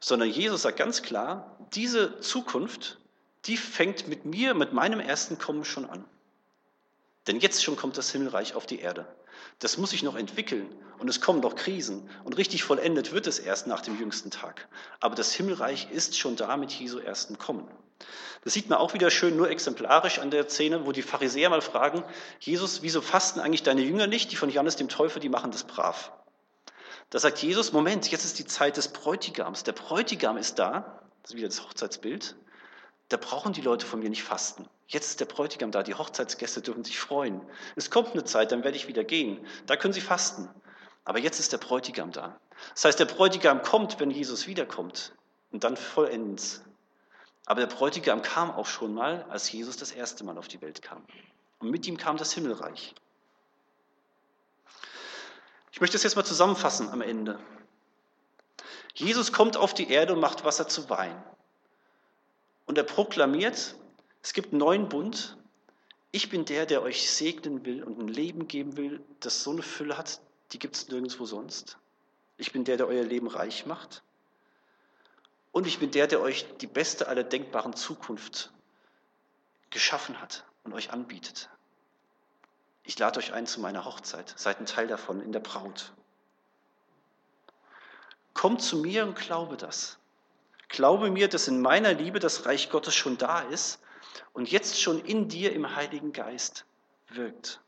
Sondern 0.00 0.28
Jesus 0.28 0.62
sagt 0.62 0.78
ganz 0.78 1.02
klar, 1.02 1.56
diese 1.74 2.20
Zukunft, 2.20 2.98
die 3.44 3.56
fängt 3.56 4.08
mit 4.08 4.24
mir, 4.24 4.54
mit 4.54 4.72
meinem 4.72 5.00
ersten 5.00 5.38
Kommen 5.38 5.64
schon 5.64 5.88
an. 5.88 6.04
Denn 7.26 7.38
jetzt 7.38 7.62
schon 7.62 7.76
kommt 7.76 7.96
das 7.96 8.10
Himmelreich 8.10 8.54
auf 8.54 8.66
die 8.66 8.80
Erde. 8.80 9.06
Das 9.58 9.78
muss 9.78 9.90
sich 9.90 10.02
noch 10.02 10.16
entwickeln 10.16 10.68
und 10.98 11.08
es 11.08 11.20
kommen 11.20 11.40
noch 11.40 11.54
Krisen 11.54 12.08
und 12.24 12.36
richtig 12.36 12.64
vollendet 12.64 13.12
wird 13.12 13.26
es 13.26 13.38
erst 13.38 13.66
nach 13.66 13.80
dem 13.80 13.98
jüngsten 13.98 14.30
Tag. 14.30 14.68
Aber 15.00 15.14
das 15.14 15.32
Himmelreich 15.32 15.88
ist 15.90 16.18
schon 16.18 16.36
da 16.36 16.56
mit 16.56 16.72
Jesu 16.72 16.98
ersten 16.98 17.38
Kommen. 17.38 17.68
Das 18.44 18.54
sieht 18.54 18.68
man 18.68 18.78
auch 18.78 18.94
wieder 18.94 19.10
schön 19.10 19.36
nur 19.36 19.50
exemplarisch 19.50 20.18
an 20.18 20.30
der 20.30 20.48
Szene, 20.48 20.84
wo 20.86 20.92
die 20.92 21.02
Pharisäer 21.02 21.50
mal 21.50 21.60
fragen, 21.60 22.02
Jesus, 22.40 22.82
wieso 22.82 23.00
fasten 23.00 23.38
eigentlich 23.38 23.62
deine 23.62 23.82
Jünger 23.82 24.08
nicht? 24.08 24.32
Die 24.32 24.36
von 24.36 24.50
Johannes 24.50 24.76
dem 24.76 24.88
Täufer, 24.88 25.20
die 25.20 25.28
machen 25.28 25.52
das 25.52 25.64
brav. 25.64 26.12
Da 27.10 27.18
sagt 27.18 27.38
Jesus, 27.38 27.72
Moment, 27.72 28.10
jetzt 28.10 28.24
ist 28.24 28.38
die 28.38 28.46
Zeit 28.46 28.76
des 28.76 28.88
Bräutigams. 28.88 29.64
Der 29.64 29.72
Bräutigam 29.72 30.36
ist 30.36 30.58
da, 30.58 31.02
das 31.22 31.32
ist 31.32 31.36
wieder 31.36 31.48
das 31.48 31.62
Hochzeitsbild. 31.62 32.34
Da 33.10 33.16
brauchen 33.16 33.52
die 33.52 33.60
Leute 33.60 33.86
von 33.86 34.00
mir 34.00 34.08
nicht 34.08 34.22
fasten. 34.22 34.66
Jetzt 34.92 35.08
ist 35.08 35.20
der 35.20 35.24
Bräutigam 35.24 35.70
da, 35.70 35.82
die 35.82 35.94
Hochzeitsgäste 35.94 36.60
dürfen 36.60 36.84
sich 36.84 37.00
freuen. 37.00 37.40
Es 37.76 37.90
kommt 37.90 38.12
eine 38.12 38.24
Zeit, 38.24 38.52
dann 38.52 38.62
werde 38.62 38.76
ich 38.76 38.88
wieder 38.88 39.04
gehen. 39.04 39.46
Da 39.64 39.76
können 39.76 39.94
sie 39.94 40.02
fasten. 40.02 40.50
Aber 41.06 41.18
jetzt 41.18 41.40
ist 41.40 41.50
der 41.50 41.58
Bräutigam 41.58 42.12
da. 42.12 42.38
Das 42.74 42.84
heißt, 42.84 43.00
der 43.00 43.06
Bräutigam 43.06 43.62
kommt, 43.62 44.00
wenn 44.00 44.10
Jesus 44.10 44.46
wiederkommt. 44.46 45.14
Und 45.50 45.64
dann 45.64 45.78
vollends. 45.78 46.62
Aber 47.46 47.62
der 47.62 47.74
Bräutigam 47.74 48.20
kam 48.20 48.50
auch 48.50 48.66
schon 48.66 48.92
mal, 48.92 49.24
als 49.30 49.50
Jesus 49.50 49.78
das 49.78 49.92
erste 49.92 50.24
Mal 50.24 50.36
auf 50.36 50.48
die 50.48 50.60
Welt 50.60 50.82
kam. 50.82 51.02
Und 51.58 51.70
mit 51.70 51.86
ihm 51.86 51.96
kam 51.96 52.18
das 52.18 52.34
Himmelreich. 52.34 52.94
Ich 55.72 55.80
möchte 55.80 55.96
es 55.96 56.02
jetzt 56.02 56.16
mal 56.16 56.24
zusammenfassen 56.24 56.90
am 56.90 57.00
Ende. 57.00 57.38
Jesus 58.92 59.32
kommt 59.32 59.56
auf 59.56 59.72
die 59.72 59.90
Erde 59.90 60.12
und 60.12 60.20
macht 60.20 60.44
Wasser 60.44 60.68
zu 60.68 60.90
Wein. 60.90 61.24
Und 62.66 62.76
er 62.76 62.84
proklamiert, 62.84 63.74
es 64.22 64.32
gibt 64.32 64.52
einen 64.52 64.60
neuen 64.60 64.88
Bund. 64.88 65.36
Ich 66.12 66.30
bin 66.30 66.44
der, 66.44 66.66
der 66.66 66.82
euch 66.82 67.10
segnen 67.10 67.64
will 67.64 67.82
und 67.82 67.98
ein 67.98 68.08
Leben 68.08 68.46
geben 68.46 68.76
will, 68.76 69.02
das 69.20 69.42
so 69.42 69.50
eine 69.50 69.62
Fülle 69.62 69.98
hat, 69.98 70.20
die 70.52 70.58
gibt 70.58 70.76
es 70.76 70.88
nirgendwo 70.88 71.26
sonst. 71.26 71.78
Ich 72.36 72.52
bin 72.52 72.64
der, 72.64 72.76
der 72.76 72.86
euer 72.86 73.04
Leben 73.04 73.26
reich 73.26 73.66
macht. 73.66 74.02
Und 75.50 75.66
ich 75.66 75.78
bin 75.78 75.90
der, 75.90 76.06
der 76.06 76.20
euch 76.20 76.46
die 76.58 76.66
beste 76.66 77.08
aller 77.08 77.24
denkbaren 77.24 77.74
Zukunft 77.74 78.52
geschaffen 79.70 80.20
hat 80.20 80.44
und 80.64 80.72
euch 80.72 80.92
anbietet. 80.92 81.48
Ich 82.84 82.98
lade 82.98 83.18
euch 83.18 83.32
ein 83.32 83.46
zu 83.46 83.60
meiner 83.60 83.84
Hochzeit. 83.84 84.34
Seid 84.36 84.60
ein 84.60 84.66
Teil 84.66 84.86
davon 84.86 85.20
in 85.20 85.32
der 85.32 85.40
Braut. 85.40 85.92
Kommt 88.34 88.62
zu 88.62 88.76
mir 88.78 89.04
und 89.04 89.14
glaube 89.14 89.56
das. 89.56 89.98
Glaube 90.68 91.10
mir, 91.10 91.28
dass 91.28 91.48
in 91.48 91.60
meiner 91.60 91.92
Liebe 91.92 92.18
das 92.18 92.46
Reich 92.46 92.70
Gottes 92.70 92.94
schon 92.94 93.18
da 93.18 93.40
ist 93.40 93.81
und 94.32 94.50
jetzt 94.50 94.80
schon 94.80 95.04
in 95.04 95.28
dir 95.28 95.52
im 95.52 95.74
Heiligen 95.74 96.12
Geist 96.12 96.64
wirkt. 97.08 97.60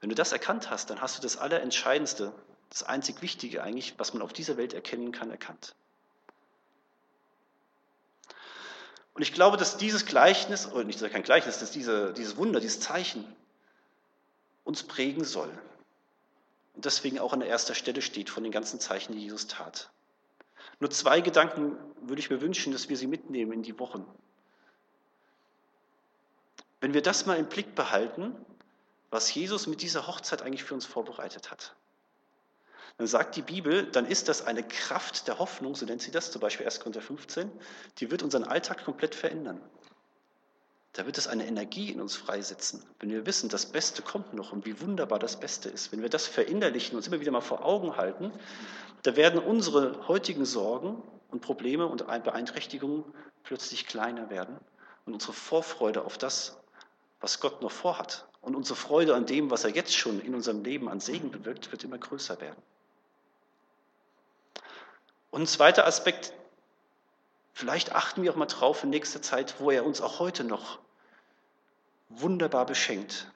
Wenn 0.00 0.08
du 0.08 0.14
das 0.14 0.32
erkannt 0.32 0.70
hast, 0.70 0.90
dann 0.90 1.00
hast 1.00 1.18
du 1.18 1.22
das 1.22 1.36
Allerentscheidendste, 1.36 2.32
das 2.70 2.82
einzig 2.82 3.22
Wichtige 3.22 3.62
eigentlich, 3.62 3.94
was 3.98 4.12
man 4.12 4.22
auf 4.22 4.32
dieser 4.32 4.56
Welt 4.56 4.72
erkennen 4.72 5.12
kann, 5.12 5.30
erkannt. 5.30 5.74
Und 9.14 9.22
ich 9.22 9.32
glaube, 9.32 9.56
dass 9.56 9.76
dieses 9.76 10.06
Gleichnis, 10.06 10.70
oder 10.70 10.84
nicht 10.84 11.00
kein 11.00 11.24
Gleichnis, 11.24 11.58
dass 11.58 11.72
diese, 11.72 12.12
dieses 12.12 12.36
Wunder, 12.36 12.60
dieses 12.60 12.78
Zeichen 12.78 13.24
uns 14.62 14.84
prägen 14.84 15.24
soll. 15.24 15.50
Und 16.74 16.84
deswegen 16.84 17.18
auch 17.18 17.32
an 17.32 17.40
erster 17.40 17.74
Stelle 17.74 18.00
steht 18.00 18.30
von 18.30 18.44
den 18.44 18.52
ganzen 18.52 18.78
Zeichen, 18.78 19.14
die 19.14 19.22
Jesus 19.22 19.48
tat. 19.48 19.90
Nur 20.78 20.90
zwei 20.90 21.20
Gedanken 21.20 21.76
würde 22.02 22.20
ich 22.20 22.30
mir 22.30 22.40
wünschen, 22.40 22.72
dass 22.72 22.88
wir 22.88 22.96
sie 22.96 23.08
mitnehmen 23.08 23.52
in 23.52 23.62
die 23.64 23.76
Wochen. 23.80 24.06
Wenn 26.80 26.94
wir 26.94 27.02
das 27.02 27.26
mal 27.26 27.36
im 27.36 27.46
Blick 27.46 27.74
behalten, 27.74 28.34
was 29.10 29.34
Jesus 29.34 29.66
mit 29.66 29.82
dieser 29.82 30.06
Hochzeit 30.06 30.42
eigentlich 30.42 30.64
für 30.64 30.74
uns 30.74 30.86
vorbereitet 30.86 31.50
hat, 31.50 31.74
dann 32.98 33.06
sagt 33.06 33.36
die 33.36 33.42
Bibel, 33.42 33.86
dann 33.86 34.06
ist 34.06 34.28
das 34.28 34.42
eine 34.42 34.62
Kraft 34.62 35.28
der 35.28 35.38
Hoffnung, 35.38 35.74
so 35.74 35.86
nennt 35.86 36.02
sie 36.02 36.10
das, 36.10 36.32
zum 36.32 36.40
Beispiel 36.40 36.66
1. 36.66 36.80
Korinther 36.80 37.00
15, 37.00 37.50
die 37.98 38.10
wird 38.10 38.22
unseren 38.22 38.44
Alltag 38.44 38.84
komplett 38.84 39.14
verändern. 39.14 39.60
Da 40.94 41.06
wird 41.06 41.16
es 41.16 41.28
eine 41.28 41.46
Energie 41.46 41.92
in 41.92 42.00
uns 42.00 42.16
freisetzen. 42.16 42.82
Wenn 42.98 43.10
wir 43.10 43.24
wissen, 43.24 43.48
das 43.48 43.66
Beste 43.66 44.02
kommt 44.02 44.34
noch 44.34 44.52
und 44.52 44.66
wie 44.66 44.80
wunderbar 44.80 45.20
das 45.20 45.38
Beste 45.38 45.68
ist, 45.68 45.92
wenn 45.92 46.02
wir 46.02 46.08
das 46.08 46.26
verinnerlichen 46.26 46.92
und 46.92 46.98
uns 46.98 47.06
immer 47.06 47.20
wieder 47.20 47.30
mal 47.30 47.40
vor 47.40 47.64
Augen 47.64 47.96
halten, 47.96 48.32
da 49.04 49.14
werden 49.14 49.38
unsere 49.38 50.08
heutigen 50.08 50.44
Sorgen 50.44 51.00
und 51.30 51.40
Probleme 51.40 51.86
und 51.86 52.04
Beeinträchtigungen 52.06 53.04
plötzlich 53.44 53.86
kleiner 53.86 54.28
werden 54.30 54.58
und 55.06 55.14
unsere 55.14 55.34
Vorfreude 55.34 56.04
auf 56.04 56.18
das, 56.18 56.58
was 57.20 57.40
Gott 57.40 57.62
noch 57.62 57.72
vorhat 57.72 58.26
und 58.40 58.54
unsere 58.54 58.76
Freude 58.76 59.14
an 59.14 59.26
dem, 59.26 59.50
was 59.50 59.64
er 59.64 59.70
jetzt 59.70 59.96
schon 59.96 60.20
in 60.20 60.34
unserem 60.34 60.62
Leben 60.62 60.88
an 60.88 61.00
Segen 61.00 61.30
bewirkt, 61.30 61.72
wird 61.72 61.84
immer 61.84 61.98
größer 61.98 62.40
werden. 62.40 62.62
Und 65.30 65.42
ein 65.42 65.46
zweiter 65.46 65.86
Aspekt, 65.86 66.32
vielleicht 67.52 67.94
achten 67.94 68.22
wir 68.22 68.32
auch 68.32 68.36
mal 68.36 68.46
drauf 68.46 68.84
in 68.84 68.90
nächster 68.90 69.20
Zeit, 69.20 69.60
wo 69.60 69.70
er 69.70 69.84
uns 69.84 70.00
auch 70.00 70.18
heute 70.20 70.44
noch 70.44 70.78
wunderbar 72.08 72.66
beschenkt. 72.66 73.30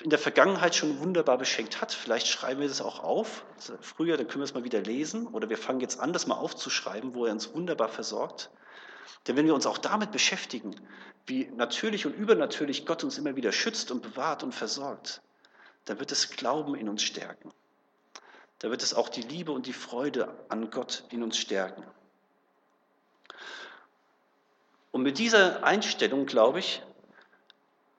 In 0.00 0.10
der 0.10 0.18
Vergangenheit 0.18 0.74
schon 0.74 1.00
wunderbar 1.00 1.38
beschenkt 1.38 1.80
hat. 1.80 1.92
Vielleicht 1.92 2.26
schreiben 2.26 2.60
wir 2.60 2.68
das 2.68 2.82
auch 2.82 3.00
auf. 3.00 3.44
Früher, 3.80 4.16
dann 4.16 4.28
können 4.28 4.40
wir 4.40 4.44
es 4.44 4.54
mal 4.54 4.64
wieder 4.64 4.80
lesen. 4.80 5.26
Oder 5.28 5.48
wir 5.48 5.56
fangen 5.56 5.80
jetzt 5.80 6.00
an, 6.00 6.12
das 6.12 6.26
mal 6.26 6.34
aufzuschreiben, 6.36 7.14
wo 7.14 7.24
er 7.24 7.32
uns 7.32 7.54
wunderbar 7.54 7.88
versorgt. 7.88 8.50
Denn 9.26 9.36
wenn 9.36 9.46
wir 9.46 9.54
uns 9.54 9.66
auch 9.66 9.78
damit 9.78 10.12
beschäftigen, 10.12 10.74
wie 11.26 11.46
natürlich 11.56 12.06
und 12.06 12.14
übernatürlich 12.14 12.86
Gott 12.86 13.04
uns 13.04 13.18
immer 13.18 13.36
wieder 13.36 13.52
schützt 13.52 13.90
und 13.90 14.02
bewahrt 14.02 14.42
und 14.42 14.54
versorgt, 14.54 15.22
dann 15.84 15.98
wird 15.98 16.12
es 16.12 16.30
Glauben 16.30 16.74
in 16.74 16.88
uns 16.88 17.02
stärken. 17.02 17.52
Da 18.58 18.70
wird 18.70 18.82
es 18.82 18.94
auch 18.94 19.08
die 19.08 19.22
Liebe 19.22 19.52
und 19.52 19.66
die 19.66 19.72
Freude 19.72 20.34
an 20.48 20.70
Gott 20.70 21.04
in 21.10 21.22
uns 21.22 21.36
stärken. 21.36 21.84
Und 24.92 25.02
mit 25.02 25.18
dieser 25.18 25.62
Einstellung, 25.62 26.26
glaube 26.26 26.60
ich, 26.60 26.82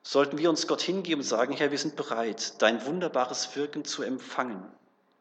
sollten 0.02 0.38
wir 0.38 0.50
uns 0.50 0.66
Gott 0.66 0.80
hingeben 0.80 1.20
und 1.20 1.26
sagen, 1.26 1.52
Herr, 1.52 1.70
wir 1.70 1.78
sind 1.78 1.96
bereit, 1.96 2.60
dein 2.60 2.84
wunderbares 2.86 3.54
Wirken 3.54 3.84
zu 3.84 4.02
empfangen, 4.02 4.64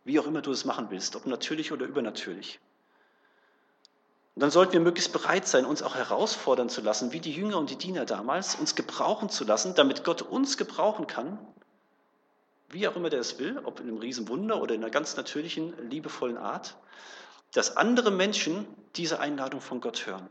wie 0.04 0.20
auch 0.20 0.26
immer 0.26 0.42
du 0.42 0.52
es 0.52 0.66
machen 0.66 0.88
willst, 0.90 1.16
ob 1.16 1.28
natürlich 1.28 1.72
oder 1.72 1.86
übernatürlich. 1.86 2.60
Und 4.38 4.42
dann 4.42 4.52
sollten 4.52 4.74
wir 4.74 4.82
möglichst 4.82 5.14
bereit 5.14 5.48
sein, 5.48 5.66
uns 5.66 5.82
auch 5.82 5.96
herausfordern 5.96 6.70
zu 6.70 6.82
lassen, 6.82 7.12
wie 7.12 7.20
die 7.20 7.32
Jünger 7.32 7.58
und 7.58 7.72
die 7.72 7.76
Diener 7.76 8.06
damals, 8.06 8.54
uns 8.54 8.76
gebrauchen 8.76 9.30
zu 9.32 9.46
lassen, 9.46 9.74
damit 9.74 10.04
Gott 10.04 10.22
uns 10.22 10.58
gebrauchen 10.58 11.08
kann, 11.08 11.40
wie 12.70 12.88
auch 12.88 12.96
immer 12.96 13.10
der 13.10 13.20
es 13.20 13.40
will, 13.40 13.58
ob 13.64 13.80
in 13.80 13.88
einem 13.88 13.98
Riesenwunder 13.98 14.62
oder 14.62 14.76
in 14.76 14.84
einer 14.84 14.92
ganz 14.92 15.18
natürlichen, 15.18 15.74
liebevollen 15.90 16.38
Art, 16.38 16.78
dass 17.54 17.78
andere 17.78 18.12
Menschen 18.12 18.68
diese 18.96 19.20
Einladung 19.20 19.60
von 19.60 19.82
Gott 19.82 20.06
hören. 20.06 20.30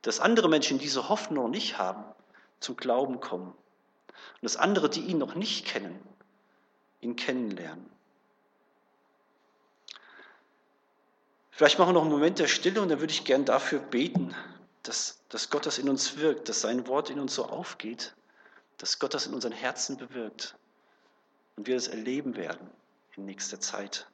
Dass 0.00 0.18
andere 0.18 0.48
Menschen 0.48 0.78
diese 0.78 1.10
Hoffnung 1.10 1.50
nicht 1.50 1.76
haben, 1.76 2.02
zum 2.60 2.78
Glauben 2.78 3.20
kommen. 3.20 3.48
Und 3.50 4.40
dass 4.40 4.56
andere, 4.56 4.88
die 4.88 5.02
ihn 5.02 5.18
noch 5.18 5.34
nicht 5.34 5.66
kennen, 5.66 6.00
ihn 7.02 7.14
kennenlernen. 7.14 7.90
Vielleicht 11.60 11.78
machen 11.78 11.90
wir 11.90 11.92
noch 11.92 12.04
einen 12.04 12.10
Moment 12.10 12.38
der 12.38 12.46
Stille 12.46 12.80
und 12.80 12.88
dann 12.88 13.00
würde 13.00 13.12
ich 13.12 13.24
gern 13.24 13.44
dafür 13.44 13.80
beten, 13.80 14.34
dass, 14.82 15.20
dass 15.28 15.50
Gott 15.50 15.66
das 15.66 15.76
in 15.76 15.90
uns 15.90 16.16
wirkt, 16.16 16.48
dass 16.48 16.62
sein 16.62 16.86
Wort 16.86 17.10
in 17.10 17.20
uns 17.20 17.34
so 17.34 17.44
aufgeht, 17.44 18.14
dass 18.78 18.98
Gott 18.98 19.12
das 19.12 19.26
in 19.26 19.34
unseren 19.34 19.52
Herzen 19.52 19.98
bewirkt 19.98 20.54
und 21.56 21.66
wir 21.66 21.74
das 21.74 21.88
erleben 21.88 22.34
werden 22.34 22.70
in 23.14 23.26
nächster 23.26 23.60
Zeit 23.60 24.08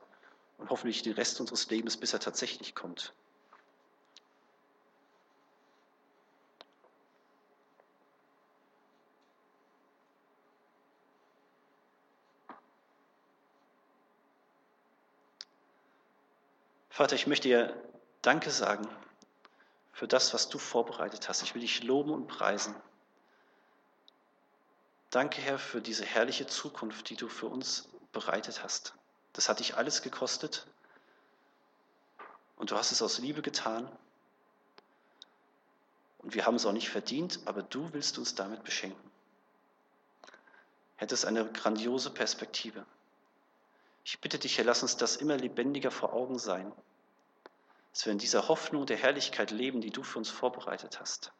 und 0.58 0.70
hoffentlich 0.70 1.04
den 1.04 1.12
Rest 1.12 1.38
unseres 1.38 1.70
Lebens, 1.70 1.96
bis 1.96 2.12
er 2.12 2.18
tatsächlich 2.18 2.74
kommt. 2.74 3.12
Vater, 16.96 17.14
ich 17.14 17.26
möchte 17.26 17.48
dir 17.48 17.76
Danke 18.22 18.50
sagen 18.50 18.88
für 19.92 20.08
das, 20.08 20.32
was 20.32 20.48
du 20.48 20.56
vorbereitet 20.56 21.28
hast. 21.28 21.42
Ich 21.42 21.54
will 21.54 21.60
dich 21.60 21.82
loben 21.82 22.10
und 22.10 22.26
preisen. 22.26 22.74
Danke, 25.10 25.42
Herr, 25.42 25.58
für 25.58 25.82
diese 25.82 26.06
herrliche 26.06 26.46
Zukunft, 26.46 27.10
die 27.10 27.16
du 27.16 27.28
für 27.28 27.48
uns 27.48 27.90
bereitet 28.12 28.62
hast. 28.62 28.94
Das 29.34 29.50
hat 29.50 29.58
dich 29.58 29.76
alles 29.76 30.00
gekostet 30.00 30.66
und 32.56 32.70
du 32.70 32.76
hast 32.78 32.92
es 32.92 33.02
aus 33.02 33.18
Liebe 33.18 33.42
getan. 33.42 33.86
Und 36.20 36.34
wir 36.34 36.46
haben 36.46 36.54
es 36.54 36.64
auch 36.64 36.72
nicht 36.72 36.88
verdient, 36.88 37.40
aber 37.44 37.62
du 37.62 37.92
willst 37.92 38.16
uns 38.16 38.36
damit 38.36 38.64
beschenken. 38.64 39.10
Hätte 40.96 41.12
es 41.12 41.26
eine 41.26 41.44
grandiose 41.44 42.08
Perspektive. 42.08 42.86
Ich 44.08 44.20
bitte 44.20 44.38
dich, 44.38 44.56
Herr, 44.56 44.64
lass 44.64 44.82
uns 44.82 44.96
das 44.96 45.16
immer 45.16 45.36
lebendiger 45.36 45.90
vor 45.90 46.12
Augen 46.12 46.38
sein, 46.38 46.70
dass 47.92 48.06
wir 48.06 48.12
in 48.12 48.20
dieser 48.20 48.46
Hoffnung 48.46 48.86
der 48.86 48.96
Herrlichkeit 48.96 49.50
leben, 49.50 49.80
die 49.80 49.90
du 49.90 50.04
für 50.04 50.18
uns 50.18 50.30
vorbereitet 50.30 51.00
hast. 51.00 51.32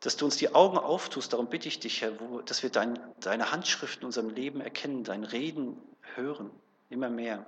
Dass 0.00 0.18
du 0.18 0.26
uns 0.26 0.36
die 0.36 0.54
Augen 0.54 0.76
auftust, 0.76 1.32
darum 1.32 1.48
bitte 1.48 1.66
ich 1.66 1.80
dich, 1.80 2.02
Herr, 2.02 2.10
dass 2.44 2.62
wir 2.62 2.68
dein, 2.68 3.00
deine 3.20 3.52
Handschrift 3.52 4.00
in 4.00 4.04
unserem 4.04 4.28
Leben 4.28 4.60
erkennen, 4.60 5.02
dein 5.02 5.24
Reden 5.24 5.80
hören, 6.14 6.50
immer 6.90 7.08
mehr. 7.08 7.46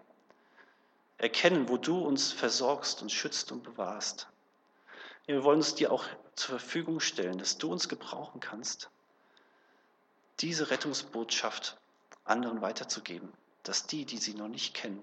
Erkennen, 1.19 1.69
wo 1.69 1.77
du 1.77 1.99
uns 1.99 2.33
versorgst 2.33 3.03
und 3.03 3.13
schützt 3.13 3.53
und 3.53 3.63
bewahrst. 3.63 4.27
Wir 5.27 5.45
wollen 5.45 5.59
uns 5.59 5.75
dir 5.75 5.93
auch 5.93 6.07
zur 6.35 6.59
Verfügung 6.59 6.99
stellen, 6.99 7.37
dass 7.37 7.59
du 7.59 7.71
uns 7.71 7.91
gebrauchen 7.91 8.41
kannst, 8.41 8.89
diese 10.41 10.71
Rettungsbotschaft 10.71 11.77
anderen 12.25 12.63
weiterzugeben 12.63 13.31
dass 13.63 13.87
die, 13.87 14.05
die 14.05 14.19
sie 14.19 14.35
noch 14.35 14.49
nicht 14.49 14.75
kennen, 14.75 15.03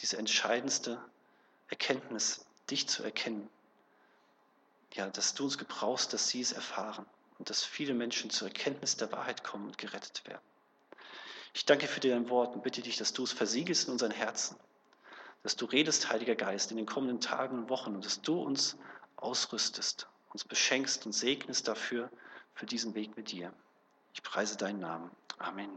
diese 0.00 0.16
entscheidendste 0.16 1.02
Erkenntnis, 1.68 2.44
dich 2.70 2.88
zu 2.88 3.02
erkennen, 3.02 3.48
ja, 4.94 5.08
dass 5.08 5.34
du 5.34 5.44
uns 5.44 5.58
gebrauchst, 5.58 6.12
dass 6.12 6.28
sie 6.28 6.40
es 6.40 6.52
erfahren 6.52 7.06
und 7.38 7.50
dass 7.50 7.62
viele 7.62 7.94
Menschen 7.94 8.30
zur 8.30 8.48
Erkenntnis 8.48 8.96
der 8.96 9.12
Wahrheit 9.12 9.44
kommen 9.44 9.66
und 9.66 9.78
gerettet 9.78 10.26
werden. 10.26 10.42
Ich 11.52 11.64
danke 11.64 11.86
für 11.86 12.00
dein 12.00 12.28
Wort 12.28 12.54
und 12.54 12.62
bitte 12.62 12.82
dich, 12.82 12.96
dass 12.96 13.12
du 13.12 13.24
es 13.24 13.32
versiegelst 13.32 13.86
in 13.86 13.92
unseren 13.92 14.12
Herzen, 14.12 14.56
dass 15.42 15.56
du 15.56 15.64
redest, 15.64 16.10
Heiliger 16.10 16.36
Geist, 16.36 16.70
in 16.70 16.76
den 16.76 16.86
kommenden 16.86 17.20
Tagen 17.20 17.58
und 17.58 17.70
Wochen 17.70 17.94
und 17.94 18.04
dass 18.04 18.20
du 18.20 18.40
uns 18.40 18.76
ausrüstest, 19.16 20.06
uns 20.32 20.44
beschenkst 20.44 21.06
und 21.06 21.12
segnest 21.12 21.66
dafür, 21.66 22.10
für 22.54 22.66
diesen 22.66 22.94
Weg 22.94 23.16
mit 23.16 23.32
dir. 23.32 23.52
Ich 24.12 24.22
preise 24.22 24.56
deinen 24.56 24.80
Namen. 24.80 25.10
Amen. 25.38 25.70